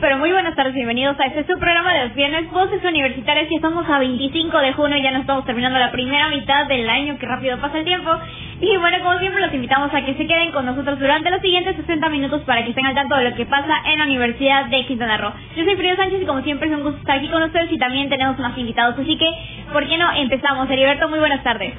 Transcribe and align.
Pero 0.00 0.16
muy 0.16 0.32
buenas 0.32 0.56
tardes, 0.56 0.72
bienvenidos 0.74 1.18
a 1.20 1.26
este 1.26 1.44
su 1.44 1.58
programa 1.58 1.92
de 1.92 2.04
los 2.06 2.14
viernes, 2.14 2.50
Voces 2.50 2.82
Universitarias, 2.82 3.50
y 3.50 3.56
estamos 3.56 3.88
a 3.88 3.98
25 3.98 4.58
de 4.58 4.72
junio, 4.72 4.96
ya 5.02 5.10
nos 5.10 5.22
estamos 5.22 5.44
terminando 5.44 5.78
la 5.78 5.92
primera 5.92 6.28
mitad 6.28 6.66
del 6.66 6.88
año, 6.88 7.18
que 7.18 7.26
rápido 7.26 7.58
pasa 7.58 7.78
el 7.78 7.84
tiempo. 7.84 8.10
Y 8.62 8.76
bueno, 8.78 8.96
como 9.02 9.18
siempre, 9.18 9.42
los 9.42 9.52
invitamos 9.52 9.92
a 9.92 10.04
que 10.04 10.14
se 10.14 10.26
queden 10.26 10.52
con 10.52 10.64
nosotros 10.64 10.98
durante 10.98 11.30
los 11.30 11.40
siguientes 11.42 11.76
60 11.76 12.08
minutos 12.08 12.42
para 12.42 12.64
que 12.64 12.70
estén 12.70 12.86
al 12.86 12.94
tanto 12.94 13.14
de 13.16 13.30
lo 13.30 13.36
que 13.36 13.44
pasa 13.44 13.74
en 13.92 13.98
la 13.98 14.04
Universidad 14.04 14.66
de 14.66 14.86
Quintana 14.86 15.18
Roo. 15.18 15.32
Yo 15.56 15.64
soy 15.64 15.76
Frida 15.76 15.96
Sánchez 15.96 16.22
y 16.22 16.26
como 16.26 16.42
siempre 16.42 16.68
es 16.68 16.74
un 16.74 16.82
gusto 16.82 16.98
estar 16.98 17.18
aquí 17.18 17.28
con 17.28 17.42
ustedes 17.42 17.70
y 17.70 17.78
también 17.78 18.08
tenemos 18.08 18.38
más 18.38 18.56
invitados, 18.56 18.98
así 18.98 19.18
que, 19.18 19.28
¿por 19.72 19.86
qué 19.86 19.98
no 19.98 20.12
empezamos? 20.14 20.70
Heriberto, 20.70 21.08
muy 21.08 21.18
buenas 21.18 21.42
tardes. 21.42 21.74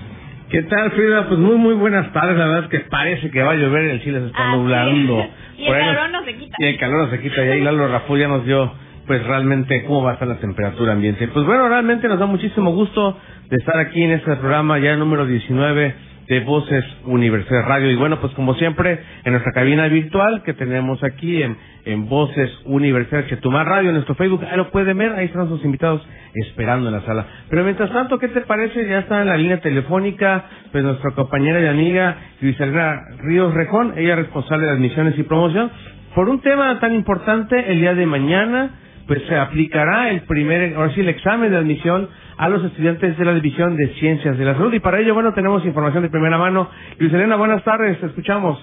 ¿Qué 0.49 0.63
tal, 0.63 0.91
Frida? 0.91 1.27
Pues 1.27 1.39
muy, 1.39 1.55
muy 1.55 1.73
buenas 1.75 2.11
tardes. 2.11 2.37
La 2.37 2.45
verdad 2.45 2.63
es 2.65 2.69
que 2.69 2.79
parece 2.89 3.31
que 3.31 3.41
va 3.41 3.53
a 3.53 3.55
llover, 3.55 3.85
el 3.85 4.01
cielo 4.01 4.19
se 4.19 4.27
está 4.27 4.51
Ah, 4.51 4.85
sí. 4.91 5.07
Y 5.61 5.67
el 5.67 5.73
calor 5.73 6.09
nos- 6.11 6.21
no 6.21 6.25
se 6.25 6.35
quita. 6.37 6.55
Y 6.59 6.65
el 6.65 6.77
calor 6.77 7.05
no 7.05 7.11
se 7.11 7.19
quita. 7.21 7.45
Y 7.45 7.49
ahí 7.49 7.61
Lalo 7.61 7.87
Raful 7.87 8.19
ya 8.19 8.27
nos 8.27 8.45
dio, 8.45 8.73
pues 9.07 9.23
realmente, 9.25 9.83
cómo 9.85 10.03
va 10.03 10.11
a 10.11 10.13
estar 10.13 10.27
la 10.27 10.39
temperatura 10.39 10.93
ambiente. 10.93 11.27
Pues 11.27 11.45
bueno, 11.45 11.67
realmente 11.69 12.07
nos 12.07 12.19
da 12.19 12.25
muchísimo 12.25 12.71
gusto 12.71 13.17
de 13.49 13.57
estar 13.57 13.77
aquí 13.77 14.03
en 14.03 14.11
este 14.11 14.35
programa, 14.37 14.79
ya 14.79 14.91
el 14.93 14.99
número 14.99 15.25
19 15.25 15.95
de 16.27 16.39
Voces 16.41 16.85
Universidad 17.05 17.63
Radio. 17.67 17.91
Y 17.91 17.95
bueno, 17.95 18.19
pues 18.19 18.33
como 18.33 18.55
siempre, 18.55 18.99
en 19.23 19.33
nuestra 19.33 19.51
cabina 19.51 19.87
virtual 19.87 20.43
que 20.43 20.53
tenemos 20.53 21.03
aquí 21.03 21.41
en, 21.41 21.57
en 21.85 22.07
Voces 22.07 22.49
Universidad 22.65 23.27
Chetumal 23.27 23.65
Radio, 23.65 23.89
en 23.89 23.95
nuestro 23.95 24.15
Facebook, 24.15 24.43
ahí 24.49 24.57
lo 24.57 24.71
pueden 24.71 24.97
ver, 24.97 25.13
ahí 25.13 25.25
están 25.25 25.47
sus 25.49 25.63
invitados 25.65 26.01
esperando 26.33 26.87
en 26.87 26.95
la 26.95 27.01
sala. 27.01 27.25
Pero 27.49 27.63
mientras 27.63 27.91
tanto, 27.91 28.19
¿qué 28.19 28.29
te 28.29 28.41
parece? 28.41 28.87
Ya 28.87 28.99
está 28.99 29.21
en 29.21 29.27
la 29.27 29.37
línea 29.37 29.59
telefónica, 29.59 30.45
pues 30.71 30.83
nuestra 30.83 31.11
compañera 31.11 31.59
y 31.59 31.67
amiga 31.67 32.17
Luisalena 32.41 33.01
Ríos 33.19 33.53
Rejón, 33.53 33.93
ella 33.97 34.13
es 34.13 34.19
responsable 34.19 34.65
de 34.65 34.71
admisiones 34.73 35.17
y 35.17 35.23
promoción. 35.23 35.69
Por 36.15 36.29
un 36.29 36.41
tema 36.41 36.79
tan 36.79 36.93
importante, 36.93 37.71
el 37.71 37.79
día 37.79 37.95
de 37.95 38.05
mañana, 38.05 38.71
pues 39.07 39.21
se 39.27 39.35
aplicará 39.35 40.09
el 40.09 40.21
primer, 40.21 40.75
ahora 40.75 40.93
sí, 40.93 41.01
el 41.01 41.09
examen 41.09 41.51
de 41.51 41.57
admisión 41.57 42.09
a 42.41 42.49
los 42.49 42.63
estudiantes 42.63 43.15
de 43.19 43.23
la 43.23 43.35
División 43.35 43.77
de 43.77 43.87
Ciencias 43.99 44.35
de 44.35 44.43
la 44.43 44.55
Salud. 44.55 44.73
Y 44.73 44.79
para 44.79 44.99
ello, 44.99 45.13
bueno, 45.13 45.31
tenemos 45.31 45.63
información 45.63 46.01
de 46.01 46.09
primera 46.09 46.39
mano. 46.39 46.71
Luis 46.97 47.13
Elena, 47.13 47.35
buenas 47.35 47.63
tardes, 47.63 47.99
te 47.99 48.07
escuchamos. 48.07 48.59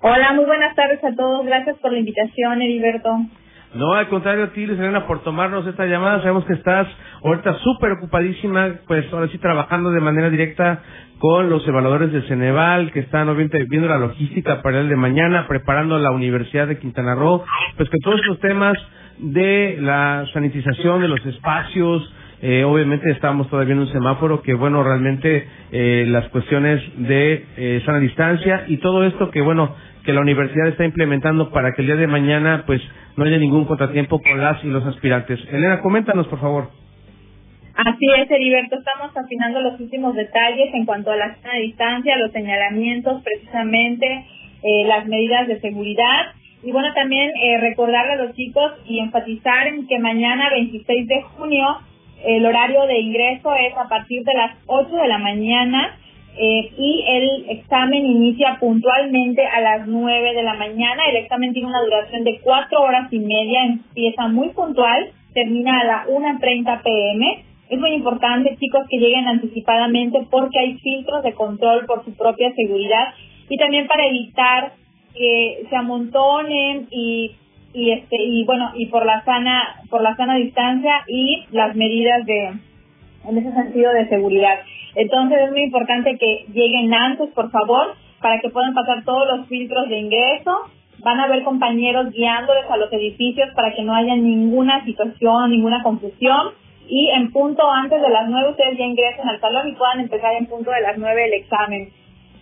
Hola, 0.00 0.32
muy 0.34 0.44
buenas 0.44 0.76
tardes 0.76 1.02
a 1.02 1.12
todos. 1.16 1.44
Gracias 1.44 1.76
por 1.78 1.90
la 1.90 1.98
invitación, 1.98 2.62
Heriberto. 2.62 3.10
No, 3.74 3.94
al 3.94 4.06
contrario 4.06 4.44
a 4.44 4.52
ti, 4.52 4.64
Luis 4.64 4.78
Elena, 4.78 5.08
por 5.08 5.24
tomarnos 5.24 5.66
esta 5.66 5.86
llamada. 5.86 6.20
Sabemos 6.20 6.44
que 6.44 6.52
estás 6.52 6.86
ahorita 7.24 7.54
súper 7.54 7.90
ocupadísima, 7.92 8.76
pues 8.86 9.12
ahora 9.12 9.26
sí 9.26 9.38
trabajando 9.38 9.90
de 9.90 10.00
manera 10.00 10.30
directa 10.30 10.82
con 11.18 11.50
los 11.50 11.66
evaluadores 11.66 12.12
del 12.12 12.28
Ceneval, 12.28 12.92
que 12.92 13.00
están 13.00 13.28
obviamente 13.28 13.66
viendo 13.68 13.88
la 13.88 13.98
logística 13.98 14.62
para 14.62 14.78
el 14.78 14.88
de 14.88 14.94
mañana, 14.94 15.48
preparando 15.48 15.98
la 15.98 16.12
Universidad 16.12 16.68
de 16.68 16.78
Quintana 16.78 17.16
Roo, 17.16 17.44
pues 17.76 17.90
que 17.90 17.98
todos 18.04 18.24
los 18.24 18.38
temas 18.38 18.78
de 19.18 19.78
la 19.80 20.26
sanitización 20.32 21.02
de 21.02 21.08
los 21.08 21.26
espacios, 21.26 22.14
eh, 22.42 22.64
obviamente 22.64 23.10
estamos 23.10 23.50
todavía 23.50 23.74
en 23.74 23.80
un 23.80 23.92
semáforo 23.92 24.42
que, 24.42 24.54
bueno, 24.54 24.82
realmente 24.82 25.46
eh, 25.72 26.06
las 26.08 26.28
cuestiones 26.30 26.82
de 26.96 27.44
eh, 27.56 27.82
sana 27.84 27.98
distancia 27.98 28.64
y 28.66 28.78
todo 28.78 29.04
esto 29.04 29.30
que, 29.30 29.42
bueno, 29.42 29.74
que 30.04 30.14
la 30.14 30.22
universidad 30.22 30.68
está 30.68 30.84
implementando 30.84 31.50
para 31.50 31.72
que 31.72 31.82
el 31.82 31.88
día 31.88 31.96
de 31.96 32.06
mañana, 32.06 32.64
pues, 32.66 32.80
no 33.16 33.24
haya 33.24 33.36
ningún 33.36 33.66
contratiempo 33.66 34.20
con 34.22 34.40
las 34.40 34.64
y 34.64 34.68
los 34.68 34.84
aspirantes. 34.86 35.38
Elena, 35.52 35.80
coméntanos, 35.80 36.26
por 36.28 36.40
favor. 36.40 36.70
Así 37.74 38.06
es, 38.16 38.30
Heriberto. 38.30 38.76
Estamos 38.76 39.14
afinando 39.16 39.60
los 39.60 39.78
últimos 39.80 40.14
detalles 40.14 40.72
en 40.74 40.86
cuanto 40.86 41.10
a 41.10 41.16
la 41.16 41.36
sana 41.36 41.58
distancia, 41.58 42.16
los 42.18 42.32
señalamientos, 42.32 43.22
precisamente, 43.22 44.06
eh, 44.62 44.84
las 44.86 45.06
medidas 45.06 45.46
de 45.46 45.60
seguridad. 45.60 46.32
Y 46.62 46.72
bueno, 46.72 46.92
también 46.94 47.30
eh, 47.42 47.58
recordarle 47.58 48.12
a 48.12 48.24
los 48.24 48.34
chicos 48.34 48.72
y 48.86 49.00
enfatizar 49.00 49.66
en 49.66 49.86
que 49.86 49.98
mañana, 49.98 50.50
26 50.50 51.08
de 51.08 51.22
junio, 51.22 51.66
el 52.24 52.44
horario 52.44 52.86
de 52.86 52.98
ingreso 52.98 53.54
es 53.54 53.76
a 53.76 53.88
partir 53.88 54.24
de 54.24 54.34
las 54.34 54.56
8 54.66 54.94
de 54.94 55.08
la 55.08 55.18
mañana 55.18 55.96
eh, 56.36 56.72
y 56.76 57.04
el 57.06 57.50
examen 57.50 58.06
inicia 58.06 58.58
puntualmente 58.60 59.44
a 59.46 59.60
las 59.60 59.86
9 59.86 60.34
de 60.34 60.42
la 60.42 60.54
mañana. 60.54 61.02
El 61.10 61.16
examen 61.16 61.52
tiene 61.52 61.68
una 61.68 61.82
duración 61.82 62.24
de 62.24 62.40
4 62.40 62.80
horas 62.80 63.12
y 63.12 63.18
media, 63.18 63.64
empieza 63.64 64.28
muy 64.28 64.50
puntual, 64.50 65.10
termina 65.34 65.80
a 65.80 65.84
la 65.84 66.06
1.30 66.06 66.82
pm. 66.82 67.44
Es 67.68 67.78
muy 67.78 67.92
importante, 67.92 68.56
chicos, 68.58 68.86
que 68.88 68.98
lleguen 68.98 69.26
anticipadamente 69.26 70.26
porque 70.30 70.58
hay 70.58 70.78
filtros 70.78 71.22
de 71.22 71.34
control 71.34 71.86
por 71.86 72.04
su 72.04 72.14
propia 72.16 72.52
seguridad 72.54 73.14
y 73.48 73.56
también 73.56 73.86
para 73.86 74.06
evitar 74.06 74.72
que 75.14 75.66
se 75.68 75.76
amontonen 75.76 76.86
y 76.90 77.32
y 77.72 77.92
este 77.92 78.16
y 78.18 78.44
bueno 78.44 78.72
y 78.74 78.86
por 78.86 79.06
la 79.06 79.24
sana 79.24 79.82
por 79.90 80.02
la 80.02 80.16
sana 80.16 80.36
distancia 80.36 81.04
y 81.06 81.44
las 81.52 81.74
medidas 81.76 82.24
de 82.26 82.52
en 83.28 83.38
ese 83.38 83.52
sentido 83.52 83.92
de 83.92 84.08
seguridad. 84.08 84.60
Entonces 84.94 85.38
es 85.44 85.50
muy 85.50 85.62
importante 85.62 86.16
que 86.18 86.46
lleguen 86.52 86.92
antes 86.92 87.30
por 87.30 87.50
favor 87.50 87.94
para 88.20 88.40
que 88.40 88.50
puedan 88.50 88.74
pasar 88.74 89.04
todos 89.04 89.26
los 89.28 89.46
filtros 89.46 89.88
de 89.88 89.98
ingreso. 89.98 90.52
Van 90.98 91.20
a 91.20 91.24
haber 91.24 91.44
compañeros 91.44 92.10
guiándoles 92.12 92.64
a 92.68 92.76
los 92.76 92.92
edificios 92.92 93.48
para 93.54 93.72
que 93.74 93.82
no 93.82 93.94
haya 93.94 94.16
ninguna 94.16 94.84
situación 94.84 95.50
ninguna 95.50 95.82
confusión. 95.82 96.52
Y 96.88 97.08
en 97.10 97.30
punto 97.30 97.70
antes 97.70 98.02
de 98.02 98.08
las 98.08 98.28
nueve 98.28 98.50
ustedes 98.50 98.76
ya 98.76 98.84
ingresen 98.84 99.28
al 99.28 99.40
salón 99.40 99.68
y 99.68 99.74
puedan 99.74 100.00
empezar 100.00 100.34
en 100.34 100.46
punto 100.46 100.72
de 100.72 100.80
las 100.80 100.98
nueve 100.98 101.26
el 101.26 101.34
examen. 101.34 101.90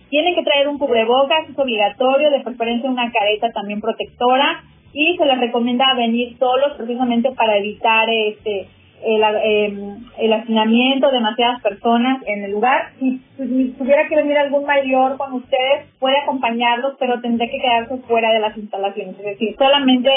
Tienen 0.09 0.33
que 0.33 0.41
traer 0.41 0.67
un 0.67 0.79
cubrebocas, 0.79 1.47
es 1.47 1.59
obligatorio, 1.59 2.31
de 2.31 2.39
preferencia 2.39 2.89
una 2.89 3.11
careta 3.11 3.51
también 3.51 3.79
protectora 3.79 4.63
y 4.93 5.17
se 5.17 5.25
les 5.25 5.39
recomienda 5.39 5.93
venir 5.95 6.37
solos 6.37 6.73
precisamente 6.77 7.31
para 7.31 7.57
evitar 7.57 8.09
este 8.09 8.67
el, 9.01 9.23
eh, 9.23 9.97
el 10.17 10.33
hacinamiento 10.33 11.07
de 11.07 11.13
demasiadas 11.13 11.61
personas 11.61 12.21
en 12.25 12.43
el 12.43 12.51
lugar. 12.51 12.91
Si, 12.99 13.21
si 13.37 13.73
tuviera 13.77 14.07
que 14.09 14.15
venir 14.15 14.37
algún 14.37 14.65
mayor 14.65 15.15
con 15.17 15.33
ustedes, 15.33 15.87
puede 15.99 16.17
acompañarlos, 16.17 16.95
pero 16.99 17.21
tendrá 17.21 17.47
que 17.47 17.61
quedarse 17.61 17.97
fuera 17.99 18.33
de 18.33 18.39
las 18.39 18.57
instalaciones. 18.57 19.17
Es 19.17 19.25
decir, 19.25 19.55
solamente 19.57 20.09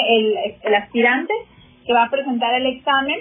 el 0.63 0.75
aspirante 0.75 1.33
que 1.85 1.93
va 1.93 2.03
a 2.03 2.09
presentar 2.09 2.53
el 2.55 2.65
examen 2.65 3.19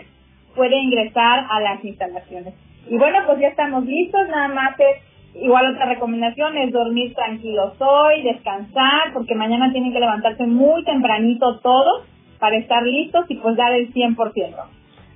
puede 0.54 0.76
ingresar 0.76 1.46
a 1.48 1.60
las 1.60 1.84
instalaciones. 1.84 2.54
Y 2.88 2.96
bueno, 2.96 3.18
pues 3.26 3.38
ya 3.40 3.48
estamos 3.48 3.84
listos, 3.84 4.28
nada 4.28 4.48
más 4.48 4.78
es 4.78 5.11
Igual 5.34 5.72
otra 5.72 5.86
recomendación 5.86 6.56
es 6.58 6.72
dormir 6.72 7.14
tranquilos 7.14 7.74
hoy, 7.78 8.22
descansar, 8.22 9.12
porque 9.14 9.34
mañana 9.34 9.72
tienen 9.72 9.92
que 9.92 10.00
levantarse 10.00 10.46
muy 10.46 10.84
tempranito 10.84 11.58
todos 11.60 12.04
para 12.38 12.56
estar 12.56 12.82
listos 12.82 13.24
y 13.28 13.36
pues 13.36 13.56
dar 13.56 13.72
el 13.72 13.92
100%. 13.92 14.16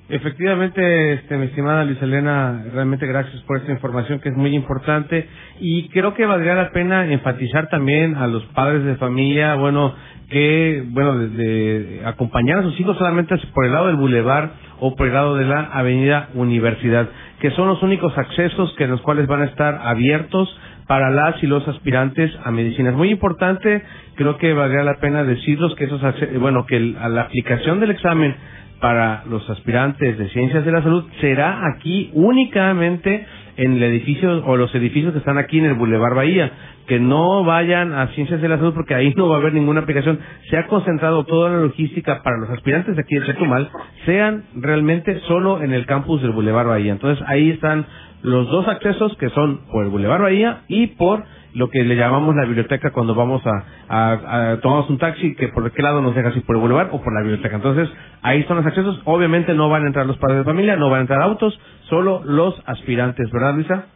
Efectivamente, 0.09 1.15
este, 1.15 1.37
mi 1.37 1.47
estimada 1.47 1.85
Luis 1.85 2.01
Elena, 2.01 2.65
realmente 2.73 3.07
gracias 3.07 3.43
por 3.43 3.59
esta 3.59 3.73
información 3.73 4.21
que 4.21 4.29
es 4.29 4.37
muy 4.37 4.55
importante 4.55 5.29
y 5.59 5.89
creo 5.89 6.15
que 6.15 6.25
valdría 6.25 6.55
la 6.55 6.71
pena 6.71 7.13
enfatizar 7.13 7.69
también 7.69 8.15
a 8.15 8.29
los 8.29 8.45
padres 8.55 8.85
de 8.85 8.95
familia, 8.95 9.57
bueno, 9.57 9.97
que, 10.31 10.85
bueno, 10.91 11.19
de, 11.19 11.29
de 11.29 12.07
acompañar 12.07 12.61
a 12.61 12.63
sus 12.63 12.79
hijos 12.79 12.97
solamente 12.97 13.37
por 13.53 13.65
el 13.65 13.73
lado 13.73 13.89
del 13.89 13.97
bulevar 13.97 14.53
o 14.79 14.95
por 14.95 15.09
el 15.09 15.13
lado 15.13 15.35
de 15.35 15.45
la 15.45 15.71
avenida 15.73 16.29
Universidad, 16.35 17.09
que 17.41 17.51
son 17.53 17.69
los 17.69 17.83
únicos 17.83 18.17
accesos 18.17 18.73
que 18.77 18.87
los 18.87 19.01
cuales 19.03 19.27
van 19.27 19.43
a 19.43 19.47
estar 19.47 19.81
abiertos 19.83 20.49
para 20.87 21.11
las 21.11 21.43
y 21.43 21.47
los 21.47 21.67
aspirantes 21.69 22.31
a 22.45 22.51
medicina. 22.51 22.91
Es 22.91 22.97
muy 22.97 23.11
importante, 23.11 23.83
creo 24.15 24.39
que 24.39 24.53
valdría 24.53 24.85
la 24.85 24.95
pena 25.01 25.25
decirlos 25.25 25.75
que 25.75 25.85
esos, 25.85 26.01
bueno, 26.41 26.65
que 26.67 26.77
el- 26.77 26.97
a 27.01 27.09
la 27.09 27.23
aplicación 27.23 27.81
del 27.81 27.91
examen 27.91 28.35
para 28.81 29.25
los 29.29 29.49
aspirantes 29.51 30.19
de 30.19 30.29
ciencias 30.29 30.65
de 30.65 30.73
la 30.73 30.83
salud 30.83 31.05
será 31.21 31.61
aquí 31.75 32.11
únicamente 32.15 33.27
en 33.57 33.73
el 33.73 33.83
edificio 33.83 34.45
o 34.45 34.57
los 34.57 34.75
edificios 34.75 35.13
que 35.13 35.19
están 35.19 35.39
aquí 35.39 35.59
en 35.59 35.67
el 35.67 35.75
Boulevard 35.75 36.15
Bahía, 36.15 36.51
que 36.87 37.01
no 37.01 37.45
vayan 37.45 37.93
a 37.93 38.09
ciencias 38.09 38.41
de 38.41 38.49
la 38.49 38.59
salud 38.59 38.75
porque 38.75 38.95
ahí 38.95 39.13
no 39.17 39.29
va 39.29 39.37
a 39.37 39.39
haber 39.39 39.55
ninguna 39.55 39.81
aplicación. 39.81 40.19
Se 40.51 40.57
ha 40.57 40.67
concentrado 40.67 41.25
toda 41.25 41.51
la 41.51 41.59
logística 41.59 42.23
para 42.23 42.39
los 42.39 42.51
aspirantes 42.51 42.97
de 42.97 43.03
aquí 43.03 43.15
de 43.17 43.27
Chetumal, 43.27 43.71
sean 44.05 44.45
realmente 44.55 45.21
solo 45.21 45.63
en 45.63 45.73
el 45.73 45.87
campus 45.87 46.23
del 46.23 46.33
Boulevard 46.33 46.69
Bahía. 46.69 46.93
Entonces 46.93 47.25
ahí 47.27 47.51
están 47.51 47.87
los 48.23 48.49
dos 48.51 48.67
accesos 48.69 49.17
que 49.19 49.31
son 49.31 49.61
por 49.71 49.85
el 49.85 49.91
Boulevard 49.91 50.23
Bahía 50.23 50.63
y 50.69 50.89
por 50.89 51.25
lo 51.57 51.71
que 51.71 51.83
le 51.83 51.97
llamamos 51.97 52.37
la 52.37 52.45
biblioteca 52.45 52.91
cuando 52.91 53.15
vamos 53.15 53.43
a, 53.47 53.65
a, 53.89 54.61
tomamos 54.61 54.91
un 54.91 54.99
taxi, 54.99 55.35
que 55.37 55.49
por 55.49 55.73
qué 55.73 55.83
lado 55.83 56.03
nos 56.03 56.15
deja, 56.15 56.31
si 56.33 56.41
por 56.41 56.57
el 56.57 56.61
boulevard 56.61 56.91
o 56.93 57.03
por 57.03 57.15
la 57.15 57.23
biblioteca. 57.23 57.57
Entonces, 57.57 57.89
ahí 58.21 58.41
están 58.41 58.59
los 58.59 58.67
accesos. 58.67 59.01
Obviamente 59.05 59.55
no 59.55 59.71
van 59.71 59.85
a 59.85 59.87
entrar 59.87 60.05
los 60.05 60.19
padres 60.19 60.39
de 60.39 60.45
familia, 60.45 60.77
no 60.77 60.91
van 60.91 60.99
a 60.99 61.01
entrar 61.03 61.23
autos, 61.23 61.59
solo 61.89 62.21
los 62.27 62.63
aspirantes, 62.67 63.31
¿verdad, 63.31 63.55
Luisa? 63.55 63.87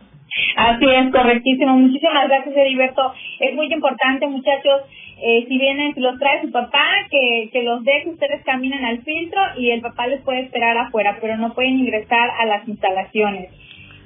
Así 0.57 0.87
es, 0.87 1.13
correctísimo. 1.13 1.77
Muchísimas 1.77 2.29
gracias, 2.29 2.57
Heriberto. 2.57 3.13
Es 3.41 3.55
muy 3.55 3.71
importante, 3.71 4.27
muchachos, 4.27 4.81
eh, 5.23 5.45
si 5.47 5.59
vienen, 5.59 5.93
los 5.97 6.19
trae 6.19 6.41
su 6.41 6.51
papá, 6.51 6.87
que, 7.11 7.51
que 7.53 7.63
los 7.63 7.85
deje, 7.85 8.09
ustedes 8.09 8.43
caminen 8.45 8.83
al 8.87 9.03
filtro 9.03 9.41
y 9.59 9.71
el 9.71 9.83
papá 9.83 10.07
les 10.07 10.23
puede 10.23 10.41
esperar 10.41 10.79
afuera, 10.79 11.19
pero 11.21 11.37
no 11.37 11.53
pueden 11.53 11.79
ingresar 11.79 12.31
a 12.39 12.47
las 12.47 12.67
instalaciones. 12.67 13.51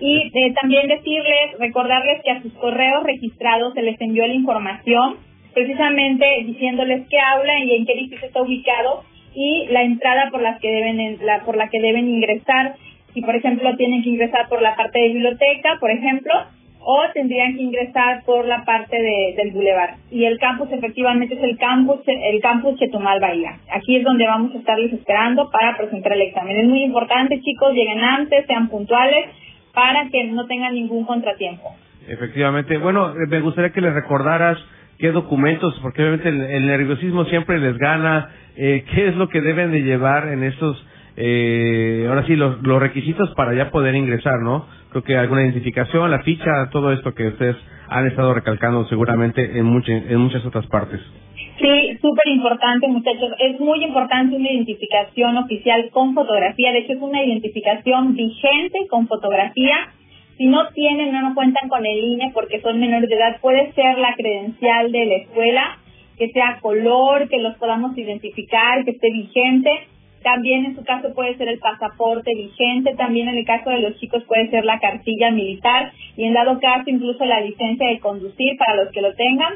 Y 0.01 0.31
eh, 0.35 0.55
también 0.61 0.89
decirles, 0.89 1.59
recordarles 1.59 2.23
que 2.23 2.31
a 2.31 2.43
sus 2.43 2.53
correos 2.55 3.05
registrados 3.05 3.75
se 3.75 3.83
les 3.83 4.01
envió 4.01 4.27
la 4.27 4.35
información, 4.35 5.17
precisamente 5.53 6.27
diciéndoles 6.45 7.07
qué 7.09 7.19
aula 7.21 7.59
y 7.61 7.77
en 7.77 7.87
qué 7.87 7.93
edificio 7.93 8.27
está 8.27 8.43
ubicado 8.43 9.05
y 9.35 9.67
la 9.71 9.83
entrada 9.83 10.31
por 10.31 10.43
las 10.43 10.61
que 10.61 10.71
deben 10.71 11.19
la, 11.25 11.41
por 11.41 11.57
la 11.57 11.69
que 11.69 11.81
deben 11.81 12.09
ingresar. 12.09 12.75
Si 13.13 13.23
por 13.23 13.37
ejemplo 13.37 13.77
tienen 13.77 14.03
que 14.03 14.11
ingresar 14.11 14.49
por 14.49 14.61
la 14.61 14.75
parte 14.75 14.99
de 14.99 15.09
biblioteca, 15.09 15.77
por 15.79 15.91
ejemplo, 15.91 16.33
o 16.87 17.03
tendrían 17.15 17.57
que 17.57 17.63
ingresar 17.63 18.25
por 18.25 18.45
la 18.47 18.65
parte 18.65 19.01
de, 19.01 19.35
del 19.37 19.53
bulevar. 19.53 19.95
Y 20.11 20.25
el 20.25 20.39
campus 20.39 20.71
efectivamente 20.71 21.35
es 21.35 21.43
el 21.43 21.57
campus, 21.57 22.01
el 22.07 22.41
campus 22.41 22.79
Chetumal 22.79 23.21
Bahía. 23.21 23.59
Aquí 23.73 23.97
es 23.97 24.05
donde 24.05 24.27
vamos 24.27 24.55
a 24.55 24.59
estarles 24.59 24.93
esperando 24.93 25.51
para 25.51 25.77
presentar 25.77 26.13
el 26.13 26.23
examen. 26.23 26.57
Es 26.57 26.67
muy 26.67 26.83
importante, 26.83 27.41
chicos, 27.41 27.73
lleguen 27.73 28.01
antes, 28.01 28.45
sean 28.47 28.69
puntuales 28.69 29.27
para 29.75 30.09
que 30.09 30.25
no 30.29 30.47
tengan 30.47 30.75
ningún 30.75 31.05
contratiempo. 31.05 31.75
Efectivamente. 32.07 32.79
Bueno, 32.79 33.11
eh, 33.11 33.27
me 33.29 33.41
gustaría 33.41 33.71
que 33.71 33.81
les 33.81 33.93
recordaras 33.93 34.59
qué 34.99 35.11
documentos, 35.11 35.79
porque 35.83 36.03
obviamente 36.03 36.29
el, 36.29 36.67
nerviosismo 36.67 37.25
siempre 37.27 37.59
les 37.59 37.77
gana, 37.79 38.31
eh, 38.57 38.85
qué 38.95 39.09
es 39.09 39.17
lo 39.17 39.29
que 39.29 39.41
deben 39.41 39.73
de 39.73 39.83
llevar 39.83 40.29
en 40.29 40.45
estos, 40.45 40.87
eh, 41.17 42.07
ahora 42.09 42.25
sí, 42.27 42.37
los, 42.37 42.63
los 42.63 42.81
requisitos 42.81 43.33
para 43.35 43.55
ya 43.55 43.71
poder 43.71 43.95
ingresar, 43.95 44.41
¿no? 44.41 44.67
Creo 44.91 45.03
que 45.03 45.17
alguna 45.17 45.43
identificación, 45.43 46.11
la 46.11 46.23
ficha, 46.23 46.71
todo 46.71 46.93
esto 46.93 47.15
que 47.15 47.29
ustedes 47.29 47.57
han 47.89 48.07
estado 48.07 48.35
recalcando 48.35 48.87
seguramente 48.87 49.59
en, 49.59 49.65
muchas 49.65 50.03
en 50.09 50.19
muchas 50.19 50.45
otras 50.45 50.67
partes. 50.67 51.01
Sí, 51.59 51.99
súper 52.01 52.27
importante, 52.33 52.89
muchachos. 52.89 53.31
Es 53.39 53.61
muy 53.61 53.85
importante 53.85 54.35
una 54.35 54.51
identificación 54.51 55.37
oficial 55.37 55.89
con 55.93 56.15
fotografía. 56.15 56.73
De 56.73 56.79
hecho, 56.81 56.95
es 56.95 57.01
una 57.01 57.23
identificación 57.23 58.15
vigente 58.15 58.79
con 58.91 59.07
fotografía. 59.07 59.77
Si 60.37 60.47
no 60.47 60.67
tienen, 60.71 61.13
no 61.13 61.35
cuentan 61.35 61.69
con 61.69 61.87
el 61.87 61.97
INE 61.97 62.33
porque 62.35 62.61
son 62.61 62.81
menores 62.81 63.09
de 63.09 63.15
edad, 63.15 63.41
puede 63.41 63.73
ser 63.73 63.99
la 63.99 64.15
credencial 64.17 64.91
de 64.91 65.07
la 65.07 65.15
escuela, 65.15 65.79
que 66.19 66.29
sea 66.31 66.59
color, 66.61 67.29
que 67.29 67.39
los 67.39 67.57
podamos 67.57 67.97
identificar, 67.97 68.85
que 68.85 68.91
esté 68.91 69.13
vigente. 69.13 69.71
También 70.25 70.65
en 70.65 70.75
su 70.75 70.83
caso 70.85 71.13
puede 71.15 71.37
ser 71.37 71.49
el 71.49 71.59
pasaporte 71.59 72.31
vigente, 72.35 72.95
también 72.97 73.29
en 73.29 73.37
el 73.37 73.45
caso 73.45 73.69
de 73.69 73.81
los 73.81 73.95
chicos 74.01 74.25
puede 74.25 74.49
ser 74.49 74.65
la 74.65 74.81
cartilla 74.81 75.31
militar 75.31 75.93
y 76.17 76.25
en 76.25 76.33
dado 76.33 76.59
caso 76.61 76.85
incluso 76.87 77.27
la 77.27 77.41
licencia 77.41 77.87
de 77.87 78.01
conducir 78.01 78.57
para 78.57 78.75
los 78.75 78.91
que 78.91 79.03
lo 79.03 79.15
tengan 79.15 79.53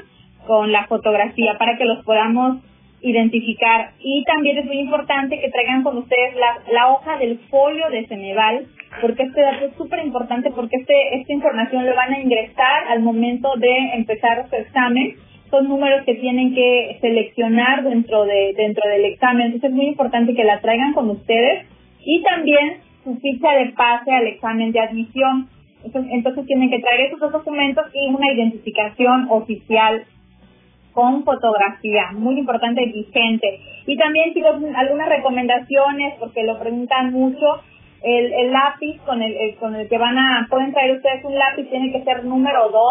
con 0.46 0.70
la 0.70 0.86
fotografía 0.86 1.56
para 1.58 1.78
que 1.78 1.86
los 1.86 2.04
podamos 2.04 2.58
identificar. 3.00 3.92
Y 3.98 4.24
también 4.24 4.58
es 4.58 4.66
muy 4.66 4.78
importante 4.80 5.40
que 5.40 5.50
traigan 5.50 5.82
con 5.82 5.96
ustedes 5.96 6.34
la, 6.36 6.58
la 6.70 6.88
hoja 6.88 7.16
del 7.16 7.38
folio 7.48 7.88
de 7.88 8.06
Ceneval, 8.06 8.66
porque 9.00 9.22
este 9.22 9.40
dato 9.40 9.64
es 9.64 9.74
súper 9.76 10.04
importante 10.04 10.50
porque 10.50 10.76
este, 10.76 11.16
esta 11.16 11.32
información 11.32 11.86
lo 11.86 11.94
van 11.94 12.12
a 12.12 12.20
ingresar 12.20 12.88
al 12.88 13.00
momento 13.00 13.54
de 13.56 13.74
empezar 13.94 14.46
su 14.50 14.56
examen. 14.56 15.16
Son 15.50 15.68
números 15.68 16.04
que 16.04 16.14
tienen 16.14 16.54
que 16.54 16.98
seleccionar 17.00 17.84
dentro, 17.84 18.24
de, 18.24 18.54
dentro 18.56 18.88
del 18.88 19.04
examen. 19.06 19.46
Entonces 19.46 19.70
es 19.70 19.76
muy 19.76 19.86
importante 19.86 20.34
que 20.34 20.44
la 20.44 20.60
traigan 20.60 20.92
con 20.92 21.10
ustedes. 21.10 21.66
Y 22.04 22.22
también 22.22 22.80
su 23.04 23.16
ficha 23.16 23.52
de 23.52 23.72
pase 23.72 24.12
al 24.12 24.26
examen 24.26 24.72
de 24.72 24.80
admisión. 24.80 25.48
Entonces, 25.84 26.12
entonces 26.12 26.46
tienen 26.46 26.70
que 26.70 26.80
traer 26.80 27.06
esos 27.06 27.20
dos 27.20 27.32
documentos 27.32 27.84
y 27.94 28.08
una 28.08 28.32
identificación 28.32 29.28
oficial 29.30 30.04
con 30.92 31.22
fotografía, 31.24 32.10
muy 32.12 32.38
importante 32.38 32.84
vigente. 32.86 33.60
Y 33.86 33.96
también 33.96 34.34
chicos, 34.34 34.56
algunas 34.74 35.08
recomendaciones, 35.08 36.14
porque 36.18 36.42
lo 36.42 36.58
preguntan 36.58 37.12
mucho, 37.12 37.46
el, 38.02 38.32
el 38.32 38.52
lápiz 38.52 39.00
con 39.06 39.22
el, 39.22 39.56
con 39.56 39.74
el 39.76 39.88
que 39.88 39.98
van 39.98 40.18
a, 40.18 40.46
pueden 40.50 40.72
traer 40.72 40.96
ustedes 40.96 41.24
un 41.24 41.34
lápiz, 41.34 41.68
tiene 41.70 41.92
que 41.92 42.02
ser 42.02 42.24
número 42.24 42.68
2, 42.70 42.82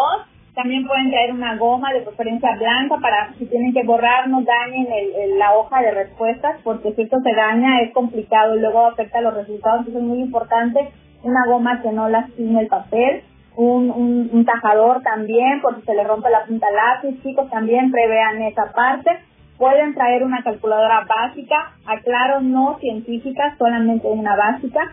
también 0.54 0.86
pueden 0.86 1.10
traer 1.10 1.32
una 1.32 1.56
goma 1.56 1.92
de 1.92 2.00
preferencia 2.00 2.56
blanca 2.56 2.96
para 3.00 3.32
si 3.38 3.46
tienen 3.46 3.72
que 3.72 3.84
borrar 3.84 4.28
no 4.28 4.42
dañen 4.42 4.86
el, 4.90 5.38
la 5.38 5.54
hoja 5.54 5.80
de 5.82 5.92
respuestas, 5.92 6.60
porque 6.64 6.92
si 6.94 7.02
esto 7.02 7.18
se 7.22 7.34
daña 7.34 7.80
es 7.82 7.92
complicado 7.92 8.56
y 8.56 8.60
luego 8.60 8.86
afecta 8.86 9.20
los 9.20 9.34
resultados, 9.34 9.80
entonces 9.80 10.02
es 10.02 10.08
muy 10.08 10.20
importante 10.20 10.90
una 11.22 11.46
goma 11.46 11.82
que 11.82 11.92
no 11.92 12.08
lastime 12.08 12.60
el 12.60 12.68
papel 12.68 13.22
un, 13.58 14.30
un, 14.32 14.44
tajador 14.44 15.02
también, 15.02 15.60
por 15.60 15.74
si 15.74 15.82
se 15.82 15.92
le 15.92 16.04
rompe 16.04 16.30
la 16.30 16.44
punta 16.44 16.68
lápiz, 16.70 17.20
chicos, 17.24 17.50
también 17.50 17.90
prevean 17.90 18.40
esa 18.42 18.72
parte. 18.72 19.10
Pueden 19.56 19.94
traer 19.94 20.22
una 20.22 20.44
calculadora 20.44 21.04
básica, 21.04 21.72
aclaro, 21.84 22.40
no 22.40 22.78
científica, 22.78 23.56
solamente 23.58 24.06
una 24.06 24.36
básica. 24.36 24.92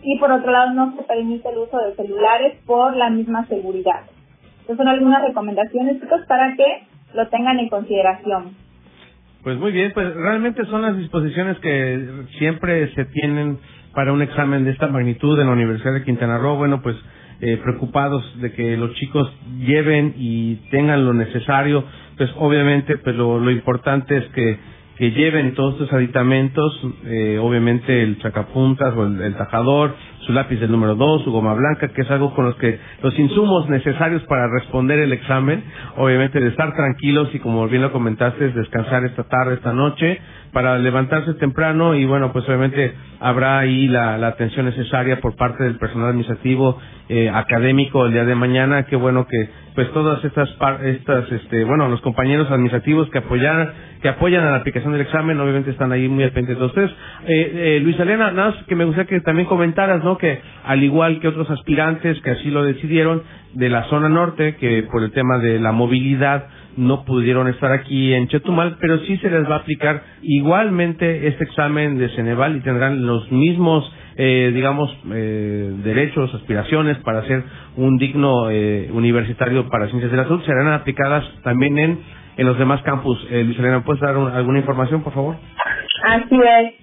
Y 0.00 0.18
por 0.18 0.32
otro 0.32 0.50
lado, 0.50 0.70
no 0.72 0.96
se 0.96 1.02
permite 1.02 1.46
el 1.50 1.58
uso 1.58 1.76
de 1.76 1.94
celulares 1.94 2.58
por 2.64 2.96
la 2.96 3.10
misma 3.10 3.46
seguridad. 3.48 4.00
Estas 4.60 4.76
son 4.76 4.88
algunas 4.88 5.22
recomendaciones, 5.22 5.96
para 6.28 6.54
que 6.56 6.84
lo 7.14 7.28
tengan 7.28 7.58
en 7.58 7.68
consideración. 7.68 8.54
Pues 9.42 9.58
muy 9.58 9.72
bien, 9.72 9.92
pues 9.94 10.14
realmente 10.14 10.64
son 10.66 10.82
las 10.82 10.96
disposiciones 10.96 11.58
que 11.60 12.26
siempre 12.38 12.92
se 12.94 13.06
tienen 13.06 13.58
para 13.94 14.12
un 14.12 14.22
examen 14.22 14.64
de 14.64 14.70
esta 14.70 14.86
magnitud 14.86 15.40
en 15.40 15.46
la 15.46 15.52
Universidad 15.52 15.94
de 15.94 16.04
Quintana 16.04 16.38
Roo. 16.38 16.56
Bueno, 16.56 16.82
pues 16.82 16.96
eh, 17.40 17.58
preocupados 17.62 18.22
de 18.40 18.52
que 18.52 18.76
los 18.76 18.94
chicos 18.96 19.32
lleven 19.58 20.14
y 20.18 20.56
tengan 20.70 21.06
lo 21.06 21.14
necesario, 21.14 21.84
pues 22.18 22.30
obviamente 22.36 22.98
pues 22.98 23.16
lo 23.16 23.50
importante 23.50 24.18
es 24.18 24.26
que, 24.28 24.58
que 25.00 25.12
lleven 25.12 25.54
todos 25.54 25.80
estos 25.80 25.94
aditamentos, 25.94 26.78
eh, 27.06 27.38
obviamente 27.40 28.02
el 28.02 28.18
chacapuntas 28.18 28.94
o 28.94 29.06
el, 29.06 29.34
tajador, 29.34 29.96
su 30.26 30.34
lápiz 30.34 30.60
del 30.60 30.70
número 30.70 30.94
2, 30.94 31.24
su 31.24 31.32
goma 31.32 31.54
blanca, 31.54 31.88
que 31.88 32.02
es 32.02 32.10
algo 32.10 32.34
con 32.34 32.44
los 32.44 32.54
que 32.56 32.78
los 33.02 33.18
insumos 33.18 33.66
necesarios 33.70 34.22
para 34.24 34.46
responder 34.48 34.98
el 34.98 35.14
examen, 35.14 35.64
obviamente 35.96 36.38
de 36.38 36.48
estar 36.48 36.74
tranquilos 36.74 37.30
y 37.32 37.38
como 37.38 37.66
bien 37.66 37.80
lo 37.80 37.92
comentaste, 37.92 38.50
descansar 38.50 39.06
esta 39.06 39.24
tarde, 39.24 39.54
esta 39.54 39.72
noche, 39.72 40.20
para 40.52 40.78
levantarse 40.78 41.32
temprano 41.34 41.94
y 41.94 42.04
bueno, 42.04 42.30
pues 42.34 42.46
obviamente 42.46 42.92
habrá 43.20 43.58
ahí 43.58 43.88
la, 43.88 44.18
la 44.18 44.28
atención 44.28 44.66
necesaria 44.66 45.18
por 45.22 45.34
parte 45.34 45.64
del 45.64 45.78
personal 45.78 46.08
administrativo 46.08 46.78
eh, 47.08 47.30
académico 47.30 48.04
el 48.04 48.12
día 48.12 48.24
de 48.24 48.34
mañana. 48.34 48.84
Qué 48.84 48.96
bueno 48.96 49.26
que 49.26 49.48
pues 49.74 49.90
todas 49.92 50.22
estas 50.24 50.48
estas 50.82 51.30
este 51.32 51.64
bueno 51.64 51.88
los 51.88 52.00
compañeros 52.00 52.50
administrativos 52.50 53.08
que 53.10 53.18
apoyan 53.18 53.72
que 54.00 54.08
apoyan 54.08 54.44
a 54.44 54.50
la 54.50 54.56
aplicación 54.56 54.92
del 54.92 55.02
examen 55.02 55.38
obviamente 55.40 55.70
están 55.70 55.92
ahí 55.92 56.08
muy 56.08 56.28
pendiente 56.30 56.60
de 56.60 56.66
ustedes. 56.66 56.90
Eh, 57.26 57.76
eh, 57.76 57.80
Luis 57.82 57.98
Elena, 57.98 58.30
nada 58.30 58.50
más 58.50 58.64
que 58.64 58.74
me 58.74 58.84
gustaría 58.84 59.08
que 59.08 59.20
también 59.20 59.46
comentaras, 59.46 60.02
¿no? 60.02 60.16
Que 60.18 60.40
al 60.64 60.82
igual 60.82 61.20
que 61.20 61.28
otros 61.28 61.50
aspirantes 61.50 62.20
que 62.22 62.30
así 62.30 62.50
lo 62.50 62.64
decidieron 62.64 63.22
de 63.54 63.68
la 63.68 63.84
zona 63.84 64.08
norte, 64.08 64.56
que 64.56 64.84
por 64.84 65.02
el 65.02 65.12
tema 65.12 65.38
de 65.38 65.58
la 65.58 65.72
movilidad 65.72 66.46
no 66.76 67.04
pudieron 67.04 67.48
estar 67.48 67.72
aquí 67.72 68.12
en 68.14 68.28
Chetumal, 68.28 68.76
pero 68.80 68.98
sí 69.00 69.16
se 69.18 69.30
les 69.30 69.48
va 69.48 69.56
a 69.56 69.58
aplicar 69.58 70.02
igualmente 70.22 71.26
este 71.28 71.44
examen 71.44 71.98
de 71.98 72.08
Ceneval 72.10 72.56
y 72.56 72.60
tendrán 72.60 73.06
los 73.06 73.30
mismos, 73.30 73.92
eh, 74.16 74.52
digamos, 74.54 74.90
eh, 75.12 75.72
derechos, 75.82 76.32
aspiraciones 76.34 76.96
para 76.98 77.24
ser 77.26 77.42
un 77.76 77.96
digno 77.98 78.50
eh, 78.50 78.88
universitario 78.92 79.68
para 79.68 79.88
ciencias 79.88 80.10
de 80.10 80.16
la 80.16 80.24
salud. 80.24 80.42
Serán 80.44 80.68
aplicadas 80.68 81.24
también 81.42 81.78
en, 81.78 81.98
en 82.36 82.46
los 82.46 82.58
demás 82.58 82.82
campus. 82.82 83.18
Eh, 83.30 83.44
Luis 83.44 83.58
Elena, 83.58 83.84
¿puedes 83.84 84.00
dar 84.00 84.16
alguna 84.16 84.58
información, 84.58 85.02
por 85.02 85.12
favor? 85.12 85.36
Así 86.04 86.36
es. 86.36 86.74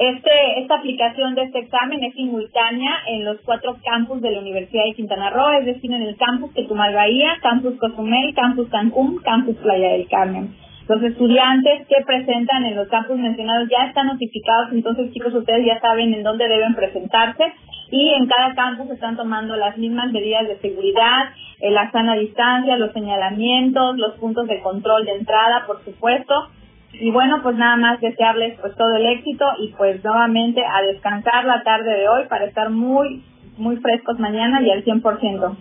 Este, 0.00 0.60
esta 0.62 0.76
aplicación 0.76 1.34
de 1.34 1.42
este 1.42 1.58
examen 1.58 2.02
es 2.02 2.14
simultánea 2.14 2.90
en 3.08 3.24
los 3.26 3.36
cuatro 3.44 3.76
campus 3.84 4.22
de 4.22 4.30
la 4.30 4.40
Universidad 4.40 4.84
de 4.84 4.94
Quintana 4.94 5.28
Roo, 5.28 5.52
es 5.60 5.66
decir, 5.66 5.92
en 5.92 6.00
el 6.00 6.16
campus 6.16 6.54
Quetumal 6.54 6.94
Bahía, 6.94 7.36
campus 7.42 7.74
Cozumel, 7.78 8.34
campus 8.34 8.70
Cancún, 8.70 9.18
campus 9.22 9.56
Playa 9.56 9.92
del 9.92 10.08
Carmen. 10.08 10.54
Los 10.88 11.02
estudiantes 11.02 11.86
que 11.86 12.02
presentan 12.04 12.64
en 12.64 12.76
los 12.76 12.88
campus 12.88 13.18
mencionados 13.18 13.68
ya 13.68 13.88
están 13.88 14.06
notificados, 14.06 14.72
entonces 14.72 15.12
chicos, 15.12 15.34
ustedes 15.34 15.66
ya 15.66 15.78
saben 15.80 16.14
en 16.14 16.22
dónde 16.22 16.48
deben 16.48 16.74
presentarse 16.74 17.44
y 17.90 18.14
en 18.14 18.26
cada 18.26 18.54
campus 18.54 18.90
están 18.90 19.16
tomando 19.16 19.56
las 19.56 19.76
mismas 19.76 20.12
medidas 20.12 20.46
de 20.46 20.58
seguridad, 20.58 21.30
eh, 21.60 21.70
la 21.70 21.90
sana 21.90 22.14
distancia, 22.14 22.76
los 22.76 22.92
señalamientos, 22.92 23.96
los 23.96 24.14
puntos 24.14 24.46
de 24.46 24.60
control 24.60 25.04
de 25.04 25.12
entrada, 25.12 25.66
por 25.66 25.84
supuesto, 25.84 26.48
y 26.92 27.10
bueno, 27.10 27.40
pues 27.42 27.56
nada 27.56 27.76
más 27.76 28.00
desearles 28.00 28.58
pues 28.60 28.74
todo 28.76 28.96
el 28.96 29.06
éxito 29.06 29.44
y 29.58 29.68
pues 29.76 30.02
nuevamente 30.04 30.62
a 30.64 30.82
descansar 30.82 31.44
la 31.44 31.62
tarde 31.62 31.90
de 31.90 32.08
hoy 32.08 32.24
para 32.28 32.46
estar 32.46 32.70
muy, 32.70 33.22
muy 33.56 33.76
frescos 33.76 34.18
mañana 34.18 34.60
y 34.62 34.70
al 34.70 34.84
100%. 34.84 35.56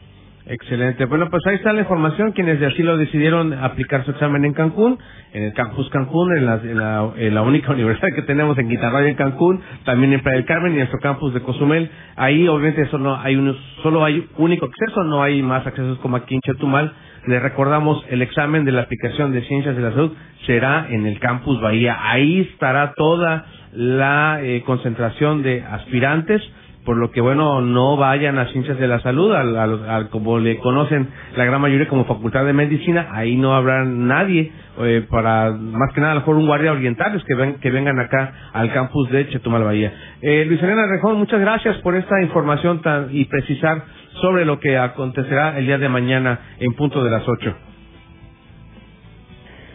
Excelente. 0.49 1.05
Bueno, 1.05 1.29
pues 1.29 1.45
ahí 1.45 1.57
está 1.57 1.71
la 1.73 1.81
información. 1.81 2.31
Quienes 2.31 2.59
de 2.59 2.65
así 2.65 2.81
lo 2.81 2.97
decidieron 2.97 3.53
aplicar 3.53 4.03
su 4.03 4.09
examen 4.09 4.45
en 4.45 4.53
Cancún, 4.53 4.97
en 5.31 5.43
el 5.43 5.53
Campus 5.53 5.87
Cancún, 5.91 6.35
en 6.35 7.35
la, 7.35 7.41
única 7.43 7.71
universidad 7.73 8.07
que 8.15 8.23
tenemos 8.23 8.57
en 8.57 8.67
Guitarraya 8.67 9.09
en 9.09 9.15
Cancún, 9.15 9.61
también 9.85 10.11
en 10.11 10.21
Playa 10.21 10.37
del 10.37 10.47
Carmen 10.47 10.71
y 10.71 10.75
en 10.75 10.79
nuestro 10.79 10.99
campus 11.01 11.35
de 11.35 11.41
Cozumel. 11.41 11.91
Ahí 12.15 12.47
obviamente 12.47 12.81
eso 12.81 12.97
no 12.97 13.15
hay 13.15 13.35
uno, 13.35 13.53
solo 13.83 14.03
hay 14.03 14.27
único 14.37 14.65
acceso, 14.65 15.03
no 15.03 15.21
hay 15.21 15.43
más 15.43 15.67
accesos 15.67 15.99
como 15.99 16.17
aquí 16.17 16.33
en 16.33 16.41
Chetumal. 16.41 16.93
Le 17.27 17.39
recordamos 17.39 18.03
el 18.09 18.23
examen 18.23 18.65
de 18.65 18.71
la 18.71 18.81
aplicación 18.81 19.31
de 19.31 19.43
Ciencias 19.43 19.75
de 19.75 19.83
la 19.83 19.91
Salud 19.91 20.13
será 20.47 20.87
en 20.89 21.05
el 21.05 21.19
Campus 21.19 21.61
Bahía. 21.61 21.95
Ahí 22.01 22.39
estará 22.39 22.93
toda 22.95 23.45
la 23.71 24.39
eh, 24.41 24.63
concentración 24.65 25.43
de 25.43 25.61
aspirantes 25.61 26.41
por 26.89 26.97
lo 26.97 27.11
que 27.11 27.21
bueno 27.21 27.61
no 27.61 27.97
vayan 27.97 28.39
a 28.39 28.47
ciencias 28.47 28.79
de 28.79 28.87
la 28.87 28.99
salud 29.01 29.31
al, 29.31 30.09
como 30.09 30.39
le 30.39 30.57
conocen 30.57 31.07
la 31.37 31.45
gran 31.45 31.61
mayoría 31.61 31.87
como 31.87 32.05
facultad 32.05 32.43
de 32.45 32.53
medicina 32.53 33.09
ahí 33.11 33.35
no 33.35 33.53
habrá 33.53 33.85
nadie 33.85 34.51
eh, 34.81 35.05
para 35.07 35.51
más 35.51 35.93
que 35.93 36.01
nada 36.01 36.13
a 36.13 36.15
lo 36.15 36.21
mejor 36.21 36.37
un 36.37 36.47
guardia 36.47 36.71
oriental 36.71 37.23
que 37.23 37.35
ven, 37.35 37.59
que 37.59 37.69
vengan 37.69 37.99
acá 37.99 38.33
al 38.53 38.73
campus 38.73 39.07
de 39.11 39.29
Chetumal 39.29 39.63
Bahía. 39.63 39.93
Eh, 40.19 40.45
Luis 40.45 40.63
Elena 40.63 40.87
Rejón 40.87 41.19
muchas 41.19 41.39
gracias 41.39 41.77
por 41.83 41.93
esta 41.93 42.23
información 42.23 42.81
tan 42.81 43.09
y 43.11 43.25
precisar 43.25 43.83
sobre 44.19 44.43
lo 44.45 44.59
que 44.59 44.75
acontecerá 44.75 45.59
el 45.59 45.67
día 45.67 45.77
de 45.77 45.89
mañana 45.89 46.39
en 46.59 46.73
punto 46.73 47.03
de 47.03 47.11
las 47.11 47.21
ocho. 47.29 47.55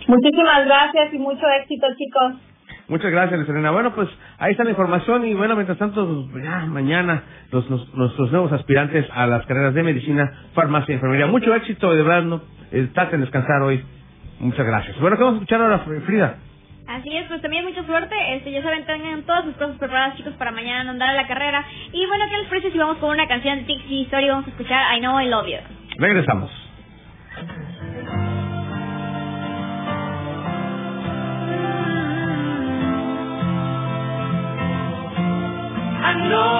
Muchísimas 0.08 0.66
gracias 0.66 1.14
y 1.14 1.18
mucho 1.18 1.46
éxito 1.62 1.86
chicos 1.96 2.53
Muchas 2.88 3.10
gracias, 3.10 3.48
Elena. 3.48 3.70
Bueno, 3.70 3.94
pues 3.94 4.08
ahí 4.38 4.52
está 4.52 4.64
la 4.64 4.70
información 4.70 5.24
y 5.24 5.34
bueno, 5.34 5.54
mientras 5.54 5.78
tanto, 5.78 6.28
ya 6.42 6.66
mañana 6.66 7.22
los, 7.50 7.68
nuestros 7.94 8.30
nuevos 8.30 8.52
aspirantes 8.52 9.06
a 9.12 9.26
las 9.26 9.46
carreras 9.46 9.72
de 9.72 9.82
medicina, 9.82 10.30
farmacia 10.54 10.92
y 10.92 10.96
enfermería. 10.96 11.26
Mucho 11.26 11.54
éxito, 11.54 11.94
de 11.94 12.02
verdad, 12.02 12.22
no, 12.22 12.42
eh, 12.72 12.88
traten 12.92 13.20
de 13.20 13.26
descansar 13.26 13.62
hoy. 13.62 13.82
Muchas 14.38 14.66
gracias. 14.66 14.98
Bueno, 15.00 15.16
¿qué 15.16 15.22
vamos 15.22 15.38
a 15.38 15.42
escuchar 15.42 15.62
ahora, 15.62 15.78
Frida? 15.78 16.36
Así 16.86 17.16
es, 17.16 17.26
pues 17.28 17.40
también 17.40 17.64
mucha 17.64 17.82
suerte. 17.84 18.14
Este, 18.36 18.52
ya 18.52 18.62
saben, 18.62 18.84
tengan 18.84 19.22
todas 19.22 19.44
sus 19.44 19.54
cosas 19.54 19.78
preparadas, 19.78 20.16
chicos, 20.16 20.34
para 20.34 20.50
mañana 20.50 20.90
andar 20.90 21.08
a 21.08 21.14
la 21.14 21.26
carrera. 21.26 21.64
Y 21.92 22.06
bueno, 22.06 22.24
¿qué 22.28 22.36
les 22.38 22.48
parece 22.48 22.70
si 22.70 22.78
vamos 22.78 22.98
con 22.98 23.10
una 23.10 23.26
canción 23.26 23.60
de 23.60 23.64
Tixi 23.64 24.02
Story? 24.02 24.28
Vamos 24.28 24.46
a 24.46 24.50
escuchar 24.50 24.96
I 24.96 25.00
Know 25.00 25.18
I 25.18 25.28
Love 25.28 25.46
You. 25.46 25.58
Regresamos. 25.96 26.50
no 36.28 36.53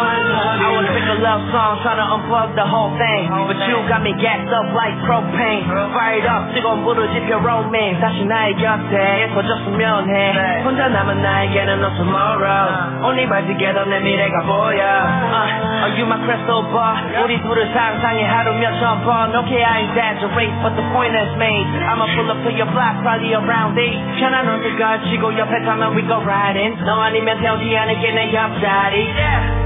a 1.13 1.17
love 1.21 1.43
song 1.53 1.77
trying 1.85 2.01
to 2.01 2.07
unplug 2.17 2.55
the 2.57 2.65
whole 2.65 2.89
thing 2.97 3.29
But 3.29 3.61
you 3.69 3.77
got 3.85 4.01
me 4.01 4.13
gassed 4.17 4.49
up 4.49 4.73
like 4.73 4.97
propane 5.05 5.65
Fired 5.93 6.25
up 6.25 6.53
뜨거운 6.53 6.83
불을 6.83 7.13
지펴 7.13 7.38
romance 7.38 8.01
다시 8.01 8.25
나의 8.25 8.55
곁에 8.57 9.29
터졌으면 9.33 10.09
해 10.09 10.63
혼자 10.63 10.88
남은 10.89 11.21
나에게는 11.21 11.77
no 11.77 11.89
tomorrow 11.93 13.05
Only 13.05 13.29
by 13.29 13.45
together 13.45 13.85
내 13.85 13.99
미래가 13.99 14.41
보여 14.49 14.81
uh, 14.81 15.85
Are 15.85 15.93
you 15.93 16.05
my 16.09 16.17
crystal 16.25 16.65
ball 16.73 16.97
우리 17.23 17.41
둘을 17.41 17.69
상상해 17.73 18.25
하루 18.25 18.53
몇천 18.57 19.03
번 19.05 19.35
Okay 19.45 19.61
I 19.61 19.85
exaggerate 19.85 20.53
but 20.65 20.73
the 20.73 20.85
point 20.89 21.13
is 21.13 21.31
made 21.38 21.67
I'ma 21.85 22.09
pull 22.17 22.29
up 22.33 22.41
to 22.43 22.51
your 22.51 22.69
block 22.73 22.97
probably 23.05 23.38
around 23.38 23.77
8 23.77 24.17
편한 24.19 24.47
언제가 24.49 25.01
지고 25.05 25.38
옆에 25.38 25.61
타면 25.65 25.93
we 25.93 26.01
go 26.07 26.17
riding 26.23 26.73
너 26.83 27.01
아니면 27.01 27.38
태우지 27.39 27.77
않을게 27.77 28.11
내 28.11 28.33
옆자리 28.33 29.13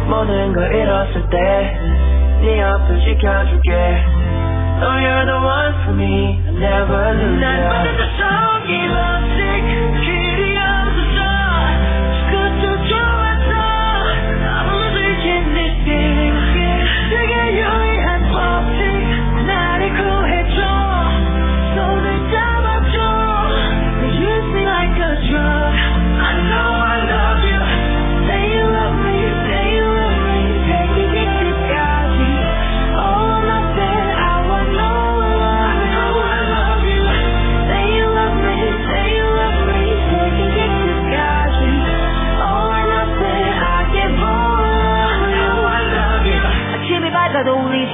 모든 0.09 0.53
걸 0.55 0.75
잃었을 0.75 1.29
때네 1.29 2.61
옆을 2.61 3.01
지켜줄게 3.01 4.05
Oh 4.81 4.97
you're 4.97 5.27
the 5.27 5.37
one 5.37 5.75
for 5.83 5.93
me 5.93 6.39
I 6.47 6.53
never 6.55 7.13
lose 7.19 7.41
난 7.41 7.69
받은 7.69 7.99
성이 8.17 8.71
lovesick 8.89 9.58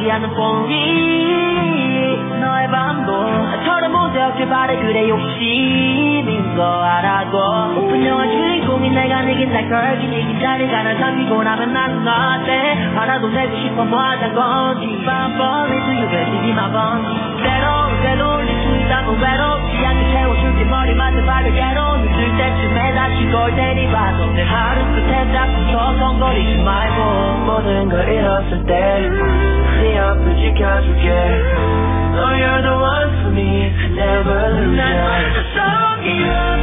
울리지 0.05 0.13
않는 0.13 0.35
뽕이 0.35 0.79
너의 2.41 2.69
반복 2.69 3.65
처럼 3.65 3.93
무대없길 3.93 4.49
바래 4.49 4.77
그래 4.77 5.09
욕심인 5.09 6.55
거 6.55 6.63
알아도 6.63 7.81
오픈 7.81 8.07
영화 8.07 8.27
주인공인 8.29 8.95
내가 8.95 9.23
내긴 9.23 9.51
날 9.51 9.69
걸긴 9.69 10.13
이긴 10.13 10.41
자리 10.41 10.71
가나 10.71 10.97
잠기고 10.99 11.43
나면 11.43 11.73
난 11.73 12.05
너한테 12.05 12.75
하나도 12.95 13.29
내고 13.29 13.57
싶어 13.57 13.85
뭐 13.85 13.99
하던 13.99 14.35
건지 14.35 15.03
뻔뻔히 15.07 15.81
수유해지지 15.87 16.53
마번 16.53 17.03
때로 17.43 18.03
때로 18.03 18.37
올릴 18.37 18.63
수 18.63 18.77
있다면 18.77 19.19
외롭지 19.19 19.87
않게 19.87 20.13
채워줄게. 20.13 20.65
머리맡에 20.65 21.25
바르게로 21.25 21.97
늦을 21.97 22.37
때쯤에 22.37 22.95
다시 22.95 23.31
걸 23.31 23.57
데리봐도 23.57 24.33
내 24.33 24.43
하루 24.43 24.85
끝에 24.95 25.33
자꾸 25.33 25.73
서성거리지 25.73 26.63
말고 26.63 27.45
모든 27.47 27.89
걸 27.89 28.09
잃었을 28.09 28.67
때 28.67 29.64
but 29.93 30.37
you 30.41 30.53
can't 30.57 30.85
forget. 30.89 31.37
No, 32.17 32.25
you're 32.33 32.63
the 32.65 32.77
one 32.81 33.09
for 33.21 33.31
me. 33.37 33.53
Never 33.93 34.39
lose. 34.57 34.79
That's 34.81 35.01
why 35.05 35.21
I 35.21 35.33
you. 36.09 36.54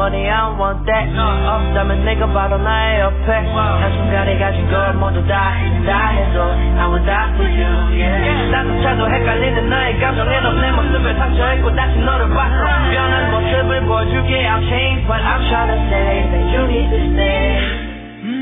money, 0.00 0.28
I 0.28 0.48
don't 0.48 0.58
want 0.58 0.84
that 0.86 1.06
없다면 1.12 2.04
내가 2.04 2.26
바로 2.32 2.56
나의 2.58 3.00
옆에 3.00 3.32
한순간에 3.52 4.38
가진 4.38 4.68
걸 4.70 4.94
모두 4.94 5.20
다, 5.26 5.52
다 5.84 6.08
해줘 6.08 6.38
I 6.78 6.86
will 6.88 7.04
die 7.04 7.28
for 7.36 7.48
you, 7.50 7.72
yeah 7.92 8.50
나조차도 8.50 9.10
헷갈리는 9.10 9.68
나의 9.68 9.98
감정에 10.00 10.40
넌내 10.40 10.72
모습을 10.72 11.14
상처했고 11.16 11.74
다시 11.74 11.98
너를 11.98 12.28
봤어 12.30 12.64
변한 12.90 13.30
모습을 13.30 13.80
보여줄게 13.82 14.48
I'll 14.48 14.64
change 14.68 15.06
but 15.06 15.20
I'm 15.20 15.42
trying 15.48 15.68
to 15.68 15.78
say 15.90 16.24
that 16.30 16.44
you 16.54 16.62
need 16.64 16.88
to 16.90 17.00
stay 17.12 17.60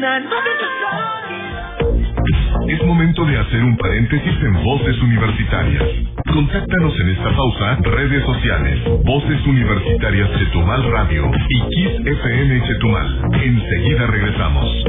난 0.01 0.23
모르겠어 0.29 1.25
Es 2.67 2.83
momento 2.83 3.27
de 3.27 3.37
hacer 3.39 3.63
un 3.63 3.77
paréntesis 3.77 4.43
en 4.43 4.65
Voces 4.65 4.97
Universitarias. 5.03 6.08
Contáctanos 6.34 7.00
en 7.00 7.10
esta 7.10 7.36
pausa, 7.36 7.76
redes 7.82 8.24
sociales, 8.24 8.80
Voces 9.04 9.46
Universitarias 9.48 10.30
Chetumal 10.38 10.92
Radio 10.92 11.32
y 11.50 11.62
Kiss 11.70 12.06
FM 12.06 12.62
Chetumal. 12.68 13.22
Enseguida 13.42 14.08
regresamos. 14.08 14.86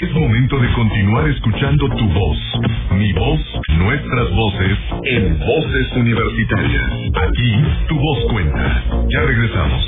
Es 0.00 0.12
momento 0.14 0.58
de 0.58 0.72
continuar 0.72 1.28
escuchando 1.28 1.88
tu 1.88 2.08
voz, 2.08 2.38
voces, 4.34 4.78
en 5.04 5.38
Voces 5.38 5.92
Universitarias. 5.96 6.90
Aquí 7.14 7.52
tu 7.88 7.98
voz 7.98 8.24
cuenta. 8.30 8.84
Ya 9.08 9.20
regresamos. 9.20 9.82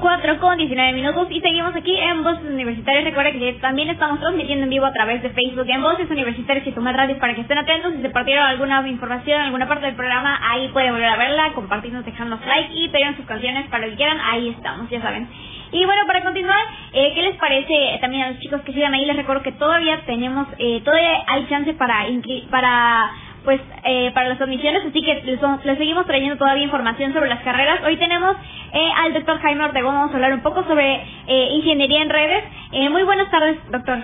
Cuatro 0.00 0.40
con 0.40 0.58
19 0.58 0.92
minutos 0.94 1.28
y 1.30 1.40
seguimos 1.40 1.76
aquí 1.76 1.96
en 1.96 2.24
Voces 2.24 2.44
Universitarias. 2.44 3.04
Recuerda 3.04 3.30
que 3.30 3.52
también 3.60 3.88
estamos 3.88 4.18
transmitiendo 4.18 4.64
en 4.64 4.70
vivo 4.70 4.84
a 4.84 4.92
través 4.92 5.22
de 5.22 5.30
Facebook 5.30 5.66
en 5.68 5.80
Voces 5.80 6.10
Universitarias 6.10 6.66
y 6.66 6.72
Tomar 6.72 6.96
Radio 6.96 7.18
para 7.18 7.34
que 7.36 7.42
estén 7.42 7.58
atentos. 7.58 7.92
Si 7.94 8.02
se 8.02 8.10
perdieron 8.10 8.44
alguna 8.44 8.86
información 8.88 9.40
alguna 9.40 9.68
parte 9.68 9.86
del 9.86 9.94
programa, 9.94 10.40
ahí 10.42 10.68
pueden 10.72 10.92
volver 10.92 11.08
a 11.08 11.16
verla, 11.16 11.52
compartirnos, 11.54 12.04
dejarnos 12.04 12.40
like 12.44 12.74
y 12.74 12.88
pedir 12.88 13.14
sus 13.16 13.26
canciones 13.26 13.68
para 13.68 13.84
lo 13.84 13.90
que 13.92 13.96
quieran. 13.96 14.18
Ahí 14.20 14.48
estamos, 14.48 14.90
ya 14.90 15.00
saben. 15.00 15.28
Y 15.72 15.84
bueno, 15.86 16.02
para 16.06 16.22
continuar, 16.22 16.60
eh, 16.92 17.12
¿qué 17.14 17.22
les 17.22 17.36
parece 17.36 17.98
también 18.00 18.22
a 18.24 18.30
los 18.30 18.40
chicos 18.40 18.60
que 18.60 18.72
sigan 18.72 18.94
ahí? 18.94 19.06
Les 19.06 19.16
recuerdo 19.16 19.42
que 19.42 19.52
todavía 19.52 20.00
tenemos, 20.04 20.46
eh, 20.58 20.82
todavía 20.84 21.24
hay 21.26 21.46
chance 21.48 21.72
para, 21.74 22.04
para 22.50 23.10
pues 23.44 23.60
eh, 23.84 24.10
para 24.12 24.28
las 24.28 24.40
admisiones, 24.40 24.84
así 24.84 25.02
que 25.02 25.22
les, 25.22 25.40
seguimos 25.78 26.06
trayendo 26.06 26.36
todavía 26.36 26.64
información 26.64 27.12
sobre 27.12 27.28
las 27.28 27.42
carreras. 27.42 27.80
Hoy 27.84 27.96
tenemos 27.96 28.36
eh, 28.72 28.90
al 28.96 29.14
doctor 29.14 29.38
Jaime 29.40 29.64
Ortegón, 29.64 29.94
vamos 29.94 30.12
a 30.12 30.14
hablar 30.14 30.34
un 30.34 30.42
poco 30.42 30.62
sobre 30.64 31.02
eh, 31.26 31.48
ingeniería 31.52 32.02
en 32.02 32.10
redes. 32.10 32.44
Eh, 32.72 32.88
muy 32.88 33.02
buenas 33.02 33.30
tardes, 33.30 33.58
doctor. 33.70 33.98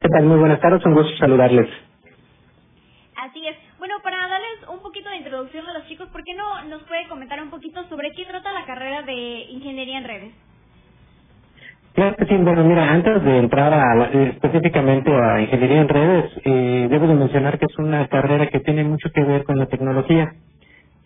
¿Qué 0.00 0.08
tal? 0.08 0.24
Muy 0.24 0.38
buenas 0.38 0.60
tardes, 0.60 0.84
un 0.86 0.94
gusto 0.94 1.16
saludarles. 1.18 1.68
Así 3.16 3.46
es. 3.46 3.67
Para 4.02 4.28
darles 4.28 4.68
un 4.72 4.80
poquito 4.80 5.10
de 5.10 5.16
introducción 5.18 5.66
a 5.66 5.72
los 5.74 5.86
chicos, 5.88 6.08
¿por 6.10 6.22
qué 6.24 6.34
no 6.34 6.64
nos 6.68 6.82
puede 6.84 7.08
comentar 7.08 7.42
un 7.42 7.50
poquito 7.50 7.84
sobre 7.88 8.12
qué 8.12 8.24
trata 8.24 8.52
la 8.52 8.64
carrera 8.66 9.02
de 9.02 9.14
ingeniería 9.50 9.98
en 9.98 10.04
redes? 10.04 10.34
Claro 11.94 12.16
que 12.16 12.26
sí, 12.26 12.36
bueno, 12.36 12.64
mira, 12.64 12.92
antes 12.92 13.24
de 13.24 13.38
entrar 13.38 13.72
a, 13.74 14.04
específicamente 14.30 15.12
a 15.12 15.40
ingeniería 15.40 15.80
en 15.82 15.88
redes, 15.88 16.32
eh, 16.44 16.88
debo 16.90 17.08
de 17.08 17.14
mencionar 17.14 17.58
que 17.58 17.66
es 17.66 17.78
una 17.78 18.06
carrera 18.08 18.48
que 18.48 18.60
tiene 18.60 18.84
mucho 18.84 19.10
que 19.12 19.24
ver 19.24 19.44
con 19.44 19.58
la 19.58 19.66
tecnología. 19.66 20.32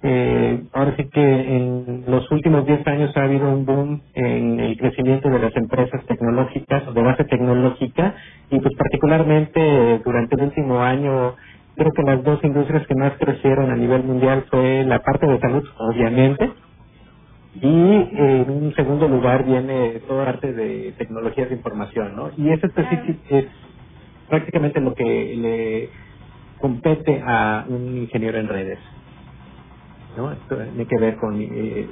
Eh, 0.02 0.64
ahora 0.74 0.94
sí 0.96 1.08
que 1.10 1.22
en 1.22 2.04
los 2.08 2.30
últimos 2.32 2.66
10 2.66 2.86
años 2.88 3.16
ha 3.16 3.24
habido 3.24 3.48
un 3.50 3.64
boom 3.64 4.02
en 4.14 4.60
el 4.60 4.76
crecimiento 4.76 5.30
de 5.30 5.38
las 5.38 5.56
empresas 5.56 6.04
tecnológicas 6.06 6.92
de 6.94 7.02
base 7.02 7.24
tecnológica 7.24 8.14
y 8.50 8.60
pues 8.60 8.74
particularmente 8.76 10.00
durante 10.04 10.36
el 10.36 10.42
último 10.42 10.82
año 10.82 11.36
creo 11.76 11.92
que 11.92 12.02
las 12.04 12.24
dos 12.24 12.42
industrias 12.44 12.86
que 12.86 12.94
más 12.96 13.16
crecieron 13.18 13.70
a 13.70 13.76
nivel 13.76 14.04
mundial 14.04 14.46
fue 14.50 14.84
la 14.84 15.00
parte 15.00 15.26
de 15.26 15.40
salud, 15.40 15.64
obviamente, 15.78 16.52
y 17.54 17.66
en 17.68 18.50
un 18.50 18.74
segundo 18.74 19.08
lugar 19.08 19.44
viene 19.44 20.00
toda 20.08 20.26
parte 20.26 20.52
de 20.52 20.92
tecnologías 20.98 21.50
de 21.50 21.56
información, 21.56 22.16
¿no? 22.16 22.30
Y 22.36 22.50
eso 22.52 22.66
es 22.68 23.46
prácticamente 24.28 24.80
lo 24.80 24.94
que 24.94 25.04
le 25.36 25.90
compete 26.58 27.22
a 27.26 27.66
un 27.68 27.98
ingeniero 27.98 28.38
en 28.38 28.48
redes, 28.48 28.80
¿no? 30.16 30.32
Esto 30.32 30.56
tiene 30.56 30.86
que 30.86 30.98
ver 31.00 31.16
con 31.18 31.40
eh, 31.40 31.88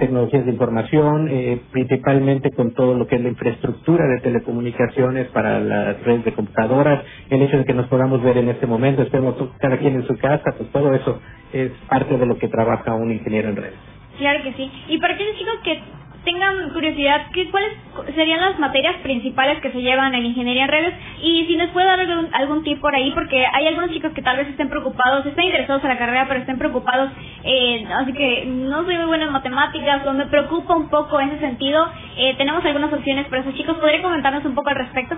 tecnologías 0.00 0.44
de 0.44 0.52
información, 0.52 1.28
eh, 1.30 1.60
principalmente 1.70 2.50
con 2.50 2.74
todo 2.74 2.94
lo 2.94 3.06
que 3.06 3.16
es 3.16 3.22
la 3.22 3.28
infraestructura 3.28 4.08
de 4.08 4.20
telecomunicaciones 4.20 5.28
para 5.28 5.60
las 5.60 6.02
redes 6.02 6.24
de 6.24 6.34
computadoras, 6.34 7.04
el 7.30 7.42
hecho 7.42 7.58
de 7.58 7.64
que 7.64 7.74
nos 7.74 7.86
podamos 7.86 8.22
ver 8.24 8.38
en 8.38 8.48
este 8.48 8.66
momento, 8.66 9.02
estemos 9.02 9.36
cada 9.60 9.78
quien 9.78 9.94
en 9.94 10.06
su 10.08 10.16
casa, 10.18 10.52
pues 10.58 10.70
todo 10.72 10.92
eso 10.94 11.20
es 11.52 11.70
parte 11.88 12.18
de 12.18 12.26
lo 12.26 12.38
que 12.38 12.48
trabaja 12.48 12.94
un 12.94 13.12
ingeniero 13.12 13.50
en 13.50 13.56
redes. 13.56 13.78
Claro 14.18 14.42
que 14.42 14.52
sí. 14.54 14.70
Y 14.88 14.98
para 14.98 15.14
aquellos 15.14 15.36
chicos 15.36 15.54
que 15.62 15.78
tengan 16.24 16.70
curiosidad, 16.70 17.26
¿qué, 17.32 17.50
¿cuáles 17.50 17.72
serían 18.14 18.40
las 18.40 18.58
materias 18.58 18.96
principales 19.02 19.60
que 19.60 19.72
se 19.72 19.80
llevan 19.80 20.14
en 20.14 20.26
ingeniería 20.26 20.64
en 20.64 20.70
redes? 20.70 20.94
Y 21.22 21.46
si 21.46 21.56
nos 21.56 21.70
puede 21.70 21.86
dar 21.86 22.00
algún, 22.00 22.28
algún 22.32 22.64
tip 22.64 22.80
por 22.80 22.94
ahí, 22.94 23.10
porque 23.12 23.44
hay 23.46 23.66
algunos 23.66 23.90
chicos 23.90 24.12
que 24.12 24.22
tal 24.22 24.36
vez 24.36 24.48
estén 24.48 24.68
preocupados, 24.68 25.24
estén 25.26 25.46
interesados 25.46 25.82
en 25.82 25.90
la 25.90 25.98
carrera, 25.98 26.26
pero 26.28 26.40
estén 26.40 26.58
preocupados, 26.58 27.10
eh, 27.44 27.86
así 27.98 28.12
que 28.12 28.44
no 28.46 28.84
soy 28.84 28.96
muy 28.96 29.06
buena 29.06 29.24
en 29.24 29.32
matemáticas 29.32 30.06
o 30.06 30.12
me 30.12 30.26
preocupa 30.26 30.76
un 30.76 30.88
poco 30.88 31.20
en 31.20 31.30
ese 31.30 31.40
sentido. 31.40 31.86
Eh, 32.16 32.34
tenemos 32.36 32.64
algunas 32.64 32.92
opciones 32.92 33.26
para 33.28 33.42
esos 33.42 33.54
chicos. 33.54 33.76
¿Podría 33.78 34.02
comentarnos 34.02 34.44
un 34.44 34.54
poco 34.54 34.70
al 34.70 34.76
respecto? 34.76 35.16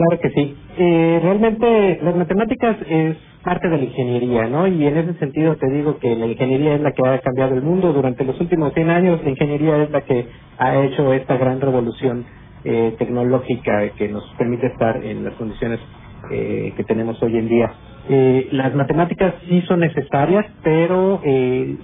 Claro 0.00 0.20
que 0.22 0.30
sí. 0.30 0.56
Eh, 0.78 1.20
realmente 1.22 2.00
las 2.02 2.16
matemáticas 2.16 2.78
es 2.88 3.18
parte 3.44 3.68
de 3.68 3.78
la 3.78 3.84
ingeniería, 3.84 4.48
¿no? 4.48 4.66
Y 4.66 4.86
en 4.86 4.96
ese 4.96 5.14
sentido 5.20 5.56
te 5.56 5.68
digo 5.70 5.98
que 5.98 6.16
la 6.16 6.26
ingeniería 6.26 6.76
es 6.76 6.82
la 6.82 6.92
que 6.92 7.06
ha 7.06 7.20
cambiado 7.20 7.54
el 7.54 7.62
mundo. 7.62 7.92
Durante 7.92 8.24
los 8.24 8.40
últimos 8.40 8.74
100 8.74 8.90
años 8.90 9.22
la 9.24 9.30
ingeniería 9.30 9.82
es 9.84 9.90
la 9.90 10.02
que 10.02 10.26
ha 10.58 10.78
hecho 10.84 11.12
esta 11.12 11.36
gran 11.36 11.60
revolución 11.60 12.24
eh, 12.64 12.96
tecnológica 12.98 13.90
que 13.98 14.08
nos 14.08 14.24
permite 14.38 14.68
estar 14.68 15.04
en 15.04 15.24
las 15.24 15.34
condiciones 15.34 15.80
eh, 16.32 16.72
que 16.78 16.84
tenemos 16.84 17.22
hoy 17.22 17.36
en 17.38 17.48
día. 17.50 17.70
Eh, 18.10 18.48
las 18.52 18.74
matemáticas 18.74 19.34
sí 19.50 19.62
son 19.68 19.80
necesarias, 19.80 20.46
pero 20.64 21.20
eh, 21.26 21.76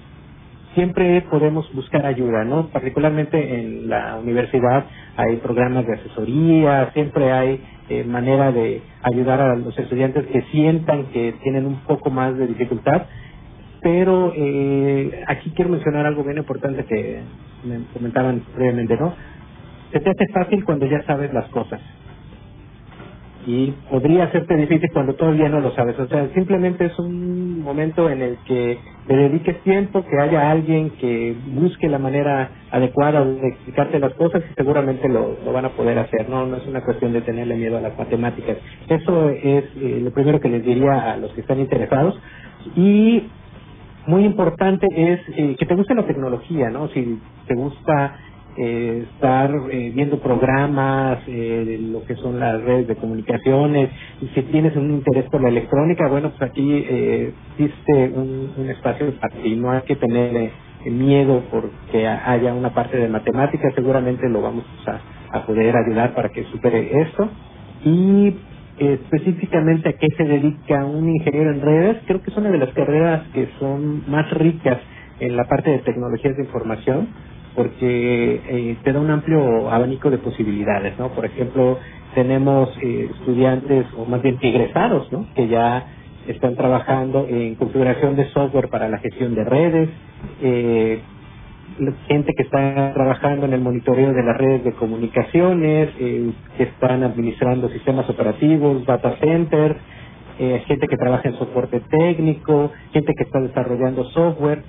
siempre 0.75 1.21
podemos 1.29 1.71
buscar 1.73 2.05
ayuda, 2.05 2.45
¿no? 2.45 2.69
Particularmente 2.69 3.37
en 3.59 3.89
la 3.89 4.17
universidad 4.17 4.85
hay 5.17 5.37
programas 5.37 5.87
de 5.87 5.95
asesoría, 5.95 6.91
siempre 6.93 7.31
hay 7.31 7.61
eh, 7.89 8.03
manera 8.03 8.51
de 8.51 8.81
ayudar 9.01 9.41
a 9.41 9.55
los 9.55 9.77
estudiantes 9.77 10.25
que 10.27 10.41
sientan 10.51 11.05
que 11.07 11.33
tienen 11.43 11.65
un 11.65 11.77
poco 11.81 12.09
más 12.09 12.37
de 12.37 12.47
dificultad. 12.47 13.03
Pero 13.81 14.33
eh, 14.35 15.23
aquí 15.27 15.51
quiero 15.55 15.71
mencionar 15.71 16.05
algo 16.05 16.23
bien 16.23 16.37
importante 16.37 16.85
que 16.85 17.21
me 17.63 17.79
comentaban 17.93 18.41
previamente, 18.55 18.97
¿no? 18.97 19.13
Se 19.91 19.99
te 19.99 20.09
hace 20.09 20.27
fácil 20.33 20.65
cuando 20.65 20.85
ya 20.87 21.03
sabes 21.03 21.33
las 21.33 21.47
cosas 21.49 21.79
y 23.47 23.73
podría 23.89 24.25
hacerte 24.25 24.57
difícil 24.57 24.89
cuando 24.91 25.15
todavía 25.15 25.47
no 25.47 25.61
lo 25.61 25.71
sabes. 25.71 25.97
O 25.97 26.05
sea, 26.07 26.27
simplemente 26.33 26.85
es 26.85 26.99
un 26.99 27.61
momento 27.63 28.09
en 28.09 28.21
el 28.21 28.37
que 28.45 28.77
te 29.07 29.15
dediques 29.15 29.63
tiempo, 29.63 30.03
que 30.03 30.19
haya 30.19 30.51
alguien 30.51 30.89
que 30.99 31.33
busque 31.53 31.87
la 31.87 31.97
manera 31.97 32.51
adecuada 32.71 33.23
de 33.23 33.47
explicarte 33.47 33.99
las 33.99 34.13
cosas 34.15 34.43
y 34.51 34.53
seguramente 34.53 35.07
lo, 35.07 35.37
van 35.53 35.63
a 35.63 35.69
poder 35.69 35.97
hacer. 35.97 36.27
No, 36.29 36.45
no 36.45 36.57
es 36.57 36.67
una 36.67 36.83
cuestión 36.83 37.13
de 37.13 37.21
tenerle 37.21 37.55
miedo 37.55 37.77
a 37.77 37.81
las 37.81 37.97
matemáticas. 37.97 38.57
Eso 38.89 39.29
es 39.29 39.63
eh, 39.77 40.01
lo 40.03 40.11
primero 40.11 40.41
que 40.41 40.49
les 40.49 40.65
diría 40.65 41.13
a 41.13 41.17
los 41.17 41.31
que 41.31 41.39
están 41.39 41.61
interesados. 41.61 42.19
Y 42.75 43.29
muy 44.07 44.25
importante 44.25 44.87
es 44.91 45.21
eh, 45.37 45.55
que 45.57 45.65
te 45.65 45.75
guste 45.75 45.95
la 45.95 46.05
tecnología, 46.05 46.69
¿no? 46.69 46.89
Si 46.89 47.17
te 47.47 47.55
gusta 47.55 48.17
eh, 48.57 49.05
estar 49.13 49.51
eh, 49.71 49.91
viendo 49.93 50.19
programas, 50.19 51.19
eh, 51.27 51.79
lo 51.91 52.03
que 52.05 52.15
son 52.15 52.39
las 52.39 52.61
redes 52.63 52.87
de 52.87 52.95
comunicaciones, 52.95 53.89
y 54.21 54.27
si 54.27 54.41
tienes 54.43 54.75
un 54.75 54.91
interés 54.91 55.29
por 55.29 55.41
la 55.41 55.49
electrónica, 55.49 56.07
bueno, 56.07 56.31
pues 56.31 56.49
aquí 56.49 56.85
eh, 56.89 57.33
existe 57.57 58.11
un, 58.15 58.69
espacio 58.69 59.13
para 59.19 59.35
ti, 59.35 59.55
no 59.55 59.71
hay 59.71 59.81
que 59.81 59.95
tener 59.95 60.35
eh, 60.35 60.51
miedo 60.89 61.43
porque 61.51 62.07
haya 62.07 62.53
una 62.53 62.73
parte 62.73 62.97
de 62.97 63.07
matemáticas, 63.07 63.73
seguramente 63.75 64.27
lo 64.29 64.41
vamos 64.41 64.65
a, 64.87 65.37
a 65.37 65.45
poder 65.45 65.75
ayudar 65.77 66.15
para 66.15 66.29
que 66.29 66.43
supere 66.45 67.01
esto. 67.01 67.29
Y 67.85 68.35
específicamente 68.77 69.89
a 69.89 69.93
qué 69.93 70.07
se 70.17 70.23
dedica 70.23 70.85
un 70.85 71.09
ingeniero 71.09 71.51
en 71.51 71.61
redes, 71.61 71.97
creo 72.05 72.21
que 72.21 72.31
es 72.31 72.37
una 72.37 72.51
de 72.51 72.57
las 72.57 72.73
carreras 72.73 73.27
que 73.33 73.47
son 73.59 74.03
más 74.09 74.29
ricas 74.31 74.79
en 75.19 75.35
la 75.35 75.45
parte 75.45 75.71
de 75.71 75.79
tecnologías 75.79 76.35
de 76.37 76.43
información 76.43 77.07
porque 77.57 78.41
eh, 78.49 78.77
te 78.85 78.93
da 78.93 79.01
un 79.01 79.11
amplio 79.11 79.71
abanico 79.71 80.11
de 80.11 80.19
posibilidades, 80.19 80.97
¿no? 80.99 81.09
Por 81.09 81.25
ejemplo, 81.25 81.79
tenemos 82.15 82.69
eh, 82.83 83.09
estudiantes, 83.11 83.87
o 83.97 84.05
más 84.05 84.23
bien 84.23 84.39
egresados, 84.41 85.11
¿no? 85.11 85.27
Que 85.35 85.49
ya 85.49 85.87
están 86.29 86.55
trabajando 86.55 87.27
en 87.29 87.55
configuración 87.57 88.15
de 88.17 88.27
software 88.31 88.69
para 88.69 88.89
la 88.89 88.99
gestión 88.99 89.35
de 89.35 89.45
redes, 89.45 89.89
eh, 90.43 91.01
gente 92.07 92.33
que 92.35 92.43
está 92.43 92.93
trabajando 92.93 93.47
en 93.47 93.53
el 93.53 93.61
monitoreo 93.61 94.13
de 94.13 94.23
las 94.23 94.37
redes 94.37 94.65
de 94.65 94.73
comunicaciones, 94.73 95.89
eh, 95.99 96.31
que 96.57 96.63
están 96.65 97.03
administrando 97.03 97.69
sistemas 97.69 98.09
operativos, 98.09 98.85
data 98.85 99.17
center, 99.19 99.77
eh, 100.39 100.63
gente 100.67 100.87
que 100.87 100.97
trabaja 100.97 101.29
en 101.29 101.35
soporte 101.37 101.81
técnico, 101.81 102.71
gente 102.93 103.13
que 103.17 103.23
está 103.25 103.41
desarrollando 103.41 104.05
software. 104.05 104.63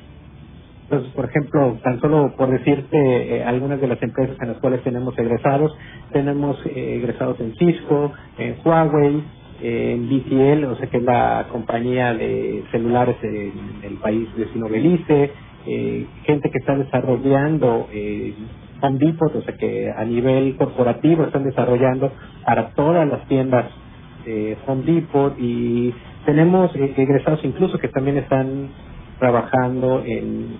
Entonces, 0.91 1.13
por 1.13 1.27
ejemplo, 1.27 1.79
tan 1.83 2.01
solo 2.01 2.35
por 2.37 2.51
decirte 2.51 2.97
eh, 3.37 3.45
algunas 3.45 3.79
de 3.79 3.89
las 3.89 4.03
empresas 4.03 4.37
en 4.41 4.49
las 4.49 4.57
cuales 4.57 4.83
tenemos 4.83 5.19
egresados, 5.19 5.77
tenemos 6.13 6.57
eh, 6.65 6.97
egresados 6.97 7.39
en 7.41 7.55
Cisco, 7.57 8.13
en 8.39 8.57
Huawei, 8.65 9.23
eh, 9.61 9.93
en 9.95 10.09
BTL, 10.09 10.65
o 10.65 10.77
sea 10.77 10.87
que 10.87 10.97
es 10.97 11.03
la 11.03 11.47
compañía 11.53 12.15
de 12.15 12.65
celulares 12.71 13.17
en 13.23 13.53
el 13.83 13.97
país 13.99 14.29
vecino 14.35 14.69
Belice, 14.69 15.31
eh, 15.67 16.07
gente 16.25 16.51
que 16.51 16.59
está 16.59 16.75
desarrollando 16.77 17.89
eh, 17.93 18.33
Home 18.81 18.99
Depot, 18.99 19.35
o 19.35 19.43
sea 19.43 19.57
que 19.57 19.91
a 19.91 20.05
nivel 20.05 20.57
corporativo 20.57 21.25
están 21.25 21.45
desarrollando 21.45 22.13
para 22.47 22.71
todas 22.71 23.07
las 23.07 23.27
tiendas 23.29 23.67
eh, 24.25 24.57
Home 24.67 24.85
Depot 24.85 25.35
y 25.39 25.93
tenemos 26.25 26.75
eh, 26.77 26.95
egresados 26.97 27.41
incluso 27.45 27.79
que 27.79 27.89
también 27.89 28.19
están 28.19 28.69
trabajando 29.19 30.03
en 30.05 30.57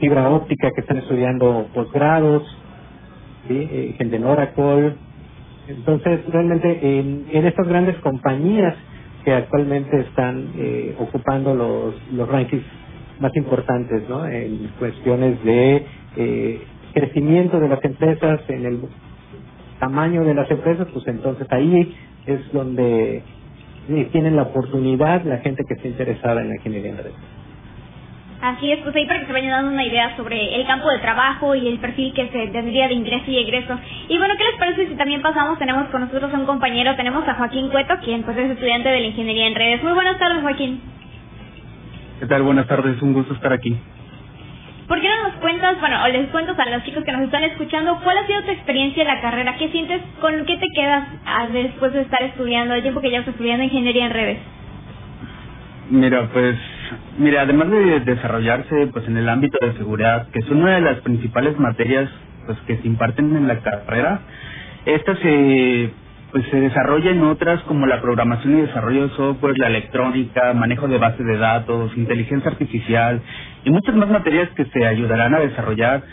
fibra 0.00 0.30
óptica 0.30 0.70
que 0.74 0.80
están 0.80 0.98
estudiando 0.98 1.66
posgrados, 1.74 2.42
¿sí? 3.46 3.68
eh, 3.70 3.94
gente 3.98 4.16
en 4.16 4.24
Oracle. 4.24 4.94
Entonces, 5.68 6.20
realmente 6.28 6.98
en, 6.98 7.26
estas 7.32 7.68
grandes 7.68 7.96
compañías 7.98 8.74
que 9.24 9.32
actualmente 9.32 10.00
están 10.00 10.48
eh, 10.56 10.96
ocupando 10.98 11.54
los, 11.54 11.94
los 12.12 12.28
rankings 12.28 12.64
más 13.20 13.36
importantes, 13.36 14.08
¿no? 14.08 14.26
En 14.26 14.70
cuestiones 14.78 15.42
de 15.44 15.86
eh, 16.16 16.62
crecimiento 16.94 17.60
de 17.60 17.68
las 17.68 17.84
empresas, 17.84 18.40
en 18.48 18.64
el 18.64 18.80
tamaño 19.78 20.24
de 20.24 20.34
las 20.34 20.50
empresas, 20.50 20.88
pues 20.92 21.06
entonces 21.06 21.46
ahí 21.50 21.94
es 22.26 22.52
donde 22.52 23.22
sí, 23.86 24.08
tienen 24.12 24.36
la 24.36 24.42
oportunidad 24.42 25.24
la 25.24 25.38
gente 25.38 25.64
que 25.68 25.74
está 25.74 25.88
interesada 25.88 26.40
en 26.40 26.48
la 26.48 26.56
ingeniería 26.56 26.90
en 26.90 26.96
red. 26.98 27.12
Así 28.42 28.72
es, 28.72 28.78
pues 28.78 28.96
ahí 28.96 29.06
para 29.06 29.20
que 29.20 29.26
se 29.26 29.32
vayan 29.32 29.50
dando 29.50 29.70
una 29.70 29.84
idea 29.84 30.16
sobre 30.16 30.56
el 30.56 30.66
campo 30.66 30.88
de 30.88 30.98
trabajo 31.00 31.54
y 31.54 31.68
el 31.68 31.78
perfil 31.78 32.14
que 32.14 32.28
se 32.28 32.46
tendría 32.48 32.88
de 32.88 32.94
ingreso 32.94 33.30
y 33.30 33.38
egreso. 33.38 33.78
Y 34.08 34.16
bueno, 34.16 34.34
¿qué 34.38 34.44
les 34.44 34.58
parece 34.58 34.88
si 34.88 34.94
también 34.94 35.20
pasamos? 35.20 35.58
Tenemos 35.58 35.88
con 35.88 36.00
nosotros 36.00 36.32
a 36.32 36.38
un 36.38 36.46
compañero, 36.46 36.96
tenemos 36.96 37.28
a 37.28 37.34
Joaquín 37.34 37.68
Cueto, 37.68 37.94
quien 38.02 38.22
pues 38.22 38.38
es 38.38 38.50
estudiante 38.50 38.88
de 38.88 39.00
la 39.00 39.06
Ingeniería 39.08 39.46
en 39.46 39.54
Redes. 39.54 39.82
Muy 39.82 39.92
buenas 39.92 40.18
tardes, 40.18 40.40
Joaquín. 40.40 40.80
¿Qué 42.18 42.26
tal? 42.26 42.42
Buenas 42.42 42.66
tardes, 42.66 43.00
un 43.02 43.12
gusto 43.12 43.34
estar 43.34 43.52
aquí. 43.52 43.76
¿Por 44.88 45.00
qué 45.02 45.08
no 45.08 45.28
nos 45.28 45.36
cuentas, 45.36 45.78
bueno, 45.78 46.02
o 46.02 46.08
les 46.08 46.28
cuentas 46.30 46.58
a 46.58 46.68
los 46.70 46.82
chicos 46.82 47.04
que 47.04 47.12
nos 47.12 47.20
están 47.20 47.44
escuchando, 47.44 48.00
cuál 48.02 48.18
ha 48.18 48.26
sido 48.26 48.42
tu 48.42 48.50
experiencia 48.50 49.02
en 49.02 49.08
la 49.08 49.20
carrera? 49.20 49.54
¿Qué 49.58 49.68
sientes, 49.68 50.00
con 50.18 50.46
qué 50.46 50.56
te 50.56 50.66
quedas 50.74 51.06
ah, 51.26 51.46
después 51.52 51.92
de 51.92 52.00
estar 52.00 52.22
estudiando, 52.22 52.74
el 52.74 52.82
tiempo 52.82 53.02
que 53.02 53.10
llevas 53.10 53.28
estudiando 53.28 53.64
Ingeniería 53.64 54.06
en 54.06 54.12
Redes? 54.12 54.38
Mira, 55.90 56.28
pues 56.32 56.56
Mira, 57.18 57.42
además 57.42 57.70
de 57.70 58.00
desarrollarse 58.00 58.88
pues 58.92 59.06
en 59.06 59.16
el 59.16 59.28
ámbito 59.28 59.58
de 59.60 59.74
seguridad, 59.74 60.28
que 60.28 60.40
es 60.40 60.50
una 60.50 60.74
de 60.74 60.80
las 60.80 61.00
principales 61.00 61.58
materias 61.58 62.10
pues 62.46 62.58
que 62.66 62.78
se 62.78 62.86
imparten 62.86 63.36
en 63.36 63.46
la 63.46 63.58
carrera, 63.60 64.20
esta 64.86 65.16
se 65.16 65.90
pues 66.32 66.44
se 66.46 66.60
desarrolla 66.60 67.10
en 67.10 67.22
otras 67.24 67.60
como 67.62 67.86
la 67.86 68.00
programación 68.00 68.58
y 68.58 68.62
desarrollo 68.62 69.08
de 69.08 69.14
software, 69.16 69.58
la 69.58 69.66
electrónica, 69.66 70.54
manejo 70.54 70.86
de 70.86 70.98
bases 70.98 71.26
de 71.26 71.36
datos, 71.36 71.96
inteligencia 71.96 72.50
artificial 72.50 73.20
y 73.64 73.70
muchas 73.70 73.96
más 73.96 74.08
materias 74.08 74.48
que 74.50 74.64
se 74.66 74.86
ayudarán 74.86 75.34
a 75.34 75.40
desarrollar 75.40 76.04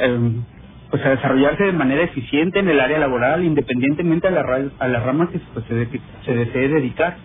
em, 0.00 0.42
pues 0.90 1.04
a 1.06 1.10
desarrollarse 1.10 1.64
de 1.64 1.72
manera 1.72 2.02
eficiente 2.02 2.58
en 2.58 2.68
el 2.68 2.80
área 2.80 2.98
laboral 2.98 3.44
independientemente 3.44 4.26
a 4.26 4.32
la, 4.32 4.44
a 4.78 4.88
la 4.88 5.00
rama 5.00 5.30
que 5.30 5.40
pues, 5.54 5.64
se, 5.66 5.88
se 6.24 6.34
desee 6.34 6.68
dedicar. 6.68 7.16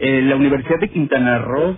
Eh, 0.00 0.22
la 0.22 0.36
Universidad 0.36 0.78
de 0.78 0.90
Quintana 0.90 1.38
Roo 1.38 1.76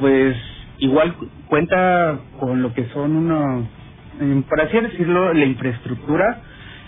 pues 0.00 0.36
igual 0.78 1.14
cuenta 1.48 2.18
con 2.40 2.62
lo 2.62 2.74
que 2.74 2.86
son 2.88 3.16
uno, 3.16 3.68
eh, 4.20 4.42
por 4.48 4.60
así 4.60 4.80
decirlo, 4.80 5.32
la 5.32 5.44
infraestructura 5.44 6.42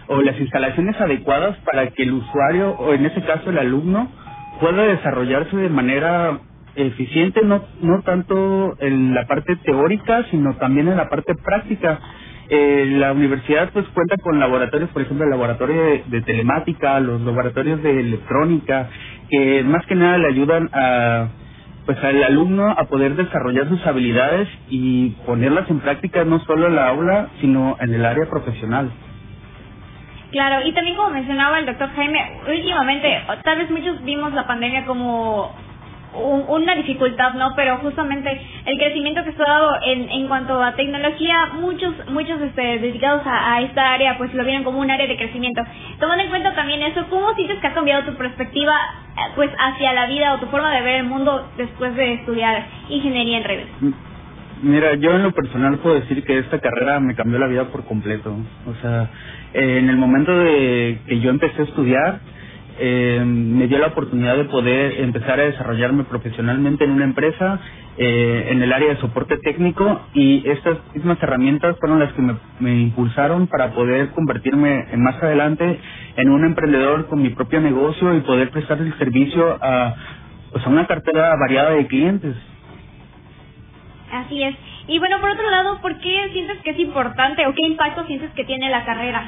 o 0.08 0.20
las 0.20 0.38
instalaciones 0.38 1.00
adecuadas 1.00 1.56
para 1.58 1.88
que 1.90 2.02
el 2.02 2.12
usuario 2.12 2.72
o 2.72 2.92
en 2.92 3.06
ese 3.06 3.22
caso 3.22 3.50
el 3.50 3.58
alumno 3.58 4.10
pueda 4.60 4.84
desarrollarse 4.84 5.56
de 5.56 5.68
manera 5.68 6.40
eficiente 6.76 7.40
no 7.42 7.64
no 7.80 8.02
tanto 8.02 8.76
en 8.80 9.14
la 9.14 9.26
parte 9.26 9.56
teórica 9.64 10.24
sino 10.30 10.54
también 10.56 10.88
en 10.88 10.96
la 10.96 11.08
parte 11.08 11.34
práctica. 11.34 12.00
Eh, 12.50 12.84
la 12.98 13.12
universidad 13.12 13.70
pues 13.72 13.86
cuenta 13.94 14.16
con 14.18 14.38
laboratorios 14.38 14.90
por 14.90 15.00
ejemplo 15.00 15.24
el 15.24 15.30
laboratorio 15.30 15.82
de, 15.82 16.04
de, 16.08 16.20
telemática 16.20 17.00
los 17.00 17.22
laboratorios 17.22 17.82
de 17.82 18.00
electrónica 18.00 18.90
que 19.30 19.62
más 19.64 19.86
que 19.86 19.94
nada 19.94 20.18
le 20.18 20.28
ayudan 20.28 20.68
a 20.74 21.28
pues 21.86 22.02
al 22.02 22.22
alumno 22.22 22.70
a 22.70 22.84
poder 22.84 23.14
desarrollar 23.14 23.68
sus 23.68 23.86
habilidades 23.86 24.48
y 24.68 25.10
ponerlas 25.26 25.68
en 25.70 25.80
práctica 25.80 26.24
no 26.24 26.40
solo 26.40 26.68
en 26.68 26.76
la 26.76 26.88
aula, 26.88 27.28
sino 27.40 27.76
en 27.80 27.92
el 27.92 28.04
área 28.04 28.28
profesional. 28.28 28.90
Claro, 30.30 30.66
y 30.66 30.72
también 30.72 30.96
como 30.96 31.10
mencionaba 31.10 31.60
el 31.60 31.66
doctor 31.66 31.90
Jaime, 31.94 32.40
últimamente, 32.48 33.22
tal 33.44 33.58
vez 33.58 33.70
muchos 33.70 34.02
vimos 34.02 34.32
la 34.32 34.46
pandemia 34.46 34.84
como 34.84 35.54
una 36.14 36.74
dificultad, 36.74 37.34
¿no? 37.34 37.54
Pero 37.56 37.78
justamente 37.78 38.40
el 38.66 38.78
crecimiento 38.78 39.24
que 39.24 39.32
se 39.32 39.42
ha 39.42 39.46
dado 39.46 39.72
en, 39.84 40.08
en 40.10 40.28
cuanto 40.28 40.62
a 40.62 40.74
tecnología, 40.74 41.50
muchos 41.54 41.94
muchos 42.10 42.40
este, 42.40 42.78
dedicados 42.78 43.22
a, 43.26 43.54
a, 43.54 43.60
esta 43.62 43.92
área, 43.92 44.16
pues 44.18 44.32
lo 44.34 44.44
vieron 44.44 44.64
como 44.64 44.80
un 44.80 44.90
área 44.90 45.06
de 45.06 45.16
crecimiento. 45.16 45.62
Tomando 45.98 46.24
en 46.24 46.30
cuenta 46.30 46.54
también 46.54 46.82
eso, 46.82 47.06
¿cómo 47.10 47.34
sientes 47.34 47.58
que 47.58 47.66
ha 47.66 47.74
cambiado 47.74 48.04
tu 48.04 48.16
perspectiva 48.16 48.74
eh, 49.16 49.32
pues 49.34 49.50
hacia 49.58 49.92
la 49.92 50.06
vida 50.06 50.34
o 50.34 50.38
tu 50.38 50.46
forma 50.46 50.72
de 50.74 50.82
ver 50.82 50.94
el 50.96 51.04
mundo 51.04 51.48
después 51.56 51.94
de 51.96 52.14
estudiar 52.14 52.66
ingeniería 52.88 53.38
en 53.38 53.44
redes? 53.44 53.66
Mira, 54.62 54.94
yo 54.94 55.10
en 55.10 55.22
lo 55.24 55.32
personal 55.32 55.78
puedo 55.78 55.96
decir 55.96 56.24
que 56.24 56.38
esta 56.38 56.58
carrera 56.60 57.00
me 57.00 57.14
cambió 57.14 57.38
la 57.38 57.48
vida 57.48 57.64
por 57.66 57.84
completo. 57.84 58.34
O 58.66 58.74
sea, 58.80 59.10
en 59.52 59.88
el 59.88 59.96
momento 59.96 60.36
de 60.38 61.00
que 61.06 61.20
yo 61.20 61.30
empecé 61.30 61.62
a 61.62 61.64
estudiar, 61.64 62.20
eh, 62.78 63.22
me 63.24 63.66
dio 63.66 63.78
la 63.78 63.88
oportunidad 63.88 64.36
de 64.36 64.44
poder 64.44 65.00
empezar 65.00 65.38
a 65.38 65.44
desarrollarme 65.44 66.04
profesionalmente 66.04 66.84
en 66.84 66.90
una 66.90 67.04
empresa 67.04 67.60
eh, 67.96 68.48
en 68.50 68.60
el 68.62 68.72
área 68.72 68.88
de 68.88 68.96
soporte 68.96 69.38
técnico 69.38 70.00
y 70.14 70.42
estas 70.48 70.78
mismas 70.94 71.22
herramientas 71.22 71.76
fueron 71.78 72.00
las 72.00 72.12
que 72.12 72.22
me, 72.60 72.80
impulsaron 72.80 73.46
para 73.46 73.70
poder 73.72 74.10
convertirme 74.10 74.86
más 74.96 75.22
adelante 75.22 75.78
en 76.16 76.30
un 76.30 76.44
emprendedor 76.44 77.06
con 77.06 77.22
mi 77.22 77.30
propio 77.30 77.60
negocio 77.60 78.14
y 78.16 78.20
poder 78.22 78.50
prestar 78.50 78.78
el 78.78 78.96
servicio 78.98 79.58
a, 79.60 79.94
pues, 80.50 80.66
a 80.66 80.68
una 80.68 80.86
cartera 80.86 81.36
variada 81.36 81.70
de 81.70 81.86
clientes. 81.86 82.36
Así 84.12 84.42
es. 84.42 84.56
Y 84.86 84.98
bueno, 84.98 85.20
por 85.20 85.30
otro 85.30 85.50
lado, 85.50 85.80
¿por 85.80 85.98
qué 85.98 86.30
sientes 86.32 86.58
que 86.62 86.70
es 86.70 86.78
importante 86.78 87.46
o 87.46 87.54
qué 87.54 87.66
impacto 87.66 88.04
sientes 88.06 88.30
que 88.32 88.44
tiene 88.44 88.70
la 88.70 88.84
carrera? 88.84 89.24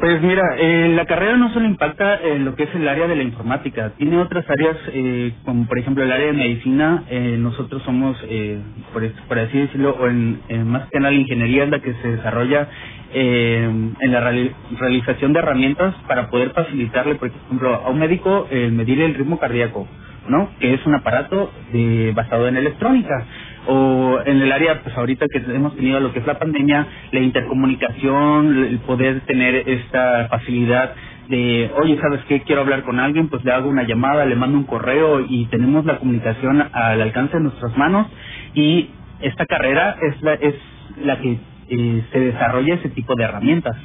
Pues 0.00 0.20
mira, 0.22 0.56
eh, 0.58 0.90
la 0.96 1.06
carrera 1.06 1.36
no 1.36 1.52
solo 1.52 1.66
impacta 1.66 2.20
en 2.20 2.44
lo 2.44 2.56
que 2.56 2.64
es 2.64 2.74
el 2.74 2.88
área 2.88 3.06
de 3.06 3.16
la 3.16 3.22
informática, 3.22 3.92
tiene 3.98 4.18
otras 4.18 4.44
áreas, 4.50 4.76
eh, 4.92 5.32
como 5.44 5.66
por 5.68 5.78
ejemplo 5.78 6.04
el 6.04 6.12
área 6.12 6.28
de 6.28 6.32
medicina, 6.32 7.04
eh, 7.10 7.36
nosotros 7.38 7.82
somos, 7.84 8.18
eh, 8.28 8.58
por, 8.92 9.08
por, 9.28 9.38
así 9.38 9.58
decirlo, 9.58 9.96
o 10.00 10.08
en, 10.08 10.40
más 10.66 10.88
que 10.90 10.98
nada 11.00 11.12
la 11.12 11.18
ingeniería 11.20 11.64
es 11.64 11.70
la 11.70 11.80
que 11.80 11.94
se 11.94 12.08
desarrolla 12.08 12.68
eh, 13.14 13.64
en 14.00 14.12
la 14.12 14.20
realización 14.80 15.32
de 15.34 15.40
herramientas 15.40 15.94
para 16.08 16.30
poder 16.30 16.50
facilitarle, 16.52 17.16
por 17.16 17.28
ejemplo, 17.28 17.74
a 17.76 17.90
un 17.90 18.00
médico 18.00 18.48
medir 18.50 19.00
el 19.02 19.14
ritmo 19.14 19.38
cardíaco, 19.38 19.86
¿no? 20.28 20.50
Que 20.60 20.74
es 20.74 20.86
un 20.86 20.96
aparato 20.96 21.52
de, 21.72 22.12
basado 22.16 22.48
en 22.48 22.56
electrónica 22.56 23.26
o 23.66 24.20
en 24.24 24.40
el 24.40 24.52
área, 24.52 24.82
pues 24.82 24.96
ahorita 24.96 25.26
que 25.28 25.38
hemos 25.38 25.74
tenido 25.76 26.00
lo 26.00 26.12
que 26.12 26.20
es 26.20 26.26
la 26.26 26.38
pandemia, 26.38 26.86
la 27.12 27.20
intercomunicación, 27.20 28.64
el 28.64 28.78
poder 28.80 29.20
tener 29.22 29.68
esta 29.68 30.28
facilidad 30.28 30.94
de, 31.28 31.70
oye, 31.76 31.98
¿sabes 32.00 32.20
qué? 32.28 32.42
Quiero 32.42 32.62
hablar 32.62 32.82
con 32.82 33.00
alguien, 33.00 33.28
pues 33.28 33.44
le 33.44 33.52
hago 33.52 33.68
una 33.68 33.82
llamada, 33.82 34.24
le 34.24 34.36
mando 34.36 34.58
un 34.58 34.64
correo 34.64 35.20
y 35.28 35.46
tenemos 35.46 35.84
la 35.84 35.98
comunicación 35.98 36.68
al 36.72 37.02
alcance 37.02 37.36
de 37.36 37.42
nuestras 37.42 37.76
manos 37.76 38.06
y 38.54 38.90
esta 39.20 39.46
carrera 39.46 39.96
es 40.02 40.22
la, 40.22 40.34
es 40.34 40.54
la 41.02 41.20
que 41.20 41.38
eh, 41.68 42.04
se 42.12 42.20
desarrolla 42.20 42.74
ese 42.74 42.90
tipo 42.90 43.14
de 43.16 43.24
herramientas. 43.24 43.76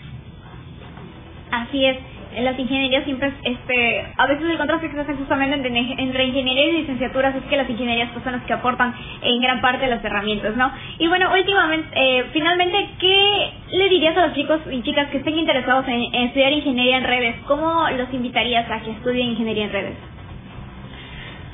Así 1.52 1.86
es 1.86 2.11
en 2.36 2.46
las 2.46 2.58
ingenierías 2.58 3.04
siempre, 3.04 3.32
este, 3.44 4.06
a 4.18 4.28
veces 4.28 4.46
el 4.50 4.58
contraste 4.58 4.88
que 4.88 4.96
se 4.96 5.02
hace 5.02 5.14
justamente 5.16 5.56
entre, 5.56 6.02
entre 6.02 6.26
ingeniería 6.26 6.66
y 6.68 6.72
licenciaturas 6.82 7.36
es 7.36 7.44
que 7.44 7.58
las 7.58 7.70
ingenierías 7.70 8.10
pues, 8.12 8.24
son 8.24 8.34
las 8.34 8.44
que 8.44 8.54
aportan 8.54 8.94
en 9.22 9.42
gran 9.42 9.62
parte 9.62 9.88
las 9.88 10.04
herramientas, 10.04 10.56
¿no? 10.56 10.72
Y 11.00 11.08
bueno, 11.08 11.32
últimamente, 11.34 11.88
eh, 11.94 12.26
finalmente, 12.34 12.90
¿qué 13.00 13.52
le 13.72 13.90
dirías 13.90 14.18
a 14.18 14.28
los 14.28 14.36
chicos 14.36 14.60
y 14.72 14.82
chicas 14.82 15.10
que 15.10 15.18
estén 15.18 15.38
interesados 15.38 15.88
en, 15.88 16.02
en 16.14 16.24
estudiar 16.28 16.54
ingeniería 16.54 16.98
en 16.98 17.04
redes? 17.04 17.36
¿Cómo 17.48 17.90
los 17.98 18.14
invitarías 18.14 18.70
a 18.70 18.80
que 18.82 18.92
estudien 18.92 19.30
ingeniería 19.30 19.66
en 19.66 19.72
redes? 19.72 19.96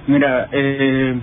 Mira, 0.08 0.48
eh, 0.52 1.20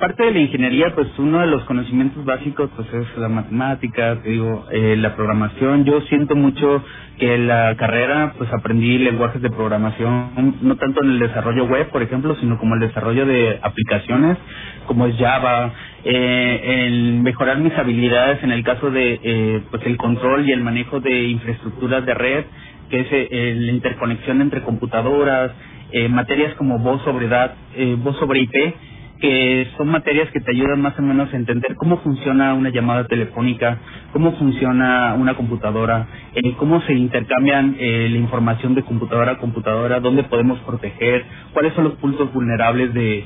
parte 0.00 0.24
de 0.24 0.32
la 0.32 0.40
ingeniería, 0.40 0.94
pues 0.94 1.06
uno 1.18 1.40
de 1.40 1.46
los 1.46 1.62
conocimientos 1.64 2.24
básicos 2.24 2.70
pues 2.74 2.88
es 2.92 3.18
la 3.18 3.28
matemática, 3.28 4.20
te 4.22 4.30
digo, 4.30 4.66
eh, 4.72 4.96
la 4.96 5.14
programación. 5.14 5.84
Yo 5.84 6.00
siento 6.02 6.34
mucho 6.34 6.82
que 7.18 7.34
en 7.34 7.46
la 7.46 7.76
carrera 7.76 8.34
pues 8.36 8.50
aprendí 8.52 8.98
lenguajes 8.98 9.40
de 9.42 9.50
programación, 9.50 10.56
no 10.62 10.76
tanto 10.76 11.04
en 11.04 11.10
el 11.10 11.18
desarrollo 11.20 11.66
web, 11.66 11.90
por 11.90 12.02
ejemplo, 12.02 12.34
sino 12.40 12.58
como 12.58 12.74
el 12.74 12.80
desarrollo 12.80 13.26
de 13.26 13.60
aplicaciones, 13.62 14.38
como 14.86 15.06
es 15.06 15.16
Java, 15.16 15.72
eh, 16.04 16.86
el 16.86 17.20
mejorar 17.20 17.58
mis 17.58 17.76
habilidades 17.78 18.42
en 18.42 18.50
el 18.50 18.64
caso 18.64 18.90
de 18.90 19.20
eh, 19.22 19.62
pues 19.70 19.86
el 19.86 19.98
control 19.98 20.48
y 20.48 20.52
el 20.52 20.62
manejo 20.62 21.00
de 21.00 21.28
infraestructuras 21.28 22.04
de 22.06 22.14
red, 22.14 22.44
que 22.88 23.00
es 23.00 23.06
eh, 23.12 23.54
la 23.56 23.72
interconexión 23.72 24.40
entre 24.40 24.62
computadoras, 24.62 25.52
eh, 25.92 26.08
materias 26.08 26.54
como 26.54 26.78
voz 26.78 27.02
sobre, 27.02 27.28
dat, 27.28 27.54
eh, 27.74 27.96
voz 27.98 28.16
sobre 28.18 28.40
IP, 28.40 28.54
que 29.20 29.68
son 29.76 29.88
materias 29.88 30.30
que 30.30 30.40
te 30.40 30.52
ayudan 30.52 30.80
más 30.80 30.98
o 30.98 31.02
menos 31.02 31.32
a 31.32 31.36
entender 31.36 31.74
cómo 31.76 31.98
funciona 31.98 32.54
una 32.54 32.70
llamada 32.70 33.06
telefónica, 33.06 33.78
cómo 34.12 34.32
funciona 34.32 35.14
una 35.14 35.34
computadora, 35.34 36.08
eh, 36.34 36.54
cómo 36.56 36.80
se 36.82 36.94
intercambian 36.94 37.76
eh, 37.78 38.08
la 38.10 38.16
información 38.16 38.74
de 38.74 38.82
computadora 38.82 39.32
a 39.32 39.38
computadora, 39.38 40.00
dónde 40.00 40.24
podemos 40.24 40.58
proteger, 40.60 41.24
cuáles 41.52 41.74
son 41.74 41.84
los 41.84 41.94
puntos 41.94 42.32
vulnerables 42.32 42.94
de, 42.94 43.24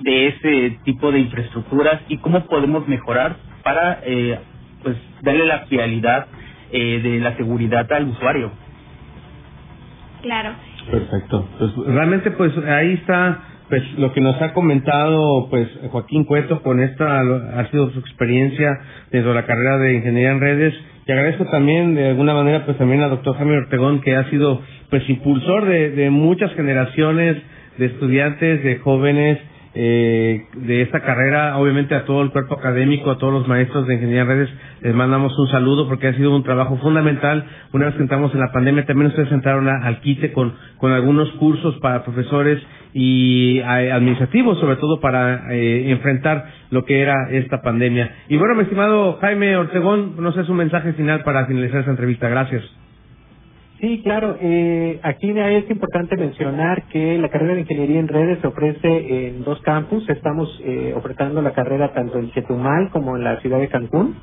de 0.00 0.26
ese 0.28 0.78
tipo 0.84 1.12
de 1.12 1.20
infraestructuras 1.20 2.00
y 2.08 2.18
cómo 2.18 2.46
podemos 2.46 2.88
mejorar 2.88 3.36
para 3.62 4.00
eh, 4.04 4.38
pues 4.82 4.96
darle 5.22 5.44
la 5.44 5.66
fiabilidad 5.66 6.28
eh, 6.72 7.00
de 7.02 7.20
la 7.20 7.36
seguridad 7.36 7.90
al 7.92 8.08
usuario. 8.08 8.52
Claro. 10.22 10.50
Perfecto. 10.90 11.48
Pues 11.58 11.76
realmente 11.86 12.30
pues 12.30 12.56
ahí 12.58 12.94
está 12.94 13.40
pues 13.68 13.82
lo 13.98 14.12
que 14.12 14.20
nos 14.20 14.40
ha 14.40 14.52
comentado 14.52 15.48
pues 15.50 15.68
Joaquín 15.90 16.24
Cueto 16.24 16.62
con 16.62 16.80
esta 16.80 17.20
ha 17.20 17.70
sido 17.70 17.90
su 17.90 17.98
experiencia 17.98 18.78
dentro 19.10 19.30
de 19.30 19.40
la 19.40 19.46
carrera 19.46 19.78
de 19.78 19.94
ingeniería 19.94 20.32
en 20.32 20.40
redes 20.40 20.74
y 21.06 21.12
agradezco 21.12 21.46
también 21.46 21.94
de 21.94 22.08
alguna 22.10 22.34
manera 22.34 22.64
pues 22.64 22.78
también 22.78 23.02
al 23.02 23.10
doctor 23.10 23.36
Jaime 23.36 23.58
Ortegón 23.58 24.00
que 24.00 24.14
ha 24.14 24.30
sido 24.30 24.60
pues 24.90 25.08
impulsor 25.08 25.66
de, 25.66 26.10
muchas 26.10 26.52
generaciones 26.54 27.36
de 27.78 27.86
estudiantes 27.86 28.62
de 28.62 28.78
jóvenes 28.78 29.38
eh, 29.78 30.46
de 30.54 30.80
esta 30.80 31.00
carrera, 31.00 31.58
obviamente 31.58 31.94
a 31.94 32.06
todo 32.06 32.22
el 32.22 32.30
cuerpo 32.30 32.54
académico, 32.54 33.10
a 33.10 33.18
todos 33.18 33.32
los 33.32 33.46
maestros 33.46 33.86
de 33.86 33.94
ingeniería 33.94 34.22
en 34.22 34.28
redes, 34.28 34.48
les 34.80 34.94
mandamos 34.94 35.38
un 35.38 35.48
saludo 35.48 35.86
porque 35.86 36.06
ha 36.06 36.14
sido 36.14 36.34
un 36.34 36.44
trabajo 36.44 36.78
fundamental. 36.78 37.44
Una 37.74 37.86
vez 37.86 37.94
que 37.96 38.00
entramos 38.00 38.32
en 38.32 38.40
la 38.40 38.52
pandemia, 38.52 38.86
también 38.86 39.08
ustedes 39.08 39.30
entraron 39.32 39.68
al 39.68 40.00
quite 40.00 40.32
con, 40.32 40.54
con 40.78 40.92
algunos 40.92 41.30
cursos 41.32 41.74
para 41.82 42.04
profesores 42.04 42.58
y 42.92 43.58
eh, 43.58 43.92
administrativos, 43.92 44.58
sobre 44.58 44.76
todo 44.76 45.00
para 45.00 45.52
eh, 45.54 45.90
enfrentar 45.90 46.46
lo 46.70 46.84
que 46.84 47.00
era 47.00 47.30
esta 47.30 47.62
pandemia. 47.62 48.10
Y 48.28 48.36
bueno, 48.36 48.54
mi 48.54 48.62
estimado 48.62 49.18
Jaime 49.20 49.56
Ortegón, 49.56 50.14
no 50.18 50.32
sé 50.32 50.44
su 50.44 50.54
mensaje 50.54 50.92
final 50.94 51.22
para 51.22 51.46
finalizar 51.46 51.80
esta 51.80 51.90
entrevista. 51.90 52.28
Gracias. 52.28 52.62
Sí, 53.80 54.00
claro. 54.02 54.38
Eh, 54.40 54.98
aquí 55.02 55.30
es 55.30 55.70
importante 55.70 56.16
mencionar 56.16 56.84
que 56.84 57.18
la 57.18 57.28
carrera 57.28 57.54
de 57.54 57.60
Ingeniería 57.60 58.00
en 58.00 58.08
Redes 58.08 58.38
se 58.40 58.46
ofrece 58.46 59.28
en 59.28 59.44
dos 59.44 59.60
campus. 59.60 60.08
Estamos 60.08 60.48
eh, 60.64 60.94
ofertando 60.96 61.42
la 61.42 61.52
carrera 61.52 61.92
tanto 61.92 62.18
en 62.18 62.30
Chetumal 62.30 62.88
como 62.90 63.16
en 63.16 63.24
la 63.24 63.38
ciudad 63.40 63.58
de 63.58 63.68
Cancún. 63.68 64.16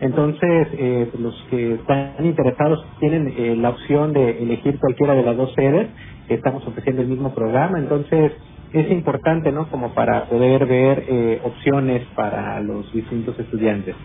Entonces, 0.00 0.68
eh, 0.72 1.10
los 1.18 1.34
que 1.50 1.74
están 1.74 2.24
interesados 2.24 2.86
tienen 3.00 3.34
eh, 3.36 3.56
la 3.56 3.70
opción 3.70 4.12
de 4.12 4.42
elegir 4.42 4.78
cualquiera 4.78 5.14
de 5.14 5.22
las 5.22 5.36
dos 5.36 5.52
sedes. 5.54 5.88
Estamos 6.28 6.66
ofreciendo 6.66 7.02
el 7.02 7.08
mismo 7.08 7.34
programa. 7.34 7.78
Entonces, 7.78 8.32
es 8.72 8.90
importante, 8.90 9.50
¿no? 9.50 9.68
Como 9.70 9.94
para 9.94 10.26
poder 10.26 10.66
ver 10.66 11.04
eh, 11.08 11.40
opciones 11.44 12.04
para 12.14 12.60
los 12.60 12.92
distintos 12.92 13.38
estudiantes. 13.38 13.96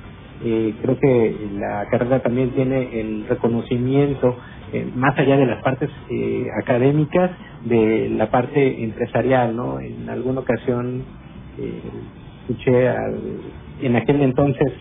Eh, 0.44 0.74
creo 0.82 1.00
que 1.00 1.38
la 1.58 1.86
carrera 1.90 2.22
también 2.22 2.52
tiene 2.52 3.00
el 3.00 3.26
reconocimiento 3.28 4.36
eh, 4.74 4.90
más 4.96 5.18
allá 5.18 5.38
de 5.38 5.46
las 5.46 5.64
partes 5.64 5.90
eh, 6.10 6.48
académicas, 6.62 7.32
de 7.66 8.10
la 8.10 8.30
parte 8.30 8.84
empresarial, 8.84 9.56
¿no? 9.56 9.80
En 9.80 10.10
alguna 10.10 10.42
ocasión 10.42 11.04
escuché 12.42 12.90
al, 12.90 13.20
en 13.82 13.96
aquel 13.96 14.22
entonces 14.22 14.74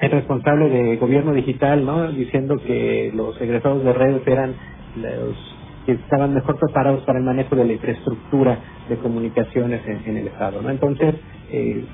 el 0.00 0.10
responsable 0.10 0.68
de 0.68 0.96
gobierno 0.96 1.32
digital, 1.32 1.84
¿no? 1.84 2.10
Diciendo 2.12 2.56
que 2.64 3.12
los 3.14 3.40
egresados 3.40 3.84
de 3.84 3.92
redes 3.92 4.22
eran 4.26 4.54
los 4.96 5.56
que 5.86 5.92
estaban 5.92 6.34
mejor 6.34 6.58
preparados 6.58 7.02
para 7.04 7.18
el 7.18 7.24
manejo 7.24 7.56
de 7.56 7.64
la 7.64 7.72
infraestructura 7.72 8.58
de 8.88 8.96
comunicaciones 8.96 9.80
en, 9.86 10.16
el 10.16 10.28
Estado, 10.28 10.60
¿no? 10.62 10.70
Entonces, 10.70 11.14
eh, 11.50 11.84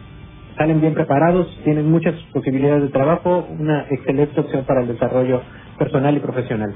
salen 0.57 0.81
bien 0.81 0.95
preparados, 0.95 1.47
tienen 1.65 1.91
muchas 1.91 2.15
posibilidades 2.33 2.83
de 2.83 2.89
trabajo, 2.89 3.47
una 3.59 3.87
excelente 3.91 4.41
opción 4.41 4.65
para 4.65 4.83
el 4.83 4.89
desarrollo 4.89 5.43
personal 5.79 6.17
y 6.17 6.21
profesional 6.21 6.75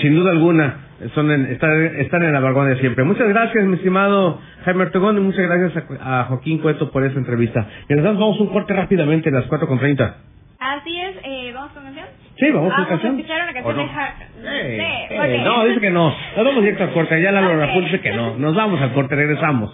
sin 0.00 0.14
duda 0.14 0.30
alguna, 0.30 0.76
son 1.14 1.30
en, 1.30 1.46
están, 1.46 2.22
en 2.22 2.32
la 2.32 2.40
vanguardia 2.40 2.76
siempre. 2.76 3.04
Muchas 3.04 3.28
gracias, 3.28 3.64
mi 3.64 3.74
estimado 3.76 4.38
Jaime 4.64 4.82
Ortegón, 4.84 5.18
y 5.18 5.20
muchas 5.20 5.46
gracias 5.46 5.84
a, 6.00 6.24
Joaquín 6.24 6.58
Cueto 6.58 6.90
por 6.90 7.04
esta 7.04 7.18
entrevista. 7.18 7.66
Y 7.88 7.94
nos 7.94 8.04
vamos 8.04 8.40
un 8.40 8.48
corte 8.48 8.74
rápidamente 8.74 9.28
a 9.28 9.32
las 9.32 9.48
4.30. 9.48 10.14
Así 10.60 11.00
es, 11.00 11.16
eh, 11.22 11.52
¿vamos 11.54 11.70
con 11.70 11.84
canción? 11.84 12.06
Sí, 12.36 12.50
vamos 12.50 12.74
con 12.74 12.82
ah, 12.82 12.88
canción. 12.88 13.16
escuchar 13.16 13.42
una 13.42 13.52
canción 13.52 13.76
no? 13.76 14.50
de 14.50 15.36
eh, 15.36 15.42
No, 15.44 15.64
dice 15.64 15.80
que 15.80 15.90
no. 15.90 16.12
Nos 16.36 16.44
vamos 16.44 16.62
directo 16.62 16.82
al 16.82 16.92
corte. 16.92 17.22
Ya 17.22 17.30
la 17.30 17.40
Laura 17.42 17.66
okay. 17.66 17.80
dice 17.82 18.00
que 18.00 18.12
no. 18.12 18.36
Nos 18.36 18.56
vamos 18.56 18.80
al 18.80 18.92
corte, 18.92 19.14
regresamos. 19.14 19.72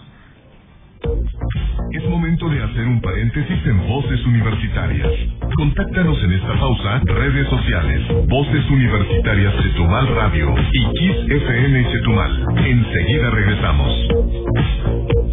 Es 1.92 2.04
momento 2.08 2.48
de 2.50 2.62
hacer 2.62 2.86
un 2.86 3.00
paréntesis 3.00 3.66
en 3.66 3.88
Voces 3.88 4.26
Universitarias. 4.26 5.10
Contáctanos 5.56 6.22
en 6.22 6.32
esta 6.32 6.54
pausa, 6.54 7.00
redes 7.04 7.48
sociales, 7.48 8.02
Voces 8.28 8.70
Universitarias 8.70 9.54
Chetumal 9.62 10.08
Radio 10.14 10.54
y 10.70 10.84
Kiss 10.98 11.16
FM 11.30 11.92
Chetumal. 11.92 12.46
Enseguida 12.58 13.30
regresamos. 13.30 15.23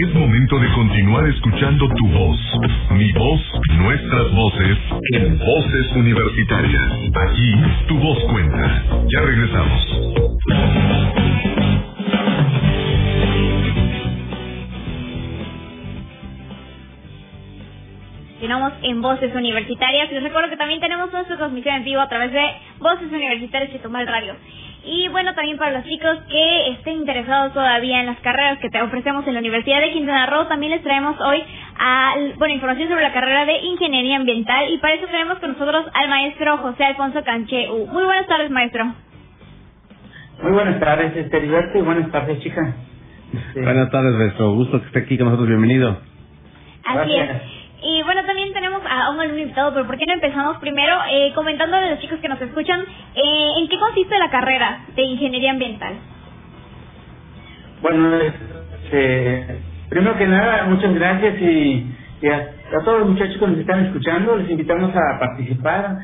Es 0.00 0.14
momento 0.14 0.56
de 0.60 0.72
continuar 0.74 1.26
escuchando 1.26 1.88
tu 1.88 2.06
voz, 2.10 2.38
mi 2.92 3.12
voz, 3.14 3.40
nuestras 3.78 4.30
voces, 4.32 4.78
en 5.14 5.38
Voces 5.38 5.96
Universitarias. 5.96 6.82
Aquí, 7.28 7.52
tu 7.88 7.98
voz 7.98 8.18
cuenta. 8.30 8.84
Ya 9.08 9.20
regresamos. 9.22 9.98
Continuamos 18.30 18.72
en 18.82 19.02
Voces 19.02 19.34
Universitarias. 19.34 20.12
Les 20.12 20.22
recuerdo 20.22 20.48
que 20.48 20.56
también 20.56 20.78
tenemos 20.78 21.12
nuestra 21.12 21.36
transmisión 21.36 21.74
en 21.74 21.84
vivo 21.84 22.00
a 22.00 22.08
través 22.08 22.30
de 22.30 22.44
Voces 22.78 23.10
Universitarias 23.10 23.74
y 23.74 23.78
Tomar 23.78 24.06
Radio. 24.06 24.36
Y 24.90 25.08
bueno, 25.08 25.34
también 25.34 25.58
para 25.58 25.72
los 25.72 25.84
chicos 25.84 26.18
que 26.30 26.70
estén 26.70 26.94
interesados 26.94 27.52
todavía 27.52 28.00
en 28.00 28.06
las 28.06 28.18
carreras 28.20 28.58
que 28.58 28.70
te 28.70 28.80
ofrecemos 28.80 29.26
en 29.26 29.34
la 29.34 29.40
Universidad 29.40 29.80
de 29.80 29.92
Quintana 29.92 30.26
Roo, 30.26 30.46
también 30.46 30.72
les 30.72 30.82
traemos 30.82 31.20
hoy 31.20 31.44
a, 31.78 32.14
bueno, 32.38 32.54
información 32.54 32.88
sobre 32.88 33.02
la 33.02 33.12
carrera 33.12 33.44
de 33.44 33.58
Ingeniería 33.58 34.16
Ambiental 34.16 34.72
y 34.72 34.78
para 34.78 34.94
eso 34.94 35.06
tenemos 35.06 35.38
con 35.40 35.52
nosotros 35.52 35.86
al 35.92 36.08
maestro 36.08 36.56
José 36.58 36.84
Alfonso 36.84 37.22
Cancheu. 37.22 37.86
Muy 37.86 38.04
buenas 38.04 38.26
tardes, 38.26 38.50
maestro. 38.50 38.94
Muy 40.42 40.52
buenas 40.52 40.80
tardes, 40.80 41.14
este 41.16 41.44
y 41.44 41.82
buenas 41.82 42.10
tardes, 42.10 42.40
chica. 42.40 42.74
Este... 43.34 43.60
Buenas 43.60 43.90
tardes, 43.90 44.14
maestro. 44.14 44.54
Gusto 44.54 44.80
que 44.80 44.86
esté 44.86 45.00
aquí 45.00 45.18
con 45.18 45.26
nosotros. 45.26 45.48
Bienvenido. 45.48 45.98
Así 46.84 47.12
Gracias. 47.12 47.42
es. 47.42 47.58
Y 47.82 48.02
bueno, 48.02 48.17
a 49.06 49.10
un 49.10 49.20
alumno 49.20 49.40
invitado, 49.40 49.72
pero 49.72 49.86
¿por 49.86 49.96
qué 49.96 50.06
no 50.06 50.14
empezamos 50.14 50.58
primero 50.58 50.96
eh, 51.10 51.32
comentando 51.34 51.76
a 51.76 51.90
los 51.90 52.00
chicos 52.00 52.18
que 52.20 52.28
nos 52.28 52.40
escuchan 52.40 52.80
eh, 53.14 53.48
en 53.58 53.68
qué 53.68 53.78
consiste 53.78 54.18
la 54.18 54.30
carrera 54.30 54.84
de 54.94 55.02
Ingeniería 55.02 55.52
Ambiental? 55.52 55.94
Bueno, 57.80 58.16
este, 58.16 59.60
primero 59.88 60.16
que 60.16 60.26
nada, 60.26 60.64
muchas 60.64 60.94
gracias 60.94 61.40
y, 61.40 61.86
a, 62.28 62.82
todos 62.84 63.00
los 63.00 63.10
muchachos 63.10 63.36
que 63.38 63.46
nos 63.46 63.58
están 63.58 63.86
escuchando, 63.86 64.36
les 64.36 64.50
invitamos 64.50 64.94
a 64.94 65.18
participar. 65.18 65.98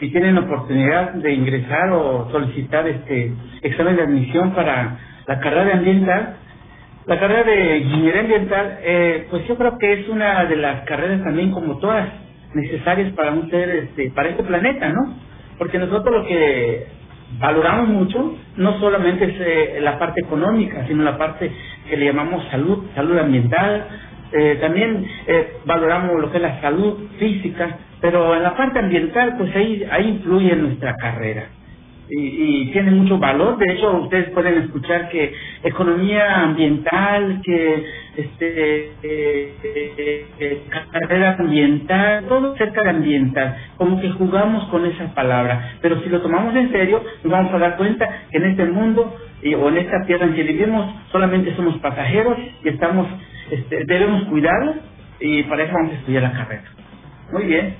Si 0.00 0.10
tienen 0.10 0.36
oportunidad 0.36 1.12
de 1.12 1.32
ingresar 1.32 1.90
o 1.92 2.28
solicitar 2.32 2.88
este 2.88 3.32
examen 3.62 3.96
de 3.96 4.02
admisión 4.02 4.52
para 4.52 4.98
la 5.26 5.38
carrera 5.38 5.64
de 5.66 5.72
ambiental, 5.74 6.36
la 7.06 7.18
carrera 7.20 7.44
de 7.44 7.78
ingeniería 7.78 8.20
ambiental, 8.20 8.78
eh, 8.82 9.26
pues 9.30 9.46
yo 9.46 9.56
creo 9.56 9.78
que 9.78 9.92
es 9.92 10.08
una 10.08 10.44
de 10.44 10.56
las 10.56 10.82
carreras 10.82 11.22
también 11.22 11.52
como 11.52 11.78
todas 11.78 12.08
necesarias 12.54 13.12
para 13.14 13.32
un 13.32 13.50
ser, 13.50 13.70
este, 13.70 14.10
para 14.10 14.30
este 14.30 14.42
planeta, 14.44 14.88
¿no? 14.90 15.16
Porque 15.58 15.78
nosotros 15.78 16.22
lo 16.22 16.26
que 16.26 16.86
valoramos 17.38 17.88
mucho 17.88 18.36
no 18.56 18.78
solamente 18.80 19.24
es 19.24 19.34
eh, 19.40 19.80
la 19.80 19.98
parte 19.98 20.22
económica, 20.22 20.86
sino 20.86 21.02
la 21.04 21.18
parte 21.18 21.50
que 21.88 21.96
le 21.96 22.06
llamamos 22.06 22.44
salud, 22.50 22.84
salud 22.94 23.18
ambiental, 23.18 23.86
eh, 24.32 24.58
también 24.60 25.06
eh, 25.26 25.54
valoramos 25.66 26.20
lo 26.20 26.30
que 26.30 26.38
es 26.38 26.42
la 26.42 26.60
salud 26.60 26.98
física, 27.18 27.78
pero 28.00 28.34
en 28.34 28.42
la 28.42 28.56
parte 28.56 28.78
ambiental, 28.80 29.36
pues 29.38 29.54
ahí, 29.56 29.84
ahí 29.90 30.08
influye 30.08 30.56
nuestra 30.56 30.94
carrera 30.96 31.48
y, 32.08 32.18
y 32.62 32.72
tiene 32.72 32.92
mucho 32.92 33.18
valor. 33.18 33.58
De 33.58 33.72
hecho, 33.72 33.92
ustedes 34.02 34.30
pueden 34.30 34.58
escuchar 34.64 35.08
que 35.10 35.32
economía 35.64 36.42
ambiental, 36.42 37.40
que 37.44 37.84
este 38.16 38.92
eh, 39.02 39.54
eh, 39.64 40.26
eh, 40.38 40.62
carrera 40.90 41.36
ambiental, 41.38 42.24
todo 42.28 42.56
cerca 42.56 42.82
de 42.82 42.90
ambiental, 42.90 43.56
como 43.76 44.00
que 44.00 44.10
jugamos 44.10 44.64
con 44.68 44.84
esa 44.86 45.14
palabra. 45.14 45.76
Pero 45.80 46.00
si 46.02 46.08
lo 46.08 46.20
tomamos 46.20 46.54
en 46.54 46.70
serio, 46.72 47.02
nos 47.24 47.32
vamos 47.32 47.54
a 47.54 47.58
dar 47.58 47.76
cuenta 47.76 48.08
que 48.30 48.38
en 48.38 48.44
este 48.44 48.64
mundo 48.66 49.16
y, 49.42 49.54
o 49.54 49.68
en 49.68 49.78
esta 49.78 50.04
tierra 50.06 50.26
en 50.26 50.34
que 50.34 50.42
vivimos 50.42 50.94
solamente 51.10 51.54
somos 51.56 51.76
pasajeros 51.78 52.36
y 52.62 52.68
estamos 52.68 53.06
este, 53.50 53.84
debemos 53.86 54.24
cuidarlo 54.24 54.74
y 55.20 55.42
para 55.44 55.64
eso 55.64 55.72
vamos 55.74 55.92
a 55.92 55.98
estudiar 55.98 56.22
la 56.22 56.32
carrera. 56.32 56.64
Muy 57.32 57.44
bien. 57.44 57.74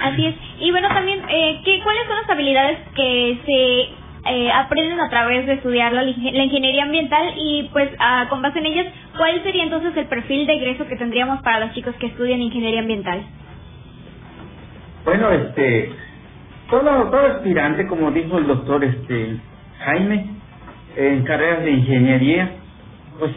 Así 0.00 0.26
es. 0.26 0.34
Y 0.60 0.70
bueno, 0.70 0.88
también, 0.88 1.20
eh, 1.28 1.60
¿qué, 1.64 1.80
¿cuáles 1.82 2.06
son 2.06 2.16
las 2.16 2.30
habilidades 2.30 2.78
que 2.94 3.38
se 3.46 4.03
eh, 4.26 4.50
aprenden 4.52 5.00
a 5.00 5.10
través 5.10 5.46
de 5.46 5.54
estudiar 5.54 5.92
la, 5.92 6.02
la 6.02 6.44
ingeniería 6.44 6.84
ambiental 6.84 7.34
y 7.36 7.68
pues 7.72 7.90
uh, 7.92 8.28
con 8.28 8.42
base 8.42 8.58
en 8.58 8.66
ellas, 8.66 8.86
¿cuál 9.16 9.42
sería 9.42 9.64
entonces 9.64 9.96
el 9.96 10.06
perfil 10.06 10.46
de 10.46 10.54
ingreso 10.54 10.86
que 10.86 10.96
tendríamos 10.96 11.42
para 11.42 11.60
los 11.60 11.74
chicos 11.74 11.94
que 11.96 12.06
estudian 12.06 12.40
ingeniería 12.40 12.80
ambiental? 12.80 13.22
Bueno, 15.04 15.30
este, 15.30 15.92
todo, 16.70 17.10
todo 17.10 17.26
aspirante, 17.26 17.86
como 17.86 18.10
dijo 18.10 18.38
el 18.38 18.46
doctor 18.46 18.82
este 18.84 19.36
Jaime, 19.80 20.26
en 20.96 21.24
carreras 21.24 21.64
de 21.64 21.70
ingeniería, 21.72 22.50
pues 23.18 23.32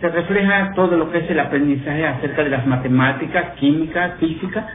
se 0.00 0.08
refleja 0.08 0.72
todo 0.74 0.96
lo 0.96 1.10
que 1.10 1.18
es 1.18 1.30
el 1.30 1.40
aprendizaje 1.40 2.06
acerca 2.06 2.44
de 2.44 2.50
las 2.50 2.66
matemáticas, 2.66 3.54
química, 3.58 4.16
física, 4.20 4.66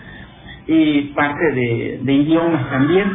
y 0.67 1.01
parte 1.13 1.51
de, 1.53 1.99
de 2.01 2.13
idiomas 2.13 2.69
también 2.69 3.11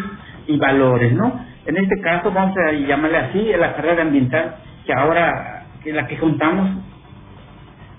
y 0.47 0.57
valores, 0.57 1.12
¿no? 1.12 1.45
En 1.66 1.76
este 1.76 2.00
caso 2.00 2.33
vamos 2.33 2.57
a 2.59 2.72
llamarle 2.72 3.18
así, 3.18 3.52
la 3.59 3.74
carrera 3.76 4.02
ambiental, 4.02 4.57
que 4.87 4.92
ahora, 4.94 5.66
la 5.85 6.07
que 6.07 6.18
contamos, 6.18 6.70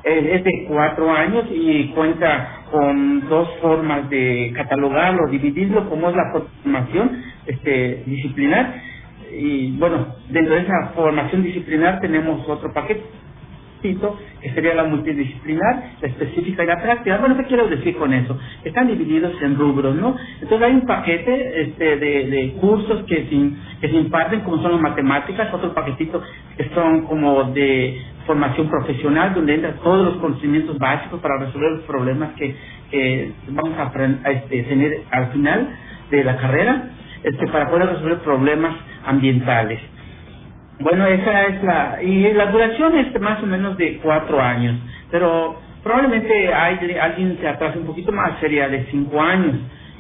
es 0.04 0.44
de 0.44 0.66
cuatro 0.70 1.12
años 1.12 1.46
y 1.52 1.90
cuenta 1.90 2.64
con 2.72 3.28
dos 3.30 3.50
formas 3.62 4.10
de 4.10 4.54
catalogarlo, 4.56 5.30
dividirlo, 5.30 5.90
como 5.90 6.10
es 6.10 6.16
la 6.16 6.32
formación 6.32 7.24
este, 7.46 8.04
disciplinar, 8.06 8.76
y 9.32 9.78
bueno, 9.78 10.16
dentro 10.30 10.56
de 10.56 10.62
esa 10.62 10.90
formación 10.96 11.44
disciplinar 11.44 12.00
tenemos 12.02 12.48
otro 12.50 12.74
paquete 12.74 13.04
que 13.82 14.54
sería 14.54 14.74
la 14.76 14.86
multidisciplinar, 14.86 15.92
la 16.02 16.08
específica 16.08 16.64
y 16.64 16.68
la 16.68 16.82
práctica. 16.82 17.18
Bueno, 17.18 17.38
¿qué 17.38 17.44
quiero 17.44 17.68
decir 17.68 17.96
con 17.98 18.14
eso? 18.14 18.38
Están 18.64 18.88
divididos 18.88 19.34
en 19.42 19.56
rubros, 19.56 19.96
¿no? 19.96 20.16
Entonces 20.42 20.62
hay 20.62 20.74
un 20.74 20.86
paquete 20.86 21.62
este, 21.62 21.98
de, 21.98 22.54
cursos 22.60 23.04
que 23.04 23.28
se, 23.82 23.96
imparten, 23.96 24.42
como 24.42 24.62
son 24.62 24.74
las 24.74 24.82
matemáticas, 24.82 25.54
otro 25.54 25.74
paquetito 25.74 26.22
que 26.58 26.70
son 26.74 27.06
como 27.06 27.46
de 27.52 28.02
formación 28.26 28.70
profesional, 28.70 29.34
donde 29.34 29.56
entran 29.56 29.76
todos 29.84 30.06
los 30.06 30.18
conocimientos 30.18 30.78
básicos 30.78 31.20
para 31.22 31.38
resolver 31.40 31.72
los 31.72 31.84
problemas 31.84 32.32
que, 32.34 33.32
vamos 33.50 33.78
a, 33.78 33.92
a 34.28 34.32
este, 34.32 34.64
tener 34.64 35.04
al 35.12 35.32
final 35.32 35.70
de 36.12 36.24
la 36.24 36.38
carrera, 36.38 36.90
este, 37.24 37.48
para 37.48 37.70
poder 37.70 37.88
resolver 37.88 38.20
problemas 38.20 38.76
ambientales. 39.06 39.80
Bueno, 40.80 41.06
esa 41.08 41.46
es 41.46 41.64
la... 41.64 42.04
Y 42.04 42.34
la 42.34 42.48
duración 42.48 42.98
es 42.98 43.22
más 43.22 43.42
o 43.44 43.48
menos 43.48 43.78
de 43.78 44.00
cuatro 44.00 44.42
años, 44.42 44.78
pero 45.12 45.58
probablemente 45.84 46.54
hay, 46.54 46.98
alguien 47.00 47.38
se 47.40 47.48
atrase 47.48 47.80
un 47.80 47.88
poquito 47.88 48.12
más, 48.12 48.40
sería 48.40 48.70
de 48.70 48.86
cinco 48.92 49.22
años. 49.22 49.56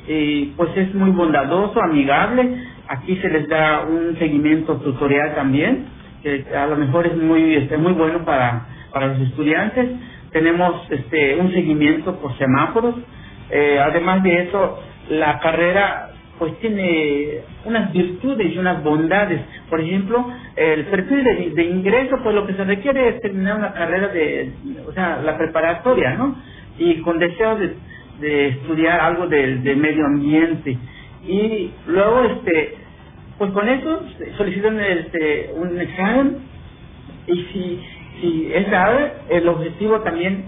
Y 0.07 0.47
pues 0.57 0.75
es 0.77 0.93
muy 0.95 1.11
bondadoso, 1.11 1.81
amigable. 1.81 2.57
Aquí 2.89 3.17
se 3.17 3.29
les 3.29 3.47
da 3.49 3.83
un 3.83 4.17
seguimiento 4.19 4.77
tutorial 4.77 5.35
también, 5.35 5.85
que 6.23 6.45
a 6.55 6.67
lo 6.67 6.77
mejor 6.77 7.07
es 7.07 7.17
muy, 7.17 7.55
este, 7.55 7.77
muy 7.77 7.93
bueno 7.93 8.25
para, 8.25 8.67
para 8.93 9.07
los 9.07 9.21
estudiantes. 9.21 9.89
Tenemos 10.33 10.87
este, 10.91 11.37
un 11.37 11.53
seguimiento 11.53 12.17
por 12.19 12.37
semáforos. 12.37 12.95
Eh, 13.51 13.79
además 13.79 14.23
de 14.23 14.43
eso, 14.43 14.79
la 15.09 15.39
carrera 15.39 16.11
pues 16.39 16.57
tiene 16.59 17.41
unas 17.65 17.91
virtudes 17.91 18.53
y 18.53 18.57
unas 18.57 18.83
bondades. 18.83 19.41
Por 19.69 19.81
ejemplo, 19.81 20.27
el 20.55 20.85
perfil 20.85 21.23
de, 21.55 21.63
ingreso, 21.63 22.17
pues 22.23 22.35
lo 22.35 22.45
que 22.45 22.53
se 22.53 22.63
requiere 22.63 23.09
es 23.09 23.21
terminar 23.21 23.57
una 23.57 23.73
carrera 23.73 24.09
de, 24.09 24.51
o 24.87 24.93
sea, 24.93 25.21
la 25.23 25.37
preparatoria, 25.37 26.15
¿no? 26.15 26.35
Y 26.77 27.01
con 27.01 27.17
deseos 27.17 27.59
de, 27.59 27.73
de 28.21 28.47
estudiar 28.49 28.99
algo 28.99 29.27
del 29.27 29.63
de 29.63 29.75
medio 29.75 30.05
ambiente. 30.05 30.77
Y 31.27 31.71
luego, 31.87 32.23
este, 32.23 32.75
pues 33.37 33.51
con 33.51 33.67
eso 33.67 34.03
solicitan 34.37 34.79
este, 34.79 35.51
un 35.55 35.79
examen 35.79 36.37
y 37.27 37.33
si, 37.33 37.81
si 38.21 38.51
es 38.53 38.69
dado, 38.69 38.99
el 39.29 39.47
objetivo 39.47 40.01
también, 40.01 40.45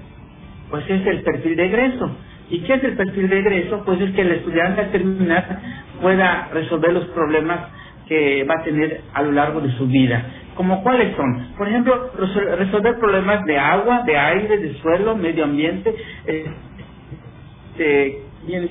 pues 0.69 0.87
es 0.87 1.05
el 1.05 1.23
perfil 1.23 1.55
de 1.55 1.65
egreso 1.65 2.15
¿Y 2.49 2.61
qué 2.61 2.73
es 2.73 2.83
el 2.83 2.97
perfil 2.97 3.29
de 3.29 3.39
egreso? 3.39 3.83
Pues 3.85 4.01
es 4.01 4.11
que 4.11 4.21
el 4.21 4.31
estudiante 4.31 4.81
al 4.81 4.91
terminar 4.91 5.59
pueda 6.01 6.49
resolver 6.51 6.93
los 6.93 7.05
problemas 7.07 7.59
que 8.07 8.43
va 8.43 8.55
a 8.59 8.63
tener 8.63 9.01
a 9.13 9.21
lo 9.21 9.31
largo 9.31 9.61
de 9.61 9.71
su 9.77 9.85
vida. 9.85 10.25
¿Como 10.55 10.83
cuáles 10.83 11.15
son? 11.15 11.53
Por 11.57 11.69
ejemplo, 11.69 12.11
resolver 12.57 12.99
problemas 12.99 13.45
de 13.45 13.57
agua, 13.57 14.03
de 14.05 14.17
aire, 14.17 14.57
de 14.57 14.73
suelo, 14.79 15.15
medio 15.15 15.43
ambiente, 15.43 15.95
eh, 16.25 16.45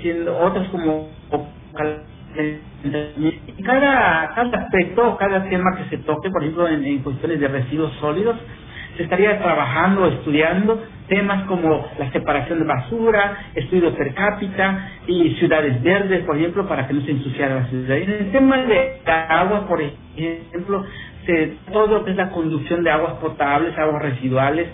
siendo 0.03 0.37
otros 0.37 0.69
como 0.69 1.09
cada, 3.65 4.35
cada 4.35 4.59
aspecto, 4.59 5.17
cada 5.17 5.49
tema 5.49 5.77
que 5.77 5.97
se 5.97 6.03
toque, 6.03 6.31
por 6.31 6.43
ejemplo, 6.43 6.69
en 6.69 6.99
cuestiones 6.99 7.41
de 7.41 7.49
residuos 7.49 7.93
sólidos, 8.01 8.37
se 8.97 9.05
estaría 9.05 9.39
trabajando, 9.39 10.09
estudiando 10.09 10.83
temas 11.09 11.45
como 11.45 11.87
la 11.99 12.11
separación 12.13 12.61
de 12.61 12.65
basura, 12.65 13.37
estudios 13.55 13.95
per 13.95 14.15
cápita 14.15 14.91
y 15.07 15.31
ciudades 15.37 15.83
verdes, 15.83 16.25
por 16.25 16.37
ejemplo, 16.37 16.69
para 16.69 16.87
que 16.87 16.95
no 16.95 17.01
se 17.03 17.13
ensuciara 17.13 17.61
la 17.61 17.67
ciudad. 17.67 17.97
En 17.97 18.11
el 18.11 18.33
tema 18.33 18.59
de 18.59 19.01
agua, 19.07 19.67
por 19.67 19.81
ejemplo, 19.81 20.85
todo 21.73 21.99
lo 21.99 22.05
que 22.05 22.13
es 22.13 22.17
la 22.17 22.31
conducción 22.31 22.83
de 22.85 22.91
aguas 22.91 23.15
potables, 23.15 23.77
aguas 23.79 24.03
residuales, 24.03 24.69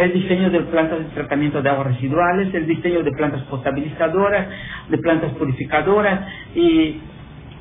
el 0.00 0.12
diseño 0.12 0.50
de 0.50 0.60
plantas 0.60 0.98
de 1.00 1.04
tratamiento 1.06 1.60
de 1.60 1.70
aguas 1.70 1.88
residuales, 1.88 2.54
el 2.54 2.66
diseño 2.66 3.02
de 3.02 3.10
plantas 3.12 3.42
potabilizadoras, 3.42 4.46
de 4.88 4.98
plantas 4.98 5.32
purificadoras 5.32 6.20
y 6.54 7.00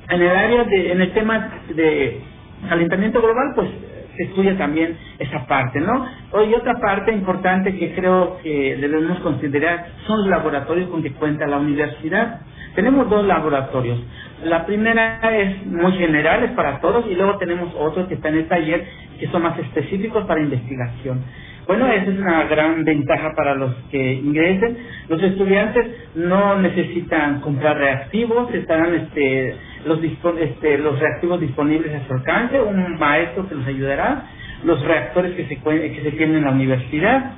en 0.10 0.22
el 0.22 0.30
área 0.30 0.64
de, 0.64 0.92
en 0.92 1.02
el 1.02 1.12
tema 1.14 1.50
de 1.74 2.22
calentamiento 2.70 3.22
global, 3.22 3.54
pues 3.56 3.70
se 4.18 4.24
estudia 4.24 4.58
también 4.58 4.98
esa 5.20 5.46
parte, 5.46 5.80
¿no? 5.80 6.06
Y 6.46 6.54
otra 6.54 6.80
parte 6.80 7.12
importante 7.12 7.78
que 7.78 7.94
creo 7.94 8.40
que 8.44 8.76
debemos 8.78 9.20
considerar 9.20 9.88
son 10.06 10.22
los 10.22 10.28
laboratorios 10.28 10.90
con 10.90 11.04
que 11.04 11.14
cuenta 11.14 11.48
la 11.48 11.58
universidad. 11.58 12.42
Tenemos 12.76 13.10
dos 13.10 13.26
laboratorios. 13.26 14.00
La 14.44 14.66
primera 14.66 15.20
es 15.36 15.66
muy 15.66 15.94
general, 15.94 16.44
es 16.44 16.52
para 16.52 16.80
todos, 16.80 17.06
y 17.10 17.16
luego 17.16 17.38
tenemos 17.38 17.74
otros 17.80 18.08
que 18.08 18.16
están 18.16 18.34
en 18.34 18.40
el 18.42 18.48
taller 18.48 18.86
que 19.20 19.28
son 19.28 19.42
más 19.44 19.58
específicos 19.58 20.26
para 20.26 20.42
investigación. 20.42 21.24
Bueno, 21.68 21.86
esa 21.88 22.12
es 22.12 22.18
una 22.18 22.46
gran 22.46 22.86
ventaja 22.86 23.34
para 23.36 23.54
los 23.54 23.76
que 23.92 24.14
ingresen. 24.14 24.78
Los 25.10 25.22
estudiantes 25.22 25.86
no 26.16 26.60
necesitan 26.60 27.42
comprar 27.42 27.78
reactivos, 27.78 28.54
estarán 28.54 28.96
este, 28.96 29.54
los, 29.88 30.00
este, 30.40 30.78
los 30.78 31.00
reactivos 31.00 31.40
disponibles 31.40 31.94
a 31.96 32.08
su 32.08 32.14
alcance, 32.14 32.62
un 32.62 32.98
maestro 33.00 33.48
que 33.48 33.56
los 33.56 33.66
ayudará, 33.66 34.26
los 34.64 34.84
reactores 34.84 35.34
que 35.36 35.46
se, 35.48 35.56
que 35.58 36.02
se 36.04 36.12
tienen 36.12 36.38
en 36.38 36.44
la 36.46 36.52
universidad. 36.52 37.32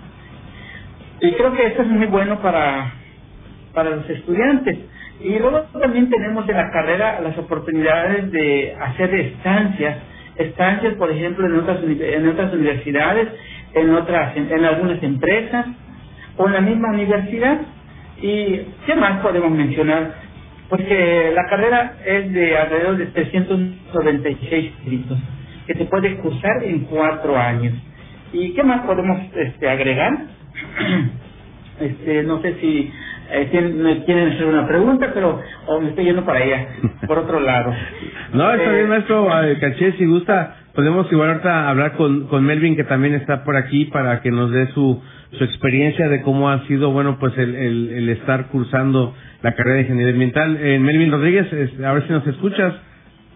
Y 1.21 1.31
creo 1.33 1.53
que 1.53 1.67
esto 1.67 1.83
es 1.83 1.87
muy 1.87 2.07
bueno 2.07 2.41
para, 2.41 2.93
para 3.73 3.91
los 3.91 4.09
estudiantes. 4.09 4.77
Y 5.21 5.37
luego 5.37 5.61
también 5.79 6.09
tenemos 6.09 6.47
en 6.47 6.55
la 6.55 6.71
carrera 6.71 7.19
las 7.21 7.37
oportunidades 7.37 8.31
de 8.31 8.75
hacer 8.79 9.13
estancias, 9.13 9.97
estancias 10.37 10.93
por 10.95 11.11
ejemplo 11.11 11.45
en 11.45 11.55
otras, 11.57 11.79
en 11.83 12.27
otras 12.27 12.53
universidades, 12.53 13.27
en 13.73 13.93
otras, 13.93 14.35
en 14.37 14.65
algunas 14.65 15.03
empresas 15.03 15.65
o 16.37 16.47
en 16.47 16.53
la 16.53 16.61
misma 16.61 16.91
universidad. 16.91 17.59
¿Y 18.21 18.61
qué 18.85 18.95
más 18.95 19.21
podemos 19.21 19.51
mencionar? 19.51 20.28
Porque 20.69 21.31
la 21.33 21.45
carrera 21.49 21.93
es 22.05 22.31
de 22.31 22.57
alrededor 22.57 22.97
de 22.97 23.05
396 23.07 24.71
créditos 24.83 25.17
que 25.65 25.73
se 25.75 25.85
puede 25.85 26.15
cursar 26.17 26.63
en 26.63 26.79
cuatro 26.85 27.37
años. 27.37 27.73
¿Y 28.33 28.53
qué 28.53 28.63
más 28.63 28.81
podemos 28.85 29.19
este, 29.35 29.69
agregar? 29.69 30.17
este, 31.79 32.23
no 32.23 32.41
sé 32.41 32.55
si 32.59 32.91
eh, 33.31 33.73
me 33.75 34.03
quieren 34.03 34.29
hacer 34.29 34.45
una 34.45 34.67
pregunta, 34.67 35.11
pero 35.13 35.39
o 35.67 35.79
me 35.79 35.89
estoy 35.89 36.05
yendo 36.05 36.25
para 36.25 36.39
allá, 36.39 36.67
por 37.07 37.19
otro 37.19 37.39
lado. 37.39 37.71
no, 38.33 38.51
está 38.51 38.71
bien, 38.71 38.85
eh, 38.85 38.87
maestro 38.87 39.27
Caché, 39.59 39.91
si 39.93 40.05
gusta, 40.05 40.55
podemos 40.73 41.11
igual 41.11 41.29
ahorita 41.29 41.69
hablar 41.69 41.93
con, 41.93 42.27
con 42.27 42.43
Melvin, 42.43 42.75
que 42.75 42.83
también 42.83 43.13
está 43.13 43.43
por 43.43 43.55
aquí, 43.55 43.85
para 43.85 44.21
que 44.21 44.31
nos 44.31 44.51
dé 44.51 44.67
su, 44.73 45.01
su 45.33 45.43
experiencia 45.43 46.09
de 46.09 46.21
cómo 46.23 46.49
ha 46.49 46.65
sido, 46.65 46.91
bueno, 46.91 47.17
pues 47.19 47.37
el, 47.37 47.55
el, 47.55 47.89
el 47.89 48.09
estar 48.09 48.47
cursando 48.47 49.13
la 49.41 49.53
carrera 49.53 49.75
de 49.75 49.81
ingeniería 49.81 50.13
ambiental. 50.13 50.57
Eh, 50.59 50.79
Melvin 50.79 51.11
Rodríguez, 51.11 51.47
a 51.83 51.93
ver 51.93 52.07
si 52.07 52.13
nos 52.13 52.27
escuchas. 52.27 52.73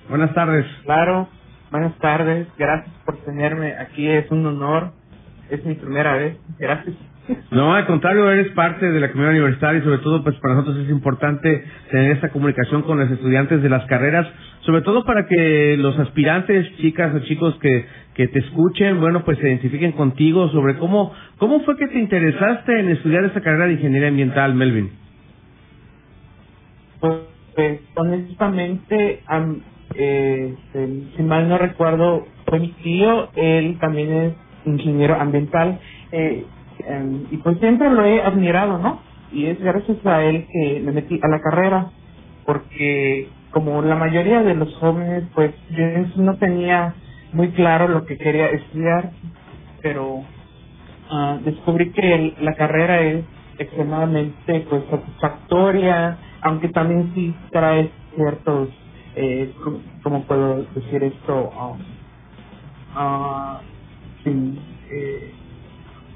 Buenas 0.10 0.34
tardes. 0.34 0.66
Claro, 0.84 1.30
buenas 1.72 1.98
tardes. 2.00 2.48
Gracias 2.58 2.94
por 3.06 3.18
tenerme 3.24 3.74
aquí. 3.74 4.08
Es 4.08 4.30
un 4.32 4.46
honor. 4.46 4.92
Es 5.50 5.64
mi 5.66 5.76
primera 5.76 6.16
vez. 6.16 6.38
Gracias. 6.60 6.96
No, 7.52 7.74
al 7.74 7.86
contrario, 7.86 8.30
eres 8.30 8.52
parte 8.52 8.92
de 8.92 9.00
la 9.00 9.10
comunidad 9.10 9.32
universitaria 9.34 9.80
y 9.80 9.84
sobre 9.84 10.00
todo, 10.00 10.24
pues 10.24 10.36
para 10.42 10.56
nosotros 10.56 10.84
es 10.84 10.90
importante 10.90 11.64
tener 11.90 12.12
esta 12.12 12.30
comunicación 12.30 12.82
con 12.82 13.00
los 13.00 13.10
estudiantes 13.10 13.62
de 13.62 13.70
las 13.70 13.86
carreras, 13.86 14.28
sobre 14.62 14.82
todo 14.82 15.06
para 15.06 15.26
que 15.26 15.78
los 15.78 15.98
aspirantes, 16.00 16.68
chicas 16.78 17.16
o 17.16 17.20
chicos 17.20 17.56
que, 17.62 17.86
que 18.14 18.28
te 18.28 18.40
escuchen, 18.40 19.00
bueno, 19.00 19.24
pues 19.24 19.38
se 19.38 19.48
identifiquen 19.48 19.94
contigo 19.94 20.50
sobre 20.50 20.76
cómo, 20.76 21.14
cómo 21.38 21.62
fue 21.62 21.78
que 21.78 21.88
te 21.88 22.00
interesaste 22.00 22.78
en 22.78 22.90
estudiar 22.90 23.24
esta 23.24 23.40
carrera 23.40 23.68
de 23.68 23.74
ingeniería 23.74 24.10
ambiental, 24.10 24.54
Melvin. 24.54 25.03
Pues 27.04 27.82
honestamente, 27.98 29.24
eh, 29.96 30.56
si 31.18 31.24
mal 31.24 31.50
no 31.50 31.60
recuerdo, 31.60 32.26
fue 32.48 32.60
mi 32.62 32.74
tío, 32.84 33.32
él 33.36 33.80
también 33.82 34.14
es 34.14 34.36
ingeniero 34.66 35.16
ambiental, 35.22 35.82
eh, 36.14 36.46
em, 36.88 37.28
y 37.32 37.38
pues 37.40 37.60
siempre 37.60 37.92
lo 37.92 38.06
he 38.06 38.24
admirado, 38.24 38.80
¿no? 38.80 39.04
Y 39.34 39.48
es 39.48 39.62
gracias 39.62 40.06
a 40.08 40.24
él 40.26 40.48
que 40.52 40.82
me 40.82 40.94
metí 40.94 41.20
a 41.24 41.30
la 41.30 41.42
carrera, 41.42 41.92
porque 42.46 43.30
como 43.52 43.84
la 43.84 43.98
mayoría 43.98 44.44
de 44.44 44.56
los 44.56 44.76
jóvenes, 44.78 45.26
pues 45.36 45.56
yo 45.72 46.24
no 46.24 46.38
tenía 46.40 46.96
muy 47.34 47.52
claro 47.54 47.90
lo 47.90 48.06
que 48.06 48.18
quería 48.18 48.48
estudiar, 48.52 49.14
pero 49.84 50.26
ah, 51.12 51.40
descubrí 51.46 51.92
que 51.94 52.36
la 52.42 52.56
carrera 52.56 53.02
es 53.02 53.26
extremadamente 53.60 54.66
pues 54.70 54.84
satisfactoria, 54.92 56.20
aunque 56.44 56.70
también 56.70 57.14
sí 57.16 57.36
trae 57.52 57.92
ciertos, 58.16 58.70
eh, 59.16 59.54
¿cómo 60.04 60.26
puedo 60.26 60.64
decir 60.76 61.04
esto? 61.04 61.52
Um, 61.52 61.82
uh, 62.98 63.60
eh, 64.92 65.36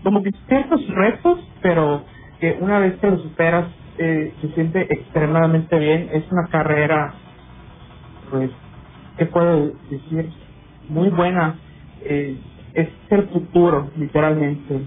como 0.04 0.24
que 0.24 0.32
ciertos 0.48 0.88
retos, 0.90 1.40
pero 1.62 2.06
que 2.40 2.58
una 2.62 2.80
vez 2.80 3.00
que 3.00 3.08
lo 3.08 3.20
superas 3.20 3.72
eh, 4.00 4.36
se 4.42 4.50
siente 4.54 4.82
extremadamente 4.94 5.78
bien. 5.80 6.10
Es 6.14 6.32
una 6.32 6.48
carrera, 6.50 7.16
pues, 8.32 8.52
¿qué 9.18 9.28
puedo 9.28 9.72
decir? 9.90 10.32
Muy 10.90 11.10
buena. 11.10 11.60
Eh, 12.02 12.40
es 12.74 12.90
el 13.10 13.30
futuro, 13.30 13.92
literalmente, 13.98 14.82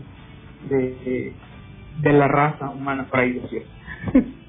de, 0.71 1.37
la 2.13 2.29
raza 2.29 2.71
humana, 2.71 3.09
por 3.11 3.21
ahí 3.21 3.33
decir. 3.35 3.67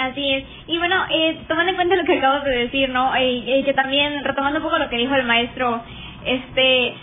Así 0.00 0.32
es. 0.32 0.44
Y 0.66 0.78
bueno, 0.78 0.96
eh, 1.10 1.40
tomando 1.46 1.70
en 1.70 1.76
cuenta 1.76 1.94
lo 1.94 2.04
que 2.04 2.16
acabas 2.16 2.44
de 2.44 2.50
decir, 2.50 2.88
¿no? 2.88 3.14
Eh, 3.16 3.62
que 3.66 3.74
también, 3.74 4.24
retomando 4.24 4.58
un 4.58 4.64
poco 4.64 4.78
lo 4.78 4.88
que 4.88 4.96
dijo 4.96 5.14
el 5.14 5.24
maestro, 5.24 5.82
este 6.24 6.94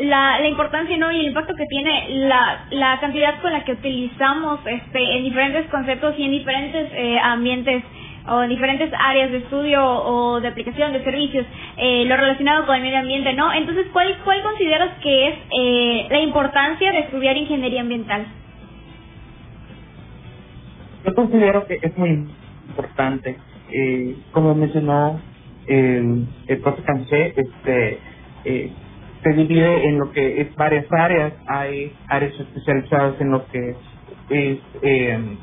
la, 0.00 0.38
la 0.40 0.48
importancia 0.48 0.96
¿no? 0.96 1.12
y 1.12 1.20
el 1.20 1.26
impacto 1.26 1.54
que 1.54 1.66
tiene 1.66 2.06
la, 2.26 2.64
la 2.70 2.98
cantidad 3.00 3.40
con 3.40 3.52
la 3.52 3.64
que 3.64 3.72
utilizamos 3.72 4.60
este 4.64 5.16
en 5.16 5.24
diferentes 5.24 5.68
conceptos 5.68 6.14
y 6.16 6.24
en 6.24 6.30
diferentes 6.30 6.88
eh, 6.94 7.18
ambientes 7.22 7.84
o 8.26 8.42
en 8.42 8.48
diferentes 8.48 8.90
áreas 8.98 9.30
de 9.32 9.38
estudio 9.38 9.84
o 9.84 10.40
de 10.40 10.48
aplicación 10.48 10.94
de 10.94 11.04
servicios 11.04 11.44
eh, 11.76 12.04
lo 12.06 12.16
relacionado 12.16 12.64
con 12.64 12.76
el 12.76 12.82
medio 12.82 13.00
ambiente 13.00 13.34
no 13.34 13.52
entonces 13.52 13.86
cuál 13.92 14.16
cuál 14.24 14.42
consideras 14.42 14.90
que 15.02 15.28
es 15.28 15.34
eh, 15.60 16.06
la 16.08 16.20
importancia 16.20 16.90
de 16.90 17.00
estudiar 17.00 17.36
ingeniería 17.36 17.82
ambiental 17.82 18.24
yo 21.04 21.14
considero 21.14 21.66
que 21.66 21.78
es 21.82 21.96
muy 21.98 22.28
importante 22.68 23.36
eh, 23.72 24.16
como 24.32 24.54
mencionó 24.54 25.20
el, 25.66 26.26
el 26.46 26.58
profe 26.58 26.82
Canché, 26.82 27.32
este 27.36 27.98
eh, 28.44 28.70
se 29.22 29.32
divide 29.32 29.88
en 29.88 29.98
lo 29.98 30.10
que 30.12 30.40
es 30.40 30.54
varias 30.56 30.86
áreas. 30.90 31.32
Hay 31.46 31.92
áreas 32.08 32.34
especializadas 32.38 33.20
en 33.20 33.30
lo 33.30 33.46
que 33.46 33.70
es 34.30 34.58
eh, 34.82 35.36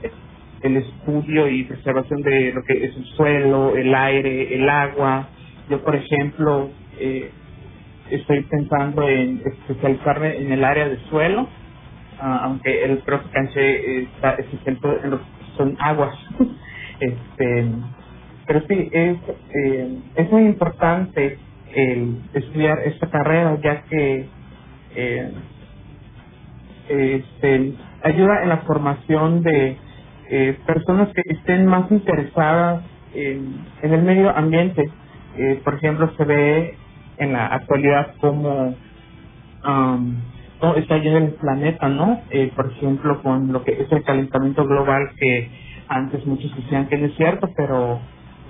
el 0.62 0.78
estudio 0.78 1.48
y 1.48 1.64
preservación 1.64 2.22
de 2.22 2.52
lo 2.54 2.64
que 2.64 2.86
es 2.86 2.96
el 2.96 3.06
suelo, 3.16 3.76
el 3.76 3.96
aire, 3.96 4.54
el 4.54 4.70
agua. 4.70 5.30
Yo, 5.70 5.82
por 5.82 5.96
ejemplo, 5.96 6.70
eh, 7.00 7.32
estoy 8.12 8.42
pensando 8.44 9.08
en 9.08 9.42
especializarme 9.46 10.38
en 10.38 10.52
el 10.52 10.64
área 10.64 10.90
de 10.90 10.98
suelo, 11.10 11.48
ah, 12.20 12.42
aunque 12.44 12.84
el 12.84 12.98
profe 13.00 13.30
Canché 13.32 14.02
está 14.04 14.32
especializado 14.34 15.00
en 15.04 15.12
lo 15.12 15.18
que 15.20 15.39
son 15.60 15.78
aguas. 15.82 16.18
este, 17.02 17.68
pero 18.48 18.62
sí, 18.68 18.90
es, 18.92 19.18
eh, 19.54 20.00
es 20.16 20.32
muy 20.32 20.46
importante 20.46 21.38
el 21.76 22.22
estudiar 22.34 22.80
esta 22.86 23.10
carrera 23.12 23.60
ya 23.62 23.84
que 23.84 24.28
eh, 24.96 25.32
este, 26.90 27.74
ayuda 28.04 28.44
en 28.44 28.50
la 28.50 28.58
formación 28.60 29.44
de 29.44 29.78
eh, 30.32 30.58
personas 30.66 31.10
que 31.14 31.22
estén 31.26 31.68
más 31.68 31.92
interesadas 31.92 32.84
en, 33.14 33.66
en 33.84 33.94
el 33.94 34.04
medio 34.04 34.36
ambiente. 34.36 34.90
Eh, 35.38 35.62
por 35.64 35.76
ejemplo, 35.76 36.12
se 36.18 36.26
ve 36.26 36.76
en 37.18 37.34
la 37.34 37.48
actualidad 37.48 38.16
como 38.22 38.76
um, 39.68 40.16
está 40.78 40.98
yendo 41.00 41.20
el 41.20 41.34
planeta, 41.36 41.90
¿no? 41.90 42.22
Eh, 42.32 42.52
por 42.56 42.72
ejemplo, 42.72 43.22
con 43.24 43.52
lo 43.54 43.64
que 43.64 43.74
es 43.74 43.92
el 43.92 44.04
calentamiento 44.04 44.66
global 44.66 45.12
que 45.18 45.50
antes 45.88 46.26
muchos 46.26 46.56
decían 46.56 46.88
que 46.88 46.98
no 46.98 47.08
es 47.08 47.16
cierto, 47.16 47.50
pero, 47.58 48.00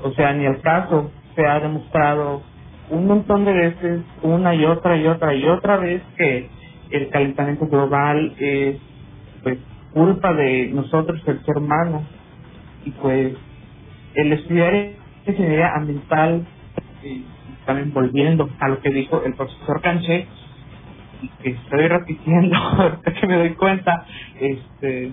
o 0.04 0.12
sea, 0.16 0.34
ni 0.34 0.46
el 0.46 0.62
caso 0.62 1.12
se 1.36 1.46
ha 1.48 1.60
demostrado 1.60 2.44
un 2.90 3.08
montón 3.08 3.46
de 3.46 3.54
veces, 3.54 4.02
una 4.24 4.56
y 4.56 4.66
otra 4.66 4.98
y 4.98 5.08
otra 5.08 5.36
y 5.36 5.46
otra 5.46 5.78
vez 5.78 6.04
que 6.18 6.50
el 6.92 7.10
calentamiento 7.10 7.68
global 7.68 8.36
es 8.40 8.78
pues 9.44 9.60
culpa 9.94 10.34
de 10.34 10.70
nosotros 10.74 11.22
el 11.28 11.44
ser 11.46 11.58
humano 11.58 12.04
y 12.86 12.92
pues 12.92 13.36
el 14.16 14.34
estudiar 14.34 14.74
ingeniería 15.28 15.74
ambiental 15.76 16.48
y 17.04 17.26
también 17.66 17.94
volviendo 17.94 18.50
a 18.60 18.70
lo 18.70 18.82
que 18.82 18.92
dijo 18.92 19.24
el 19.26 19.36
profesor 19.36 19.82
Canché 19.82 20.28
que 21.42 21.50
estoy 21.52 21.88
repitiendo 21.88 22.58
que 23.22 23.28
me 23.28 23.38
doy 23.38 23.56
cuenta 23.56 24.06
este 24.40 25.12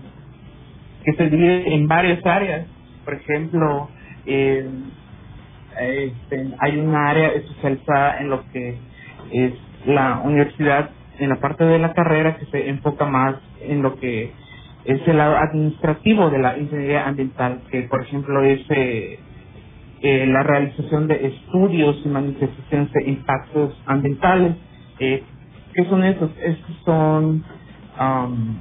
que 1.04 1.12
se 1.14 1.30
divide 1.30 1.74
en 1.74 1.88
varias 1.88 2.24
áreas 2.26 2.66
por 3.04 3.14
ejemplo 3.14 3.90
eh, 4.26 4.68
este, 5.78 6.48
hay 6.58 6.78
una 6.78 7.10
área 7.10 7.28
especializada 7.28 8.18
en 8.20 8.30
lo 8.30 8.44
que 8.52 8.78
es 9.32 9.52
la 9.86 10.20
universidad, 10.24 10.90
en 11.18 11.28
la 11.30 11.36
parte 11.36 11.64
de 11.64 11.78
la 11.78 11.92
carrera 11.92 12.36
que 12.36 12.46
se 12.46 12.68
enfoca 12.68 13.06
más 13.06 13.36
en 13.60 13.82
lo 13.82 13.96
que 13.96 14.32
es 14.84 15.08
el 15.08 15.18
lado 15.18 15.36
administrativo 15.36 16.30
de 16.30 16.38
la 16.38 16.58
ingeniería 16.58 17.06
ambiental, 17.06 17.62
que 17.70 17.82
por 17.82 18.02
ejemplo 18.02 18.42
es 18.44 18.60
eh, 18.70 19.18
eh, 20.02 20.26
la 20.26 20.42
realización 20.42 21.08
de 21.08 21.26
estudios 21.26 22.00
y 22.04 22.08
manifestaciones 22.08 22.92
de 22.92 23.04
impactos 23.04 23.82
ambientales. 23.86 24.56
Eh, 25.00 25.22
¿Qué 25.76 25.84
son 25.90 26.04
esos? 26.04 26.30
Estos 26.42 26.76
son, 26.86 27.44
um, 28.00 28.56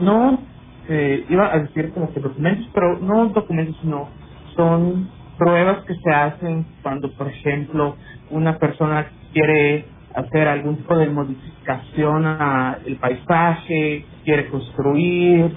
no, 0.00 0.40
eh, 0.88 1.26
iba 1.28 1.54
a 1.54 1.58
decir 1.60 1.92
como 1.92 2.12
que 2.12 2.20
documentos, 2.20 2.68
pero 2.74 2.98
no 3.00 3.26
documentos, 3.28 3.76
sino 3.82 4.08
son 4.56 5.10
pruebas 5.38 5.84
que 5.84 5.94
se 5.94 6.10
hacen 6.10 6.66
cuando, 6.82 7.12
por 7.12 7.28
ejemplo, 7.28 7.96
una 8.30 8.58
persona 8.58 9.12
quiere 9.34 9.86
hacer 10.14 10.48
algún 10.48 10.78
tipo 10.78 10.96
de 10.96 11.08
modificación 11.10 12.26
al 12.26 12.96
paisaje, 13.00 14.06
quiere 14.24 14.48
construir, 14.48 15.54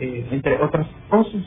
eh, 0.00 0.28
entre 0.32 0.62
otras 0.62 0.88
cosas. 1.10 1.42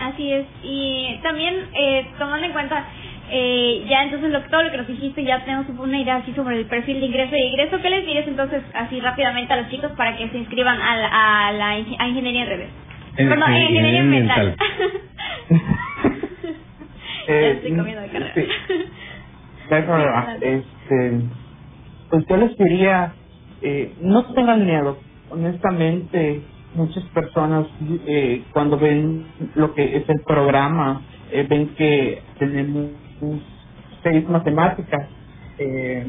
Así 0.00 0.32
es, 0.32 0.46
y 0.64 1.20
también 1.22 1.54
eh, 1.74 2.06
tomando 2.18 2.46
en 2.46 2.52
cuenta 2.52 2.84
eh, 3.30 3.84
ya 3.88 4.04
entonces 4.04 4.30
lo, 4.30 4.40
todo 4.42 4.62
lo 4.62 4.70
que 4.70 4.76
nos 4.78 4.86
dijiste, 4.86 5.24
ya 5.24 5.44
tenemos 5.44 5.66
una 5.68 6.00
idea 6.00 6.16
así 6.16 6.32
sobre 6.34 6.56
el 6.58 6.66
perfil 6.66 7.00
de 7.00 7.06
ingreso 7.06 7.36
y 7.36 7.42
egreso. 7.42 7.80
¿Qué 7.80 7.90
les 7.90 8.06
dirías 8.06 8.26
entonces 8.26 8.62
así 8.74 9.00
rápidamente 9.00 9.52
a 9.52 9.56
los 9.56 9.68
chicos 9.68 9.92
para 9.92 10.16
que 10.16 10.28
se 10.28 10.38
inscriban 10.38 10.80
a 10.80 10.96
la, 10.96 11.48
a 11.48 11.52
la 11.52 11.68
a 11.70 12.08
ingeniería 12.08 12.42
en 12.42 12.48
revés? 12.48 12.70
En, 13.16 13.28
Perdón, 13.28 13.52
en, 13.54 13.62
ingeniería 13.62 14.00
ambiental. 14.00 14.56
eh, 17.28 17.52
estoy 17.56 17.76
comiendo 17.76 18.02
de 18.02 18.08
carrera. 18.08 18.32
Sí. 18.34 18.46
Este, 19.68 21.20
pues 22.10 22.24
yo 22.28 22.36
les 22.36 22.56
diría, 22.56 23.12
eh, 23.62 23.92
no 24.00 24.32
tengan 24.32 24.64
miedo. 24.64 24.98
Honestamente, 25.30 26.42
muchas 26.74 27.02
personas 27.06 27.66
eh, 28.06 28.44
cuando 28.52 28.78
ven 28.78 29.26
lo 29.56 29.74
que 29.74 29.96
es 29.96 30.08
el 30.08 30.20
programa, 30.24 31.02
eh, 31.32 31.44
ven 31.48 31.74
que 31.74 32.22
tenemos 32.38 32.90
seis 34.02 34.28
matemáticas, 34.28 35.08
eh, 35.58 36.06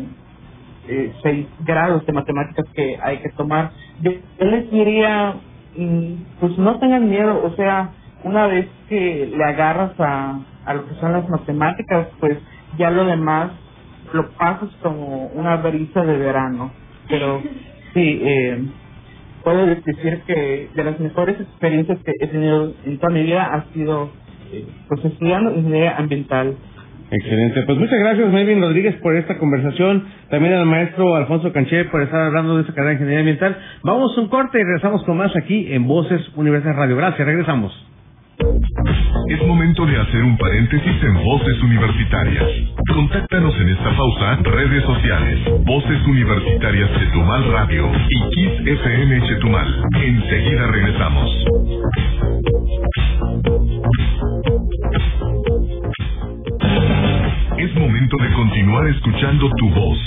eh, 0.88 1.14
seis 1.24 1.48
grados 1.60 2.06
de 2.06 2.14
matemáticas 2.14 2.66
que 2.74 2.98
hay 3.02 3.18
que 3.20 3.30
tomar. 3.38 3.72
Yo, 4.02 4.12
yo 4.12 4.46
les 4.46 4.72
diría, 4.72 5.36
mm, 5.76 6.14
pues 6.40 6.58
no 6.58 6.80
tengan 6.80 7.10
miedo, 7.10 7.44
o 7.44 7.56
sea, 7.56 7.92
una 8.24 8.48
vez 8.48 8.68
que 8.90 9.28
le 9.28 9.44
agarras 9.44 9.94
a, 10.00 10.40
a 10.66 10.74
lo 10.74 10.88
que 10.88 10.96
son 10.96 11.14
las 11.14 11.28
matemáticas, 11.30 12.10
pues 12.20 12.40
ya 12.78 12.90
lo 12.92 13.06
demás 13.06 13.52
lo 14.14 14.34
pasas 14.36 14.70
como 14.82 15.28
una 15.28 15.58
brisa 15.58 16.02
de 16.04 16.18
verano. 16.18 16.72
Pero 17.10 17.42
sí, 17.94 18.20
eh, 18.24 18.66
puedo 19.44 19.66
decir 19.68 20.24
que 20.26 20.70
de 20.74 20.84
las 20.84 21.00
mejores 21.00 21.40
experiencias 21.40 22.00
que 22.04 22.14
he 22.20 22.28
tenido 22.28 22.74
en 22.86 23.00
toda 23.00 23.14
mi 23.14 23.24
vida 23.24 23.46
ha 23.54 23.72
sido 23.74 24.12
eh, 24.52 24.68
pues 24.88 25.06
estudiando 25.06 25.52
ingeniería 25.56 25.98
ambiental. 25.98 26.58
Excelente. 27.10 27.64
Pues 27.64 27.78
muchas 27.78 28.00
gracias, 28.00 28.32
Melvin 28.32 28.62
Rodríguez, 28.62 28.96
por 28.96 29.16
esta 29.16 29.38
conversación. 29.38 30.06
También 30.30 30.54
al 30.56 30.66
maestro 30.66 31.16
Alfonso 31.16 31.54
Canché 31.54 31.86
por 31.86 32.02
estar 32.02 32.22
hablando 32.22 32.56
de 32.56 32.62
esta 32.62 32.74
carrera 32.74 32.90
de 32.90 32.96
ingeniería 32.96 33.20
ambiental. 33.20 33.58
Vamos 33.84 34.18
a 34.18 34.22
un 34.22 34.28
corte 34.28 34.60
y 34.60 34.64
regresamos 34.64 35.04
con 35.06 35.18
más 35.18 35.36
aquí 35.36 35.74
en 35.74 35.88
Voces 35.88 36.22
Universidad 36.36 36.76
Radio. 36.76 36.98
Gracias, 36.98 37.26
regresamos. 37.26 37.88
Es 39.30 39.46
momento 39.48 39.86
de 39.86 40.00
hacer 40.00 40.24
un 40.24 40.38
paréntesis 40.38 41.04
en 41.04 41.14
Voces 41.24 41.62
Universitarias. 41.64 42.46
Contáctanos 42.94 43.56
en 43.60 43.70
esta 43.70 43.96
pausa, 43.96 44.36
redes 44.44 44.84
sociales, 44.84 45.40
Voces 45.66 46.08
Universitarias 46.08 46.90
Chetumal 47.00 47.52
Radio 47.52 47.92
y 48.10 48.30
Kiss 48.30 48.68
FM 48.68 49.28
Chetumal. 49.28 49.84
Enseguida 50.02 50.68
regresamos. 50.68 51.46
Momento 57.88 58.18
de 58.18 58.34
continuar 58.34 58.86
escuchando 58.90 59.50
tu 59.56 59.70
voz, 59.70 59.98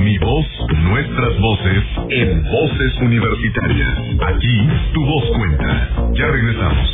mi 0.00 0.18
voz, 0.18 0.46
nuestras 0.84 1.40
voces, 1.40 1.82
en 2.10 2.42
Voces 2.42 3.00
Universitarias. 3.00 3.98
Aquí, 4.20 4.68
tu 4.92 5.02
voz 5.06 5.24
cuenta. 5.34 6.12
Ya 6.12 6.26
regresamos. 6.26 6.88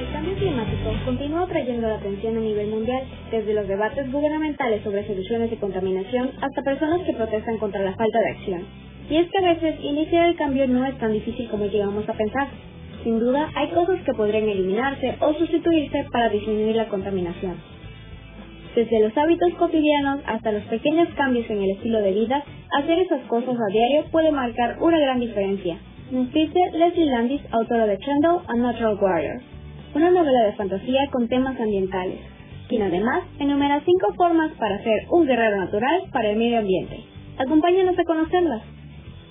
El 0.00 0.12
cambio 0.12 0.34
climático 0.34 0.92
continúa 1.06 1.46
trayendo 1.46 1.88
la 1.88 1.94
atención 1.94 2.36
a 2.36 2.40
nivel 2.40 2.68
mundial, 2.68 3.04
desde 3.30 3.54
los 3.54 3.66
debates 3.66 4.12
gubernamentales 4.12 4.82
sobre 4.84 5.06
soluciones 5.06 5.50
de 5.50 5.56
contaminación 5.56 6.30
hasta 6.42 6.60
personas 6.62 7.00
que 7.06 7.14
protestan 7.14 7.56
contra 7.56 7.80
la 7.80 7.94
falta 7.94 8.18
de 8.18 8.30
acción. 8.32 8.64
Y 9.08 9.16
es 9.16 9.30
que 9.30 9.38
a 9.38 9.54
veces 9.54 9.76
iniciar 9.82 10.28
el 10.28 10.36
cambio 10.36 10.68
no 10.68 10.84
es 10.84 10.98
tan 10.98 11.14
difícil 11.14 11.48
como 11.48 11.64
llegamos 11.64 12.06
a 12.06 12.12
pensar. 12.12 12.48
Sin 13.02 13.18
duda, 13.18 13.50
hay 13.54 13.68
cosas 13.70 14.00
que 14.02 14.14
podrían 14.14 14.48
eliminarse 14.48 15.16
o 15.20 15.34
sustituirse 15.34 16.06
para 16.12 16.28
disminuir 16.28 16.76
la 16.76 16.88
contaminación. 16.88 17.56
Desde 18.76 19.00
los 19.00 19.16
hábitos 19.18 19.52
cotidianos 19.58 20.20
hasta 20.24 20.52
los 20.52 20.62
pequeños 20.64 21.08
cambios 21.16 21.48
en 21.50 21.62
el 21.62 21.70
estilo 21.72 21.98
de 21.98 22.12
vida, 22.12 22.42
hacer 22.78 23.00
esas 23.00 23.20
cosas 23.26 23.56
a 23.56 23.72
diario 23.72 24.04
puede 24.10 24.30
marcar 24.30 24.78
una 24.80 24.98
gran 24.98 25.20
diferencia. 25.20 25.78
Nos 26.10 26.32
dice 26.32 26.58
Leslie 26.74 27.06
Landis, 27.06 27.42
autora 27.50 27.86
de 27.86 27.98
Chandel, 27.98 28.40
A 28.46 28.54
Natural 28.54 28.98
Warrior, 29.00 29.42
una 29.94 30.10
novela 30.10 30.44
de 30.44 30.52
fantasía 30.52 31.06
con 31.10 31.28
temas 31.28 31.60
ambientales, 31.60 32.18
quien 32.68 32.82
además 32.82 33.24
enumera 33.38 33.82
cinco 33.84 34.14
formas 34.14 34.52
para 34.52 34.82
ser 34.82 35.06
un 35.10 35.26
guerrero 35.26 35.56
natural 35.56 36.04
para 36.12 36.30
el 36.30 36.38
medio 36.38 36.58
ambiente. 36.58 37.00
Acompáñanos 37.36 37.98
a 37.98 38.04
conocerlas. 38.04 38.62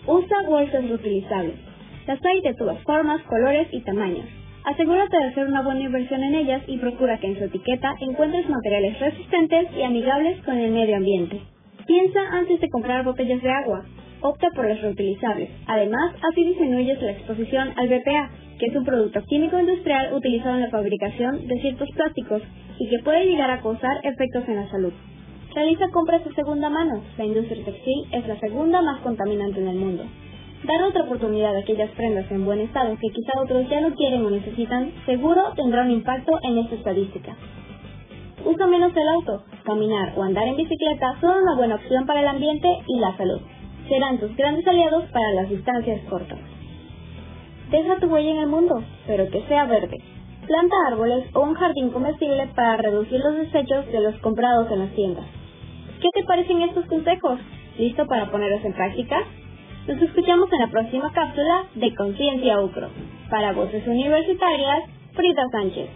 Usa 0.06 0.38
bolsas 0.48 0.88
reutilizables. 0.88 1.71
Las 2.12 2.20
hay 2.26 2.42
de 2.42 2.54
todas 2.56 2.78
formas, 2.84 3.22
colores 3.22 3.70
y 3.72 3.80
tamaños. 3.84 4.26
Asegúrate 4.66 5.18
de 5.18 5.28
hacer 5.28 5.48
una 5.48 5.62
buena 5.62 5.80
inversión 5.80 6.22
en 6.22 6.36
ellas 6.36 6.62
y 6.68 6.78
procura 6.78 7.18
que 7.18 7.28
en 7.28 7.38
su 7.38 7.46
etiqueta 7.46 7.96
encuentres 8.02 8.50
materiales 8.50 9.00
resistentes 9.00 9.68
y 9.78 9.84
amigables 9.84 10.44
con 10.44 10.58
el 10.58 10.74
medio 10.74 10.98
ambiente. 10.98 11.40
Piensa 11.88 12.20
antes 12.34 12.60
de 12.60 12.68
comprar 12.68 13.06
botellas 13.06 13.42
de 13.42 13.50
agua. 13.50 13.86
Opta 14.20 14.50
por 14.54 14.68
las 14.68 14.82
reutilizables. 14.82 15.52
Además, 15.68 16.14
así 16.30 16.44
disminuyes 16.44 17.02
la 17.02 17.12
exposición 17.12 17.70
al 17.78 17.88
BPA, 17.88 18.30
que 18.60 18.66
es 18.66 18.76
un 18.76 18.84
producto 18.84 19.24
químico 19.30 19.58
industrial 19.58 20.14
utilizado 20.14 20.56
en 20.56 20.64
la 20.64 20.70
fabricación 20.70 21.48
de 21.48 21.62
ciertos 21.62 21.88
plásticos 21.96 22.42
y 22.78 22.90
que 22.90 23.00
puede 23.06 23.26
llegar 23.26 23.52
a 23.52 23.62
causar 23.62 24.02
efectos 24.04 24.44
en 24.50 24.58
la 24.58 24.70
salud. 24.70 24.92
Realiza 25.56 25.88
compras 25.94 26.26
de 26.26 26.36
segunda 26.36 26.70
mano. 26.70 27.04
La 27.18 27.24
industria 27.24 27.64
textil 27.64 28.06
es 28.12 28.28
la 28.28 28.38
segunda 28.42 28.82
más 28.82 29.00
contaminante 29.00 29.62
en 29.62 29.68
el 29.70 29.78
mundo. 29.78 30.04
Dar 30.64 30.84
otra 30.84 31.04
oportunidad 31.04 31.56
a 31.56 31.60
aquellas 31.60 31.90
prendas 31.92 32.30
en 32.30 32.46
buen 32.46 32.60
estado 32.60 32.96
que 33.02 33.10
quizá 33.10 33.32
otros 33.42 33.68
ya 33.68 33.82
no 33.82 33.96
quieren 33.96 34.24
o 34.24 34.30
necesitan, 34.30 34.92
seguro 35.08 35.54
tendrá 35.56 35.82
un 35.82 35.92
impacto 35.92 36.38
en 36.44 36.60
esta 36.60 36.76
estadística. 36.76 37.36
Usa 38.46 38.68
menos 38.68 38.96
el 38.96 39.08
auto, 39.08 39.44
caminar 39.64 40.14
o 40.16 40.24
andar 40.24 40.48
en 40.48 40.58
bicicleta 40.58 41.18
son 41.20 41.42
una 41.42 41.56
buena 41.56 41.76
opción 41.76 42.06
para 42.06 42.22
el 42.22 42.28
ambiente 42.28 42.68
y 42.88 43.00
la 43.00 43.18
salud. 43.18 43.42
Serán 43.90 44.20
tus 44.20 44.36
grandes 44.36 44.68
aliados 44.68 45.06
para 45.12 45.32
las 45.34 45.50
distancias 45.50 46.02
cortas. 46.08 46.40
Deja 47.72 48.00
tu 48.00 48.08
huella 48.08 48.32
en 48.32 48.38
el 48.38 48.48
mundo, 48.48 48.84
pero 49.08 49.30
que 49.30 49.42
sea 49.48 49.66
verde. 49.66 49.98
Planta 50.46 50.76
árboles 50.88 51.26
o 51.34 51.42
un 51.42 51.56
jardín 51.56 51.90
comestible 51.90 52.48
para 52.56 52.78
reducir 52.78 53.20
los 53.20 53.38
desechos 53.38 53.88
de 53.88 54.00
los 54.00 54.16
comprados 54.18 54.70
en 54.72 54.80
las 54.80 54.92
tiendas. 54.92 55.26
¿Qué 56.02 56.10
te 56.14 56.24
parecen 56.24 56.62
estos 56.62 56.86
consejos? 56.86 57.40
¿Listo 57.78 58.06
para 58.06 58.30
ponerlos 58.30 58.64
en 58.66 58.74
práctica? 58.74 59.24
Nos 59.92 60.02
escuchamos 60.04 60.48
en 60.54 60.60
la 60.60 60.68
próxima 60.68 61.12
cápsula 61.12 61.66
de 61.76 61.94
Conciencia 61.96 62.62
UCRO. 62.62 62.88
Para 63.30 63.52
Voces 63.52 63.86
Universitarias, 63.86 64.84
Frida 65.14 65.44
Sánchez. 65.52 65.90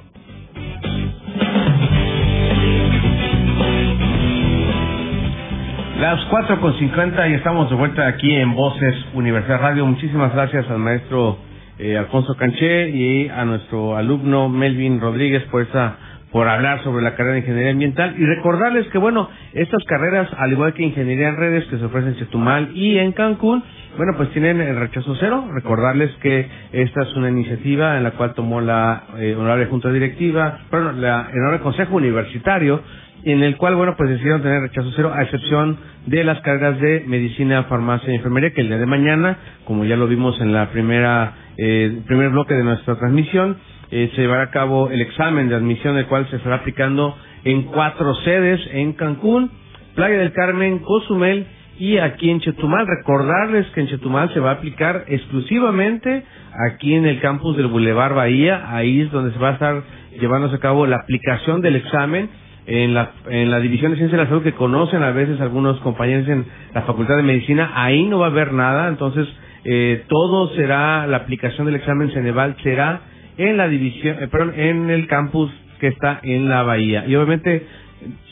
Las 5.97 6.25
4 6.25 6.59
con 6.59 6.77
50 6.77 7.29
y 7.29 7.33
estamos 7.35 7.69
de 7.69 7.77
vuelta 7.77 8.05
aquí 8.05 8.35
en 8.35 8.53
Voces 8.53 8.95
Universidad 9.13 9.61
Radio. 9.61 9.85
Muchísimas 9.85 10.33
gracias 10.33 10.69
al 10.69 10.79
maestro 10.79 11.37
eh, 11.79 11.95
Alfonso 11.95 12.35
Canché 12.35 12.89
y 12.89 13.29
a 13.29 13.45
nuestro 13.45 13.95
alumno 13.95 14.49
Melvin 14.49 14.99
Rodríguez 14.99 15.43
por 15.43 15.61
esa 15.61 15.95
por 16.35 16.49
hablar 16.49 16.83
sobre 16.83 17.01
la 17.01 17.15
carrera 17.15 17.35
de 17.35 17.39
Ingeniería 17.39 17.71
Ambiental 17.71 18.13
y 18.17 18.25
recordarles 18.25 18.85
que, 18.89 18.97
bueno, 18.97 19.29
estas 19.53 19.81
carreras, 19.85 20.27
al 20.37 20.51
igual 20.51 20.73
que 20.73 20.83
Ingeniería 20.83 21.29
en 21.29 21.37
Redes, 21.37 21.63
que 21.67 21.77
se 21.77 21.85
ofrecen 21.85 22.09
en 22.09 22.19
Chetumal 22.19 22.75
y 22.75 22.97
en 22.97 23.13
Cancún, 23.13 23.63
bueno, 23.97 24.13
pues 24.17 24.29
tienen 24.31 24.59
el 24.61 24.75
rechazo 24.77 25.15
cero. 25.19 25.47
Recordarles 25.53 26.11
que 26.21 26.47
esta 26.71 27.03
es 27.03 27.15
una 27.15 27.29
iniciativa 27.29 27.97
en 27.97 28.03
la 28.03 28.11
cual 28.11 28.33
tomó 28.33 28.61
la 28.61 29.03
eh, 29.17 29.35
honorable 29.37 29.65
Junta 29.67 29.91
Directiva, 29.91 30.59
perdón, 30.69 31.01
la, 31.01 31.29
el 31.31 31.39
honorable 31.39 31.61
Consejo 31.61 31.95
Universitario, 31.95 32.81
en 33.23 33.41
el 33.41 33.57
cual, 33.57 33.75
bueno, 33.75 33.95
pues 33.97 34.09
decidieron 34.09 34.41
tener 34.41 34.61
rechazo 34.61 34.91
cero, 34.95 35.11
a 35.13 35.23
excepción 35.23 35.77
de 36.05 36.23
las 36.23 36.39
carreras 36.41 36.79
de 36.79 37.03
medicina, 37.07 37.63
farmacia 37.63 38.11
y 38.11 38.15
enfermería, 38.15 38.51
que 38.51 38.61
el 38.61 38.67
día 38.67 38.77
de 38.77 38.85
mañana, 38.85 39.37
como 39.65 39.83
ya 39.85 39.95
lo 39.95 40.07
vimos 40.07 40.39
en 40.41 40.53
la 40.53 40.69
primera, 40.69 41.33
eh, 41.57 42.01
primer 42.05 42.29
bloque 42.29 42.53
de 42.53 42.63
nuestra 42.63 42.95
transmisión, 42.95 43.57
eh, 43.91 44.11
se 44.15 44.21
llevará 44.21 44.43
a 44.43 44.51
cabo 44.51 44.89
el 44.89 45.01
examen 45.01 45.49
de 45.49 45.55
admisión, 45.55 45.97
el 45.97 46.05
cual 46.05 46.27
se 46.29 46.35
estará 46.35 46.57
aplicando 46.57 47.17
en 47.43 47.63
cuatro 47.63 48.13
sedes, 48.23 48.61
en 48.73 48.93
Cancún, 48.93 49.51
Playa 49.95 50.17
del 50.17 50.33
Carmen, 50.33 50.79
Cozumel 50.79 51.47
y 51.80 51.97
aquí 51.97 52.30
en 52.30 52.39
Chetumal. 52.39 52.88
Recordarles 52.88 53.67
que 53.67 53.82
en 53.82 53.88
Chetumal 53.88 54.34
se 54.34 54.39
va 54.39 54.51
a 54.51 54.53
aplicar 54.53 55.05
exclusivamente 55.07 56.23
aquí 56.69 56.93
en 56.93 57.05
el 57.05 57.19
campus 57.19 57.57
del 57.57 57.67
Boulevard 57.67 58.15
Bahía, 58.15 58.76
ahí 58.76 59.01
es 59.01 59.11
donde 59.11 59.32
se 59.34 59.39
va 59.39 59.49
a 59.49 59.53
estar 59.53 59.84
llevándose 60.19 60.55
a 60.55 60.59
cabo 60.59 60.86
la 60.86 60.97
aplicación 60.97 61.61
del 61.61 61.76
examen 61.76 62.30
en 62.67 62.93
la, 62.93 63.11
en 63.30 63.51
la 63.51 63.59
División 63.59 63.91
de 63.91 63.97
Ciencia 63.97 64.17
de 64.17 64.23
la 64.23 64.30
Salud 64.30 64.43
que 64.43 64.53
conocen 64.53 65.03
a 65.03 65.11
veces 65.11 65.39
algunos 65.41 65.80
compañeros 65.82 66.28
en 66.28 66.45
la 66.73 66.82
Facultad 66.84 67.17
de 67.17 67.23
Medicina, 67.23 67.71
ahí 67.76 68.05
no 68.05 68.19
va 68.19 68.28
a 68.28 68.30
haber 68.30 68.53
nada, 68.53 68.88
entonces 68.88 69.28
eh, 69.65 70.03
todo 70.07 70.55
será, 70.55 71.05
la 71.07 71.17
aplicación 71.17 71.65
del 71.65 71.76
examen 71.76 72.11
Ceneval 72.11 72.55
será 72.63 73.01
en 73.38 73.57
la 73.57 73.67
división, 73.67 74.17
eh, 74.19 74.28
perdón, 74.28 74.53
en 74.55 74.89
el 74.89 75.07
campus 75.07 75.51
que 75.80 75.88
está 75.88 76.19
en 76.23 76.49
la 76.49 76.63
Bahía. 76.63 77.05
Y 77.07 77.15
obviamente, 77.15 77.65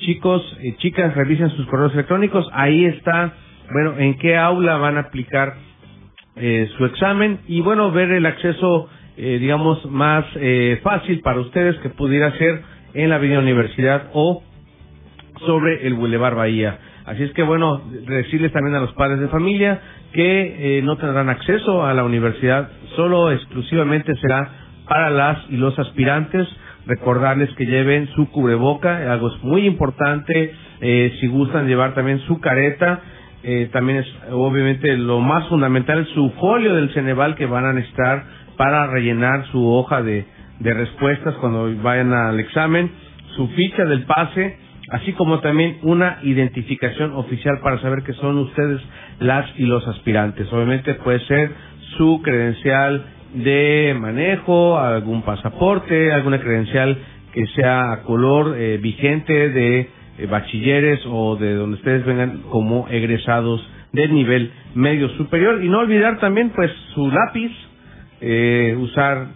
chicos, 0.01 0.41
y 0.61 0.73
chicas, 0.77 1.15
revisen 1.15 1.49
sus 1.51 1.65
correos 1.67 1.93
electrónicos, 1.93 2.47
ahí 2.53 2.85
está, 2.85 3.33
bueno, 3.71 3.97
en 3.97 4.17
qué 4.17 4.37
aula 4.37 4.77
van 4.77 4.97
a 4.97 5.01
aplicar 5.01 5.55
eh, 6.35 6.69
su 6.77 6.85
examen 6.85 7.39
y 7.47 7.61
bueno, 7.61 7.91
ver 7.91 8.11
el 8.11 8.25
acceso, 8.25 8.89
eh, 9.17 9.37
digamos, 9.39 9.85
más 9.85 10.25
eh, 10.35 10.79
fácil 10.83 11.21
para 11.21 11.39
ustedes 11.39 11.75
que 11.77 11.89
pudiera 11.89 12.31
ser 12.37 12.61
en 12.93 13.09
la 13.09 13.15
Avenida 13.15 13.39
Universidad 13.39 14.09
o 14.13 14.43
sobre 15.45 15.85
el 15.87 15.93
Boulevard 15.93 16.35
Bahía. 16.35 16.79
Así 17.05 17.23
es 17.23 17.31
que 17.33 17.43
bueno, 17.43 17.81
decirles 18.07 18.51
también 18.53 18.75
a 18.75 18.79
los 18.79 18.93
padres 18.93 19.19
de 19.19 19.27
familia 19.27 19.81
que 20.13 20.77
eh, 20.77 20.81
no 20.83 20.95
tendrán 20.97 21.29
acceso 21.29 21.85
a 21.85 21.93
la 21.93 22.03
universidad, 22.03 22.69
solo 22.95 23.31
exclusivamente 23.31 24.15
será 24.21 24.49
para 24.87 25.09
las 25.09 25.37
y 25.49 25.57
los 25.57 25.77
aspirantes. 25.77 26.47
Recordarles 26.85 27.49
que 27.55 27.65
lleven 27.65 28.09
su 28.15 28.29
cubreboca, 28.29 29.11
algo 29.11 29.33
es 29.33 29.43
muy 29.43 29.65
importante, 29.65 30.53
eh, 30.81 31.17
si 31.19 31.27
gustan 31.27 31.67
llevar 31.67 31.93
también 31.93 32.19
su 32.27 32.41
careta, 32.41 33.01
eh, 33.43 33.69
también 33.71 33.99
es 33.99 34.07
obviamente 34.31 34.95
lo 34.97 35.19
más 35.19 35.47
fundamental 35.47 36.05
su 36.13 36.29
folio 36.39 36.75
del 36.75 36.89
Ceneval 36.93 37.35
que 37.35 37.45
van 37.45 37.65
a 37.65 37.73
necesitar 37.73 38.23
para 38.57 38.87
rellenar 38.87 39.45
su 39.47 39.65
hoja 39.65 40.01
de, 40.01 40.25
de 40.59 40.73
respuestas 40.73 41.35
cuando 41.35 41.73
vayan 41.81 42.13
al 42.13 42.39
examen, 42.39 42.91
su 43.35 43.47
ficha 43.49 43.85
del 43.85 44.03
pase, 44.03 44.57
así 44.91 45.13
como 45.13 45.39
también 45.39 45.77
una 45.83 46.19
identificación 46.23 47.13
oficial 47.13 47.59
para 47.63 47.79
saber 47.79 48.03
que 48.03 48.13
son 48.13 48.37
ustedes 48.37 48.81
las 49.19 49.45
y 49.57 49.65
los 49.65 49.87
aspirantes. 49.87 50.51
Obviamente 50.51 50.95
puede 50.95 51.19
ser 51.21 51.51
su 51.97 52.21
credencial 52.23 53.05
de 53.33 53.95
manejo, 53.99 54.77
algún 54.77 55.23
pasaporte, 55.23 56.11
alguna 56.11 56.39
credencial 56.39 56.97
que 57.33 57.45
sea 57.47 57.91
a 57.91 58.03
color 58.03 58.55
eh, 58.57 58.77
vigente 58.81 59.49
de 59.49 59.89
eh, 60.17 60.27
bachilleres 60.27 61.01
o 61.07 61.35
de 61.35 61.55
donde 61.55 61.77
ustedes 61.77 62.05
vengan 62.05 62.43
como 62.49 62.87
egresados 62.89 63.67
del 63.91 64.13
nivel 64.13 64.51
medio 64.75 65.09
superior. 65.09 65.63
Y 65.63 65.69
no 65.69 65.79
olvidar 65.79 66.19
también 66.19 66.51
pues 66.51 66.71
su 66.93 67.09
lápiz, 67.09 67.51
eh, 68.21 68.75
usar 68.79 69.27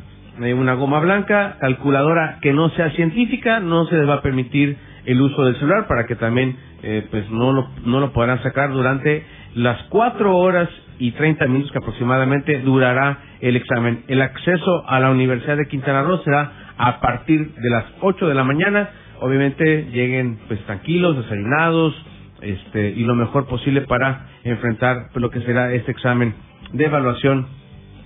eh, 0.41 0.53
una 0.53 0.73
goma 0.73 0.99
blanca, 0.99 1.57
calculadora 1.59 2.37
que 2.41 2.53
no 2.53 2.69
sea 2.71 2.91
científica, 2.91 3.59
no 3.59 3.85
se 3.85 3.95
les 3.95 4.07
va 4.07 4.15
a 4.15 4.21
permitir 4.21 4.77
el 5.05 5.21
uso 5.21 5.45
del 5.45 5.55
celular 5.55 5.87
para 5.87 6.05
que 6.05 6.15
también 6.15 6.55
eh, 6.83 7.07
pues 7.09 7.29
no 7.31 7.53
lo, 7.53 7.69
no 7.85 7.99
lo 7.99 8.11
podrán 8.11 8.43
sacar 8.43 8.71
durante 8.71 9.25
las 9.55 9.81
cuatro 9.89 10.37
horas 10.37 10.69
y 10.99 11.11
30 11.11 11.47
minutos 11.47 11.71
que 11.71 11.77
aproximadamente 11.77 12.59
durará 12.59 13.19
el 13.41 13.55
examen. 13.55 14.03
El 14.07 14.21
acceso 14.21 14.87
a 14.87 14.99
la 14.99 15.11
Universidad 15.11 15.57
de 15.57 15.67
Quintana 15.67 16.03
Roo 16.03 16.19
será 16.23 16.73
a 16.77 16.99
partir 16.99 17.53
de 17.53 17.69
las 17.69 17.85
8 18.01 18.27
de 18.27 18.35
la 18.35 18.43
mañana. 18.43 18.89
Obviamente 19.19 19.87
lleguen 19.91 20.39
pues 20.47 20.59
tranquilos, 20.65 21.17
desayunados, 21.17 21.93
este 22.41 22.91
y 22.91 23.03
lo 23.03 23.15
mejor 23.15 23.47
posible 23.47 23.81
para 23.81 24.27
enfrentar 24.43 25.09
lo 25.15 25.29
que 25.31 25.41
será 25.41 25.73
este 25.73 25.91
examen 25.91 26.35
de 26.73 26.85
evaluación 26.85 27.47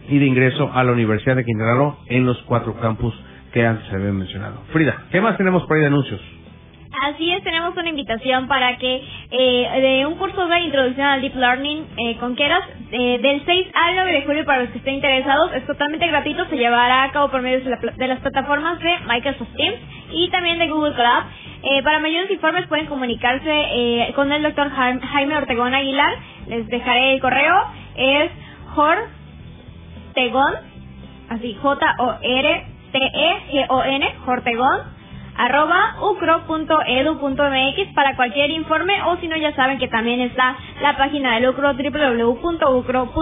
y 0.10 0.20
de 0.20 0.26
ingreso 0.26 0.72
a 0.74 0.84
la 0.84 0.92
Universidad 0.92 1.36
de 1.36 1.46
Quintana 1.46 1.76
Roo 1.76 1.98
en 2.08 2.26
los 2.26 2.42
cuatro 2.44 2.80
campus 2.80 3.14
que 3.54 3.66
antes 3.66 3.88
se 3.88 3.96
habían 3.96 4.18
mencionado. 4.18 4.62
Frida, 4.72 5.04
¿qué 5.12 5.20
más 5.20 5.38
tenemos 5.38 5.64
por 5.64 5.76
ahí 5.76 5.82
de 5.82 5.88
anuncios? 5.88 6.22
Así 7.00 7.32
es, 7.32 7.42
tenemos 7.44 7.76
una 7.78 7.88
invitación 7.88 8.48
para 8.48 8.78
que 8.78 9.02
eh, 9.32 9.82
de 9.82 10.06
un 10.06 10.16
curso 10.16 10.46
de 10.46 10.60
introducción 10.60 11.08
al 11.08 11.22
Deep 11.22 11.36
Learning 11.36 11.88
eh, 11.98 12.18
con 12.18 12.36
Keras 12.36 12.64
eh, 12.92 13.18
del 13.22 13.46
6 13.46 13.68
al 13.74 13.96
9 13.96 14.12
de 14.12 14.22
julio 14.24 14.46
para 14.46 14.64
los 14.64 14.72
que 14.72 14.80
estén 14.80 14.96
interesados. 14.96 15.54
Es 15.54 15.66
totalmente 15.66 16.06
gratuito, 16.08 16.46
se 16.48 16.58
llevará 16.58 17.04
a 17.04 17.12
cabo 17.12 17.30
por 17.32 17.42
medio 17.42 17.62
de, 17.62 17.70
la, 17.70 17.78
de 17.78 18.08
las 18.08 18.20
plataformas 18.20 18.80
de 18.80 19.00
Microsoft 19.08 19.56
Teams 19.56 19.80
y 20.12 20.30
también 20.32 20.60
de 20.60 20.68
Google 20.68 20.94
Cloud. 20.94 21.24
Eh, 21.64 21.82
para 21.84 22.00
mayores 22.00 22.30
informes 22.30 22.68
pueden 22.68 22.88
comunicarse 22.88 23.50
eh, 23.50 24.12
con 24.14 24.30
el 24.32 24.44
doctor 24.44 24.70
Jaime 24.70 25.38
Ortegón 25.38 25.74
Aguilar. 25.74 26.14
Les 26.48 26.68
dejaré 26.68 27.14
el 27.14 27.22
correo 27.22 27.56
es 27.96 28.32
Jortegón, 28.76 30.54
así 31.30 31.54
J-O-R-T-E-G-O-N, 31.62 32.66
Jortegón 34.26 34.91
arroba 35.42 35.96
ucro.edu.mx 36.02 37.94
para 37.96 38.16
cualquier 38.16 38.52
informe 38.52 39.02
o 39.04 39.18
si 39.18 39.28
no 39.28 39.36
ya 39.38 39.56
saben 39.56 39.80
que 39.80 39.88
también 39.88 40.22
está 40.22 40.56
la 40.82 40.96
página 40.98 41.34
del 41.34 41.50
UCRO 41.50 41.74
www.ucro.mx 41.74 43.22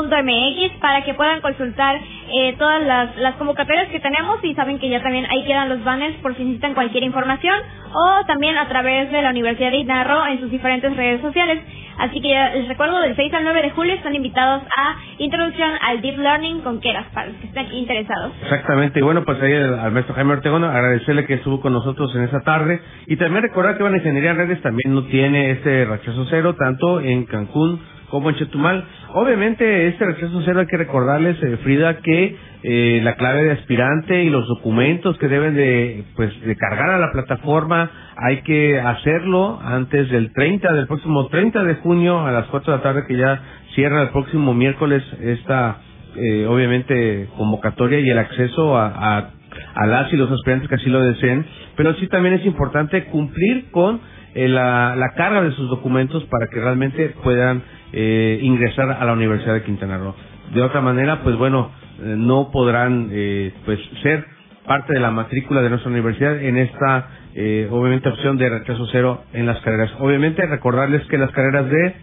para 0.81 1.05
que 1.05 1.13
puedan 1.13 1.39
consultar 1.39 1.97
eh, 2.31 2.55
todas 2.57 2.81
las, 2.83 3.15
las 3.17 3.35
convocatorias 3.35 3.87
que 3.89 3.99
tenemos 3.99 4.43
y 4.43 4.53
saben 4.55 4.79
que 4.79 4.89
ya 4.89 5.01
también 5.01 5.25
ahí 5.29 5.45
quedan 5.45 5.69
los 5.69 5.83
banners 5.83 6.15
por 6.17 6.35
si 6.35 6.43
necesitan 6.43 6.73
cualquier 6.73 7.03
información 7.03 7.55
o 7.93 8.25
también 8.25 8.57
a 8.57 8.67
través 8.67 9.11
de 9.11 9.21
la 9.21 9.31
Universidad 9.31 9.71
de 9.71 9.77
Inarro 9.77 10.25
en 10.27 10.39
sus 10.39 10.51
diferentes 10.51 10.95
redes 10.95 11.21
sociales. 11.21 11.61
Así 11.99 12.21
que 12.21 12.29
les 12.29 12.67
recuerdo, 12.69 12.99
del 13.01 13.13
6 13.15 13.33
al 13.33 13.43
9 13.43 13.61
de 13.61 13.71
julio 13.71 13.93
están 13.93 14.15
invitados 14.15 14.63
a 14.63 14.95
Introducción 15.17 15.69
al 15.81 16.01
Deep 16.01 16.17
Learning 16.17 16.61
con 16.61 16.79
Keras, 16.79 17.05
para 17.13 17.27
los 17.27 17.35
que 17.37 17.47
estén 17.47 17.73
interesados. 17.73 18.31
Exactamente, 18.41 18.99
y 18.99 19.01
bueno, 19.01 19.25
pues 19.25 19.41
ahí 19.41 19.53
al, 19.53 19.91
maestro 19.91 20.15
Jaime 20.15 20.33
Ortegón, 20.33 20.63
agradecerle 20.63 21.25
que 21.25 21.33
estuvo 21.35 21.59
con 21.59 21.73
nosotros 21.73 22.15
en 22.15 22.23
esa 22.23 22.39
tarde, 22.39 22.81
y 23.05 23.17
también 23.17 23.43
recordar 23.43 23.75
que 23.75 23.83
Van 23.83 23.95
Ingeniería 23.95 24.31
en 24.31 24.37
Redes 24.37 24.61
también 24.61 24.95
no 24.95 25.03
tiene 25.07 25.51
este 25.51 25.83
rechazo 25.83 26.25
cero, 26.29 26.55
tanto 26.57 27.01
en 27.01 27.25
Cancún 27.25 27.81
como 28.09 28.29
en 28.29 28.35
Chetumal. 28.37 28.85
Obviamente, 29.13 29.87
este 29.87 30.05
rechazo 30.05 30.41
cero 30.45 30.59
hay 30.59 30.67
que 30.67 30.77
recordarles, 30.77 31.41
eh, 31.41 31.57
Frida, 31.63 31.97
que 31.97 32.35
eh, 32.61 33.01
la 33.03 33.15
clave 33.15 33.43
de 33.43 33.51
aspirante 33.53 34.23
y 34.23 34.29
los 34.29 34.47
documentos 34.47 35.17
que 35.17 35.27
deben 35.27 35.55
de, 35.55 36.03
pues, 36.15 36.39
de 36.41 36.55
cargar 36.55 36.91
a 36.91 36.99
la 36.99 37.11
plataforma 37.11 37.89
hay 38.17 38.41
que 38.41 38.79
hacerlo 38.79 39.59
antes 39.63 40.11
del 40.11 40.31
30, 40.31 40.73
del 40.73 40.87
próximo 40.87 41.27
30 41.27 41.63
de 41.63 41.75
junio 41.75 42.19
a 42.19 42.31
las 42.31 42.47
4 42.47 42.71
de 42.71 42.77
la 42.77 42.83
tarde 42.83 43.05
que 43.07 43.17
ya 43.17 43.41
cierra 43.73 44.03
el 44.03 44.09
próximo 44.09 44.53
miércoles 44.53 45.01
esta, 45.21 45.77
eh, 46.15 46.45
obviamente, 46.47 47.29
convocatoria 47.35 47.99
y 48.01 48.09
el 48.11 48.19
acceso 48.19 48.77
a, 48.77 48.87
a, 48.87 49.29
a 49.73 49.87
las 49.87 50.13
y 50.13 50.17
los 50.17 50.29
aspirantes 50.31 50.69
que 50.69 50.75
así 50.75 50.89
lo 50.89 51.01
deseen. 51.01 51.45
Pero 51.75 51.95
sí 51.95 52.07
también 52.09 52.35
es 52.35 52.45
importante 52.45 53.05
cumplir 53.05 53.71
con 53.71 54.01
eh, 54.35 54.47
la, 54.47 54.95
la 54.95 55.13
carga 55.15 55.41
de 55.41 55.51
sus 55.53 55.67
documentos 55.69 56.23
para 56.25 56.47
que 56.47 56.59
realmente 56.59 57.15
puedan 57.23 57.63
eh, 57.93 58.39
ingresar 58.41 58.91
a 58.91 59.05
la 59.05 59.13
Universidad 59.13 59.53
de 59.53 59.63
Quintana 59.63 59.97
Roo. 59.97 60.15
De 60.53 60.61
otra 60.61 60.81
manera, 60.81 61.21
pues 61.23 61.35
bueno, 61.37 61.71
eh, 61.99 62.15
no 62.17 62.49
podrán 62.51 63.09
eh, 63.11 63.53
pues 63.65 63.79
ser 64.01 64.25
parte 64.65 64.93
de 64.93 64.99
la 64.99 65.11
matrícula 65.11 65.61
de 65.61 65.69
nuestra 65.69 65.89
universidad 65.89 66.41
en 66.41 66.57
esta 66.57 67.07
eh, 67.35 67.67
obviamente 67.71 68.09
opción 68.09 68.37
de 68.37 68.49
rechazo 68.49 68.85
cero 68.91 69.23
en 69.33 69.45
las 69.45 69.59
carreras. 69.61 69.91
Obviamente 69.99 70.45
recordarles 70.45 71.05
que 71.07 71.17
las 71.17 71.31
carreras 71.31 71.69
de 71.69 71.95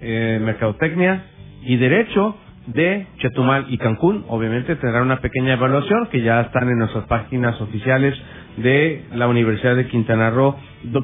eh, 0.00 0.40
mercadotecnia 0.42 1.24
y 1.62 1.76
derecho 1.76 2.36
de 2.66 3.06
Chetumal 3.18 3.66
y 3.68 3.78
Cancún 3.78 4.24
obviamente 4.28 4.76
tendrán 4.76 5.04
una 5.04 5.20
pequeña 5.20 5.54
evaluación 5.54 6.08
que 6.10 6.22
ya 6.22 6.40
están 6.42 6.68
en 6.68 6.78
nuestras 6.78 7.04
páginas 7.06 7.60
oficiales 7.60 8.16
de 8.56 9.02
la 9.14 9.28
Universidad 9.28 9.76
de 9.76 9.88
Quintana 9.88 10.30
Roo 10.30 10.56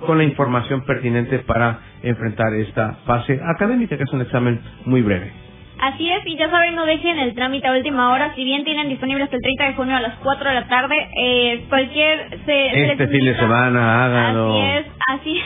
con 0.06 0.18
la 0.18 0.24
información 0.24 0.84
pertinente 0.84 1.38
para 1.40 1.80
enfrentar 2.02 2.54
esta 2.54 2.94
fase 3.06 3.40
académica 3.42 3.96
que 3.96 4.04
es 4.04 4.12
un 4.12 4.22
examen 4.22 4.60
muy 4.84 5.02
breve. 5.02 5.32
Así 5.80 6.10
es, 6.10 6.26
y 6.26 6.36
ya 6.36 6.50
saben, 6.50 6.74
no 6.74 6.84
dejen 6.86 7.20
el 7.20 7.34
trámite 7.34 7.68
a 7.68 7.72
última 7.72 8.10
hora. 8.10 8.34
Si 8.34 8.42
bien 8.42 8.64
tienen 8.64 8.88
disponible 8.88 9.22
hasta 9.22 9.36
el 9.36 9.42
30 9.42 9.64
de 9.64 9.74
junio 9.74 9.96
a 9.96 10.00
las 10.00 10.14
4 10.16 10.48
de 10.48 10.54
la 10.54 10.66
tarde, 10.66 10.96
eh, 11.16 11.64
cualquier. 11.68 12.40
Se, 12.44 12.90
este 12.90 13.06
fin 13.06 13.24
de 13.24 13.36
semana, 13.36 14.04
háganlo. 14.04 14.58
Así 14.58 14.66
es, 14.66 14.86
así 15.06 15.40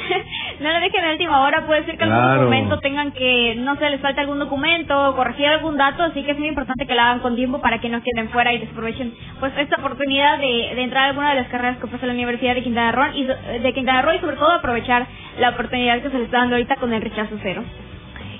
No 0.61 0.73
lo 0.73 0.81
dejen 0.81 1.05
a 1.05 1.13
última 1.13 1.43
hora. 1.43 1.67
Puede 1.67 1.85
ser 1.85 1.97
que 1.97 2.05
algún 2.05 2.39
documento 2.39 2.79
tengan 2.81 3.13
que. 3.13 3.55
No 3.57 3.77
sé, 3.77 3.91
les 3.91 4.01
falte 4.01 4.21
algún 4.21 4.39
documento 4.39 5.11
o 5.11 5.17
corregir 5.17 5.47
algún 5.47 5.77
dato. 5.77 6.03
Así 6.03 6.23
que 6.23 6.33
es 6.33 6.39
muy 6.39 6.49
importante 6.49 6.87
que 6.87 6.95
lo 6.95 7.01
hagan 7.01 7.21
con 7.21 7.37
tiempo 7.37 7.61
para 7.61 7.81
que 7.81 7.89
no 7.89 8.03
queden 8.03 8.29
fuera 8.31 8.53
y 8.53 8.59
desaprovechen 8.59 9.15
pues 9.41 9.53
esta 9.57 9.77
oportunidad 9.81 10.39
de, 10.39 10.73
de 10.75 10.83
entrar 10.83 11.05
a 11.05 11.09
alguna 11.09 11.31
de 11.31 11.37
las 11.37 11.49
carreras 11.49 11.79
que 11.79 11.87
ofrece 11.87 12.07
la 12.07 12.13
Universidad 12.13 12.55
de 12.55 12.63
Quintana 12.63 12.93
Roo 12.93 13.13
y, 13.15 13.25
de 13.25 13.73
Quintana 13.73 14.03
Roo 14.03 14.15
y 14.15 14.21
sobre 14.21 14.37
todo 14.37 14.51
aprovechar 14.53 15.07
la 15.39 15.51
oportunidad 15.51 16.01
que 16.03 16.11
se 16.11 16.17
les 16.19 16.27
está 16.27 16.39
dando 16.39 16.57
ahorita 16.57 16.77
con 16.77 16.93
el 16.93 17.03
rechazo 17.03 17.37
cero. 17.43 17.63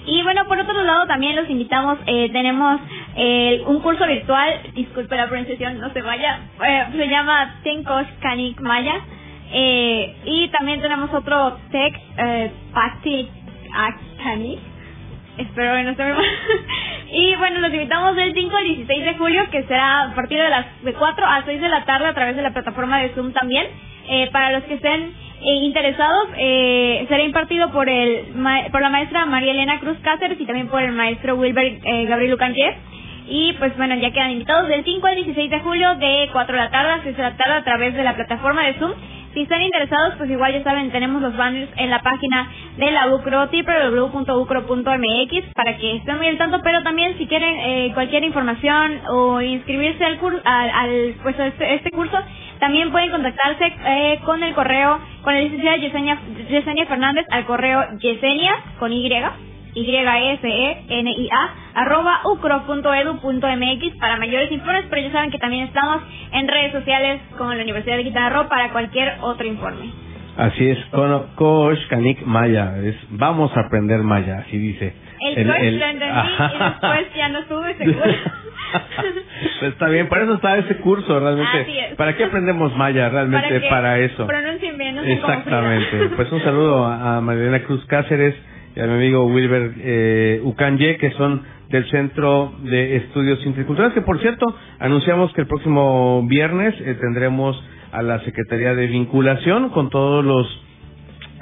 Y 0.05 0.23
bueno, 0.23 0.47
por 0.47 0.59
otro 0.59 0.83
lado 0.83 1.07
también 1.07 1.37
los 1.37 1.49
invitamos, 1.49 1.99
eh, 2.07 2.29
tenemos 2.33 2.81
eh, 3.15 3.63
un 3.67 3.81
curso 3.81 4.05
virtual, 4.07 4.61
disculpe 4.75 5.17
la 5.17 5.29
pronunciación, 5.29 5.79
no 5.79 5.93
se 5.93 6.03
vaya, 6.03 6.41
eh, 6.67 6.87
se 6.93 7.09
llama 7.09 7.61
Tenkosh 7.63 8.09
Kanik 8.21 8.61
Maya. 8.61 8.95
Eh, 9.53 10.17
y 10.25 10.49
también 10.49 10.81
tenemos 10.81 11.13
otro 11.13 11.59
Tech 11.71 11.95
eh, 12.17 12.51
Pati 12.73 13.29
Kanik. 14.23 14.59
Espero 15.39 15.75
que 15.75 15.83
no 15.83 15.91
esté 15.91 16.05
y 17.13 17.35
bueno, 17.37 17.61
los 17.61 17.73
invitamos 17.73 18.17
del 18.17 18.35
5 18.35 18.57
al 18.57 18.65
16 18.65 19.05
de 19.05 19.15
julio, 19.15 19.49
que 19.51 19.63
será 19.65 20.03
a 20.03 20.15
partir 20.15 20.39
de 20.39 20.49
las 20.51 20.67
de 20.83 20.93
4 20.93 21.27
a 21.27 21.43
6 21.45 21.61
de 21.61 21.69
la 21.69 21.85
tarde 21.85 22.09
a 22.09 22.15
través 22.15 22.37
de 22.37 22.43
la 22.43 22.53
plataforma 22.53 23.01
de 23.01 23.11
Zoom 23.11 23.33
también. 23.33 23.67
Eh, 24.09 24.29
para 24.33 24.53
los 24.53 24.65
que 24.65 24.75
estén 24.75 25.15
eh, 25.45 25.55
interesados, 25.65 26.29
eh, 26.37 27.05
será 27.09 27.25
impartido 27.25 27.71
por 27.73 27.89
el 27.89 28.27
por 28.71 28.81
la 28.81 28.91
maestra 28.91 29.27
María 29.27 29.53
Elena 29.53 29.81
Cruz 29.81 29.99
Cáceres 30.03 30.41
y 30.41 30.47
también 30.47 30.69
por 30.69 30.83
el 30.83 30.93
maestro 30.93 31.35
Wilber 31.35 31.81
eh, 31.83 32.05
Gabriel 32.07 32.35
Ucanquez. 32.35 32.77
Y 33.27 33.53
pues 33.55 33.77
bueno, 33.77 33.95
ya 33.97 34.13
quedan 34.13 34.31
invitados 34.33 34.69
del 34.69 34.85
5 34.85 35.07
al 35.07 35.15
16 35.17 35.51
de 35.51 35.61
julio 35.61 35.95
de 35.97 36.29
4 36.33 36.55
de 36.55 36.63
la 36.63 36.71
tarde 36.71 36.91
a 36.93 37.03
6 37.03 37.17
de 37.17 37.23
la 37.23 37.37
tarde 37.37 37.55
a 37.55 37.65
través 37.65 37.95
de 37.95 38.05
la 38.05 38.15
plataforma 38.15 38.67
de 38.67 38.75
Zoom. 38.75 38.93
Si 39.35 39.43
están 39.43 39.61
interesados, 39.63 40.15
pues 40.19 40.31
igual 40.31 40.53
ya 40.53 40.63
saben, 40.63 40.91
tenemos 40.91 41.23
los 41.23 41.35
banners 41.37 41.71
en 41.77 41.91
la 41.91 42.03
página 42.03 42.51
de 42.77 42.91
la 42.91 43.15
UCRO, 43.15 43.47
www.ucro.mx, 43.47 45.55
para 45.55 45.79
que 45.79 45.97
estén 45.97 46.19
muy 46.19 46.27
al 46.27 46.37
tanto, 46.37 46.61
pero 46.63 46.83
también 46.83 47.17
si 47.17 47.27
quieren 47.27 47.55
eh, 47.59 47.93
cualquier 47.95 48.25
información 48.25 49.01
o 49.09 49.41
inscribirse 49.41 50.05
al, 50.05 50.19
curso, 50.19 50.39
al, 50.45 50.71
al 50.71 51.15
pues 51.23 51.41
a 51.41 51.47
este, 51.47 51.77
este 51.77 51.91
curso, 51.91 52.19
también 52.61 52.93
pueden 52.93 53.11
contactarse 53.11 53.73
eh, 53.87 54.21
con 54.25 54.43
el 54.43 54.53
correo, 54.55 55.01
con 55.23 55.33
la 55.35 55.41
licenciada 55.41 55.79
Yesenia, 55.79 56.19
Yesenia 56.51 56.85
Fernández 56.87 57.25
al 57.31 57.47
correo 57.47 57.83
Yesenia 58.01 58.53
con 58.79 58.93
Y, 58.93 59.09
Y-S-E-N-I-A, 59.75 61.55
arroba 61.75 62.21
ucro.edu.mx 62.25 63.97
para 63.99 64.17
mayores 64.17 64.53
informes, 64.53 64.85
pero 64.91 65.03
ya 65.03 65.13
saben 65.13 65.31
que 65.31 65.39
también 65.39 65.65
estamos 65.65 66.03
en 66.33 66.49
redes 66.49 66.73
sociales 66.73 67.21
con 67.39 67.57
la 67.57 67.63
Universidad 67.63 67.97
de 67.97 68.05
Quintana 68.05 68.31
Roo 68.31 68.49
para 68.49 68.71
cualquier 68.71 69.15
otro 69.21 69.47
informe. 69.47 69.91
Así 70.37 70.67
es, 70.67 70.79
con 70.87 71.35
Coach 71.35 71.79
Canik 71.89 72.25
Maya, 72.25 72.79
es 72.83 72.97
vamos 73.11 73.55
a 73.57 73.61
aprender 73.61 74.01
Maya, 74.01 74.45
así 74.47 74.57
dice. 74.57 74.95
El, 75.21 75.39
el 75.39 75.47
coach 75.47 75.61
lo 75.61 75.87
entendí 75.87 76.07
y 76.55 76.59
después 76.59 77.15
ya 77.15 77.29
no 77.29 77.39
estuve 77.41 77.75
seguro. 77.77 78.05
está 79.63 79.89
bien, 79.89 80.09
para 80.09 80.25
eso 80.25 80.35
está 80.35 80.57
ese 80.57 80.77
curso 80.79 81.21
realmente. 81.21 81.95
¿Para 81.97 82.17
qué 82.17 82.25
aprendemos 82.25 82.77
maya 82.77 83.09
realmente? 83.09 83.61
Para, 83.69 83.99
eso. 83.99 84.27
Pronuncien 84.27 84.79
bien, 84.79 84.97
no 84.97 85.03
Exactamente. 85.03 86.09
Pues 86.17 86.33
un 86.33 86.43
saludo 86.43 86.87
a, 86.87 87.21
Mariana 87.21 87.63
Cruz 87.65 87.85
Cáceres 87.87 88.35
y 88.75 88.81
a 88.81 88.87
mi 88.87 88.95
amigo 88.95 89.27
Wilber 89.27 89.75
eh, 89.79 90.41
Ucanye, 90.45 90.97
que 90.97 91.11
son 91.13 91.43
del 91.69 91.89
Centro 91.91 92.53
de 92.65 92.97
Estudios 92.97 93.45
Interculturales, 93.45 93.95
que 93.95 94.03
por 94.03 94.21
cierto, 94.21 94.47
anunciamos 94.79 95.33
que 95.33 95.43
el 95.43 95.47
próximo 95.47 96.23
viernes 96.27 96.75
eh, 96.81 96.97
tendremos 97.01 97.63
a 97.93 98.03
la 98.03 98.21
Secretaría 98.21 98.75
de 98.75 98.87
Vinculación 98.87 99.71
con 99.71 99.91
todos 99.91 100.25
los 100.25 100.47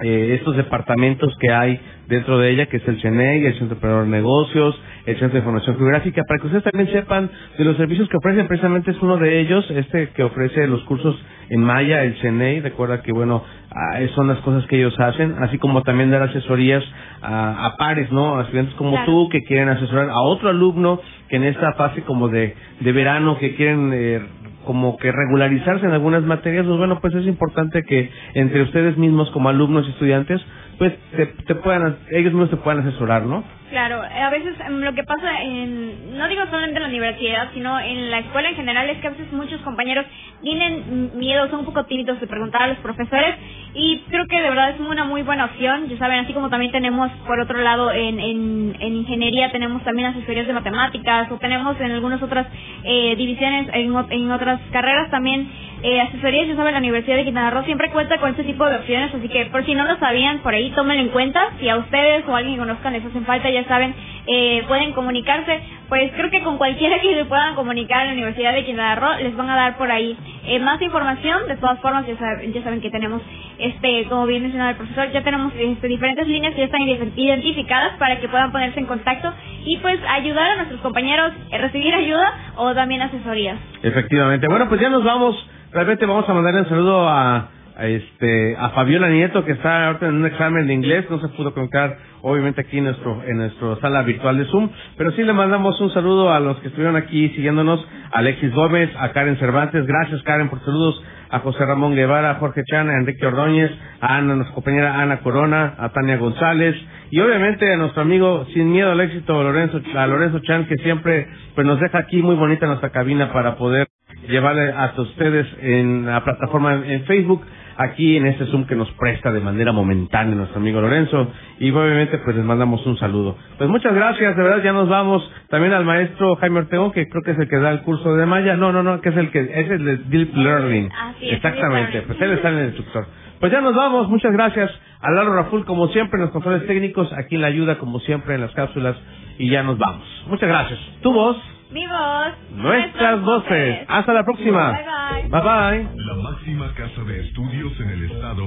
eh, 0.02 0.36
estos 0.38 0.56
departamentos 0.56 1.36
que 1.38 1.52
hay 1.52 1.80
dentro 2.08 2.38
de 2.38 2.50
ella, 2.50 2.66
que 2.66 2.78
es 2.78 2.88
el 2.88 3.00
CNEI, 3.00 3.46
el 3.46 3.58
Centro 3.58 4.02
de 4.02 4.08
Negocios, 4.08 4.80
el 5.06 5.18
Centro 5.18 5.32
de 5.32 5.38
Información 5.38 5.76
Geográfica, 5.76 6.22
para 6.26 6.40
que 6.40 6.46
ustedes 6.46 6.64
también 6.64 6.90
sepan 6.92 7.30
de 7.58 7.64
los 7.64 7.76
servicios 7.76 8.08
que 8.08 8.16
ofrecen, 8.16 8.46
precisamente 8.46 8.90
es 8.90 9.02
uno 9.02 9.16
de 9.16 9.40
ellos, 9.40 9.68
este 9.70 10.08
que 10.10 10.22
ofrece 10.22 10.66
los 10.66 10.82
cursos 10.84 11.16
en 11.48 11.60
Maya, 11.60 12.04
el 12.04 12.14
CNEI, 12.20 12.60
recuerda 12.60 13.02
que 13.02 13.12
bueno, 13.12 13.42
ah, 13.70 13.98
son 14.14 14.28
las 14.28 14.38
cosas 14.38 14.66
que 14.66 14.76
ellos 14.76 14.98
hacen, 14.98 15.36
así 15.40 15.58
como 15.58 15.82
también 15.82 16.10
dar 16.10 16.22
asesorías 16.22 16.84
a, 17.22 17.74
pares, 17.78 18.10
¿no? 18.12 18.38
A 18.38 18.42
estudiantes 18.42 18.74
como 18.76 18.96
tú 19.04 19.28
que 19.30 19.42
quieren 19.42 19.68
asesorar 19.68 20.10
a 20.10 20.20
otro 20.20 20.48
alumno 20.48 21.00
que 21.28 21.36
en 21.36 21.44
esta 21.44 21.72
fase 21.74 22.02
como 22.02 22.28
de, 22.28 22.54
de 22.80 22.92
verano 22.92 23.38
que 23.38 23.54
quieren 23.56 23.90
eh, 23.92 24.20
como 24.64 24.96
que 24.98 25.10
regularizarse 25.10 25.86
en 25.86 25.92
algunas 25.92 26.22
materias, 26.22 26.66
pues 26.66 26.78
bueno, 26.78 27.00
pues 27.00 27.14
es 27.14 27.26
importante 27.26 27.82
que 27.82 28.10
entre 28.34 28.62
ustedes 28.62 28.96
mismos 28.96 29.30
como 29.30 29.48
alumnos 29.48 29.86
y 29.86 29.90
estudiantes, 29.90 30.40
pues 30.78 30.92
te, 31.16 31.26
te 31.26 31.54
puedan, 31.56 31.96
ellos 32.10 32.32
mismos 32.32 32.50
te 32.50 32.56
puedan 32.56 32.86
asesorar, 32.86 33.24
¿no? 33.24 33.42
Claro, 33.70 34.02
a 34.02 34.30
veces 34.30 34.54
em, 34.66 34.80
lo 34.80 34.92
que 34.94 35.04
pasa 35.04 35.42
en, 35.42 36.18
no 36.18 36.26
digo 36.26 36.42
solamente 36.46 36.76
en 36.76 36.82
la 36.82 36.88
universidad, 36.88 37.50
sino 37.54 37.78
en 37.78 38.10
la 38.10 38.18
escuela 38.18 38.48
en 38.48 38.56
general, 38.56 38.90
es 38.90 38.98
que 38.98 39.06
a 39.06 39.10
veces 39.10 39.32
muchos 39.32 39.60
compañeros 39.60 40.06
tienen 40.42 41.16
miedo, 41.16 41.48
son 41.48 41.60
un 41.60 41.66
poco 41.66 41.84
tímidos 41.84 42.20
de 42.20 42.26
preguntar 42.26 42.62
a 42.62 42.66
los 42.66 42.78
profesores 42.78 43.36
y 43.74 43.98
creo 44.10 44.26
que 44.26 44.40
de 44.40 44.48
verdad 44.48 44.70
es 44.70 44.80
una 44.80 45.04
muy 45.04 45.22
buena 45.22 45.44
opción, 45.44 45.88
ya 45.88 45.96
saben, 45.98 46.18
así 46.18 46.32
como 46.32 46.50
también 46.50 46.72
tenemos 46.72 47.12
por 47.28 47.38
otro 47.38 47.58
lado 47.58 47.92
en, 47.92 48.18
en, 48.18 48.76
en 48.80 48.96
ingeniería 48.96 49.52
tenemos 49.52 49.84
también 49.84 50.08
asesorías 50.08 50.48
de 50.48 50.52
matemáticas 50.52 51.30
o 51.30 51.36
tenemos 51.36 51.80
en 51.80 51.92
algunas 51.92 52.20
otras 52.22 52.48
eh, 52.82 53.14
divisiones, 53.14 53.68
en, 53.72 53.94
en 54.10 54.30
otras 54.32 54.60
carreras 54.72 55.10
también 55.10 55.48
eh, 55.82 56.00
asesorías. 56.00 56.48
Ya 56.48 56.56
saben, 56.56 56.72
la 56.74 56.78
Universidad 56.78 57.16
de 57.16 57.24
Quintana 57.24 57.50
Roo 57.50 57.64
siempre 57.64 57.90
cuenta 57.90 58.18
con 58.18 58.30
este 58.30 58.44
tipo 58.44 58.66
de 58.66 58.76
opciones, 58.76 59.14
así 59.14 59.28
que 59.28 59.46
por 59.46 59.64
si 59.64 59.74
no 59.74 59.84
lo 59.84 59.98
sabían, 59.98 60.40
por 60.40 60.54
ahí 60.54 60.70
tómenlo 60.70 61.02
en 61.02 61.08
cuenta. 61.08 61.40
Si 61.58 61.68
a 61.68 61.76
ustedes 61.76 62.24
o 62.28 62.34
a 62.34 62.38
alguien 62.38 62.56
que 62.56 62.60
conozcan 62.60 62.92
les 62.92 63.04
hacen 63.04 63.24
falta, 63.24 63.50
ya 63.50 63.59
saben, 63.64 63.94
eh, 64.26 64.64
pueden 64.68 64.92
comunicarse. 64.92 65.60
Pues 65.88 66.12
creo 66.12 66.30
que 66.30 66.42
con 66.42 66.56
cualquiera 66.56 67.00
que 67.00 67.14
se 67.14 67.24
puedan 67.24 67.54
comunicar 67.54 68.02
a 68.02 68.04
la 68.06 68.12
Universidad 68.12 68.52
de 68.52 68.64
Quintana 68.64 68.94
Roo 68.94 69.18
les 69.22 69.36
van 69.36 69.50
a 69.50 69.56
dar 69.56 69.76
por 69.76 69.90
ahí 69.90 70.16
eh, 70.46 70.58
más 70.60 70.80
información. 70.80 71.48
De 71.48 71.56
todas 71.56 71.80
formas, 71.80 72.06
ya 72.06 72.16
saben, 72.16 72.52
ya 72.52 72.62
saben 72.62 72.80
que 72.80 72.90
tenemos, 72.90 73.22
este, 73.58 74.04
como 74.08 74.26
bien 74.26 74.42
mencionado 74.42 74.70
el 74.70 74.76
profesor, 74.76 75.10
ya 75.12 75.22
tenemos 75.22 75.52
este, 75.58 75.88
diferentes 75.88 76.26
líneas 76.28 76.54
que 76.54 76.60
ya 76.60 76.66
están 76.66 76.82
identificadas 76.82 77.96
para 77.98 78.20
que 78.20 78.28
puedan 78.28 78.52
ponerse 78.52 78.78
en 78.78 78.86
contacto 78.86 79.32
y 79.64 79.76
pues 79.78 79.98
ayudar 80.08 80.50
a 80.50 80.56
nuestros 80.56 80.80
compañeros 80.80 81.32
a 81.52 81.58
recibir 81.58 81.94
ayuda 81.94 82.32
o 82.56 82.74
también 82.74 83.02
asesorías. 83.02 83.58
Efectivamente. 83.82 84.46
Bueno, 84.48 84.68
pues 84.68 84.80
ya 84.80 84.90
nos 84.90 85.04
vamos. 85.04 85.36
Realmente 85.72 86.06
vamos 86.06 86.28
a 86.28 86.34
mandar 86.34 86.54
un 86.54 86.68
saludo 86.68 87.08
a 87.08 87.48
este 87.86 88.56
a 88.58 88.70
Fabiola 88.70 89.08
Nieto 89.08 89.44
que 89.44 89.52
está 89.52 89.86
ahorita 89.86 90.06
en 90.06 90.16
un 90.16 90.26
examen 90.26 90.66
de 90.66 90.74
inglés, 90.74 91.06
no 91.10 91.20
se 91.20 91.28
pudo 91.28 91.54
conectar 91.54 91.96
obviamente 92.22 92.60
aquí 92.60 92.78
en 92.78 92.84
nuestro 92.84 93.22
en 93.26 93.38
nuestra 93.38 93.76
sala 93.76 94.02
virtual 94.02 94.38
de 94.38 94.44
Zoom, 94.46 94.68
pero 94.96 95.12
sí 95.12 95.22
le 95.22 95.32
mandamos 95.32 95.80
un 95.80 95.90
saludo 95.90 96.32
a 96.32 96.40
los 96.40 96.58
que 96.58 96.68
estuvieron 96.68 96.96
aquí 96.96 97.30
siguiéndonos, 97.30 97.86
a 98.12 98.18
Alexis 98.18 98.52
Gómez, 98.54 98.90
a 98.98 99.12
Karen 99.12 99.36
Cervantes, 99.38 99.86
gracias 99.86 100.22
Karen 100.22 100.48
por 100.48 100.60
saludos, 100.64 101.02
a 101.30 101.38
José 101.40 101.64
Ramón 101.64 101.94
Guevara, 101.94 102.32
a 102.32 102.34
Jorge 102.36 102.62
Chan, 102.64 102.90
a 102.90 102.94
Enrique 102.94 103.26
Ordóñez, 103.26 103.70
a 104.00 104.16
Ana, 104.16 104.34
nuestra 104.34 104.54
compañera 104.54 105.00
Ana 105.00 105.20
Corona, 105.20 105.74
a 105.78 105.90
Tania 105.90 106.16
González 106.16 106.76
y 107.10 107.20
obviamente 107.20 107.72
a 107.72 107.76
nuestro 107.76 108.02
amigo 108.02 108.46
sin 108.52 108.70
miedo 108.70 108.92
al 108.92 109.00
éxito 109.00 109.42
Lorenzo 109.42 109.80
a 109.94 110.06
Lorenzo 110.06 110.40
Chan 110.40 110.66
que 110.66 110.76
siempre 110.78 111.28
pues 111.54 111.66
nos 111.66 111.80
deja 111.80 111.98
aquí 111.98 112.22
muy 112.22 112.36
bonita 112.36 112.66
nuestra 112.66 112.90
cabina 112.90 113.32
para 113.32 113.56
poder 113.56 113.88
llevarle 114.28 114.72
hasta 114.72 115.02
ustedes 115.02 115.46
en 115.62 116.06
la 116.06 116.22
plataforma 116.22 116.74
en 116.74 117.04
Facebook 117.04 117.42
aquí 117.80 118.18
en 118.18 118.26
este 118.26 118.44
Zoom 118.46 118.66
que 118.66 118.76
nos 118.76 118.90
presta 118.92 119.32
de 119.32 119.40
manera 119.40 119.72
momentánea 119.72 120.34
nuestro 120.34 120.60
amigo 120.60 120.82
Lorenzo 120.82 121.32
y 121.58 121.70
obviamente 121.70 122.18
pues 122.18 122.36
les 122.36 122.44
mandamos 122.44 122.84
un 122.86 122.98
saludo. 122.98 123.38
Pues 123.56 123.70
muchas 123.70 123.94
gracias, 123.94 124.36
de 124.36 124.42
verdad 124.42 124.62
ya 124.62 124.72
nos 124.72 124.88
vamos 124.88 125.28
también 125.48 125.72
al 125.72 125.86
maestro 125.86 126.36
Jaime 126.36 126.58
Ortegón 126.58 126.92
que 126.92 127.08
creo 127.08 127.22
que 127.22 127.30
es 127.30 127.38
el 127.38 127.48
que 127.48 127.56
da 127.56 127.70
el 127.70 127.80
curso 127.80 128.14
de 128.16 128.26
Maya, 128.26 128.56
no, 128.56 128.70
no, 128.70 128.82
no, 128.82 129.00
que 129.00 129.08
es 129.08 129.16
el 129.16 129.30
que 129.30 129.40
es 129.40 129.70
el 129.70 129.84
de 129.84 129.96
Deep 129.96 130.36
Learning. 130.36 130.90
Exactamente, 131.22 132.02
pues 132.02 132.20
él 132.20 132.32
está 132.32 132.50
en 132.50 132.58
el 132.58 132.64
instructor. 132.66 133.06
Pues 133.40 133.50
ya 133.50 133.62
nos 133.62 133.74
vamos, 133.74 134.08
muchas 134.10 134.32
gracias 134.32 134.70
a 135.00 135.10
Lalo 135.12 135.34
Raful 135.34 135.64
como 135.64 135.88
siempre 135.88 136.18
en 136.18 136.24
los 136.24 136.32
controles 136.32 136.66
técnicos, 136.66 137.10
aquí 137.14 137.36
en 137.36 137.40
la 137.40 137.46
ayuda 137.46 137.78
como 137.78 138.00
siempre 138.00 138.34
en 138.34 138.42
las 138.42 138.52
cápsulas 138.52 138.96
y 139.38 139.48
ya 139.48 139.62
nos 139.62 139.78
vamos. 139.78 140.04
Muchas 140.28 140.50
gracias. 140.50 140.78
Tu 141.00 141.10
voz. 141.10 141.38
Mi 141.72 141.86
voz. 141.86 142.34
Nuestras 142.56 143.20
voces. 143.22 143.78
Hasta 143.88 144.12
la 144.12 144.24
próxima. 144.24 144.72
Bye 144.72 144.82
bye. 144.82 145.28
Bye 145.30 145.40
bye. 145.40 146.04
La 146.04 146.14
máxima 146.30 146.72
casa 146.74 147.02
de 147.04 147.20
estudios 147.26 147.72
en 147.80 147.90
el 147.90 148.10
estado 148.10 148.44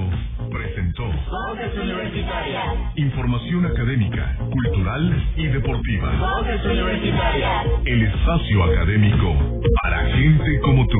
presentó 0.50 1.04
Voces 1.04 1.78
Universitarias. 1.82 2.64
información 2.96 3.64
académica, 3.66 4.36
cultural 4.50 5.22
y 5.36 5.46
deportiva. 5.46 6.10
Voces 6.18 6.64
Universitarias. 6.64 7.66
El 7.86 8.02
espacio 8.02 8.64
académico 8.64 9.60
para 9.82 10.04
gente 10.10 10.60
como 10.60 10.86
tú. 10.86 10.98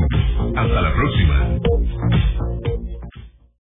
Hasta 0.56 0.80
la 0.80 0.92
próxima. 0.94 2.63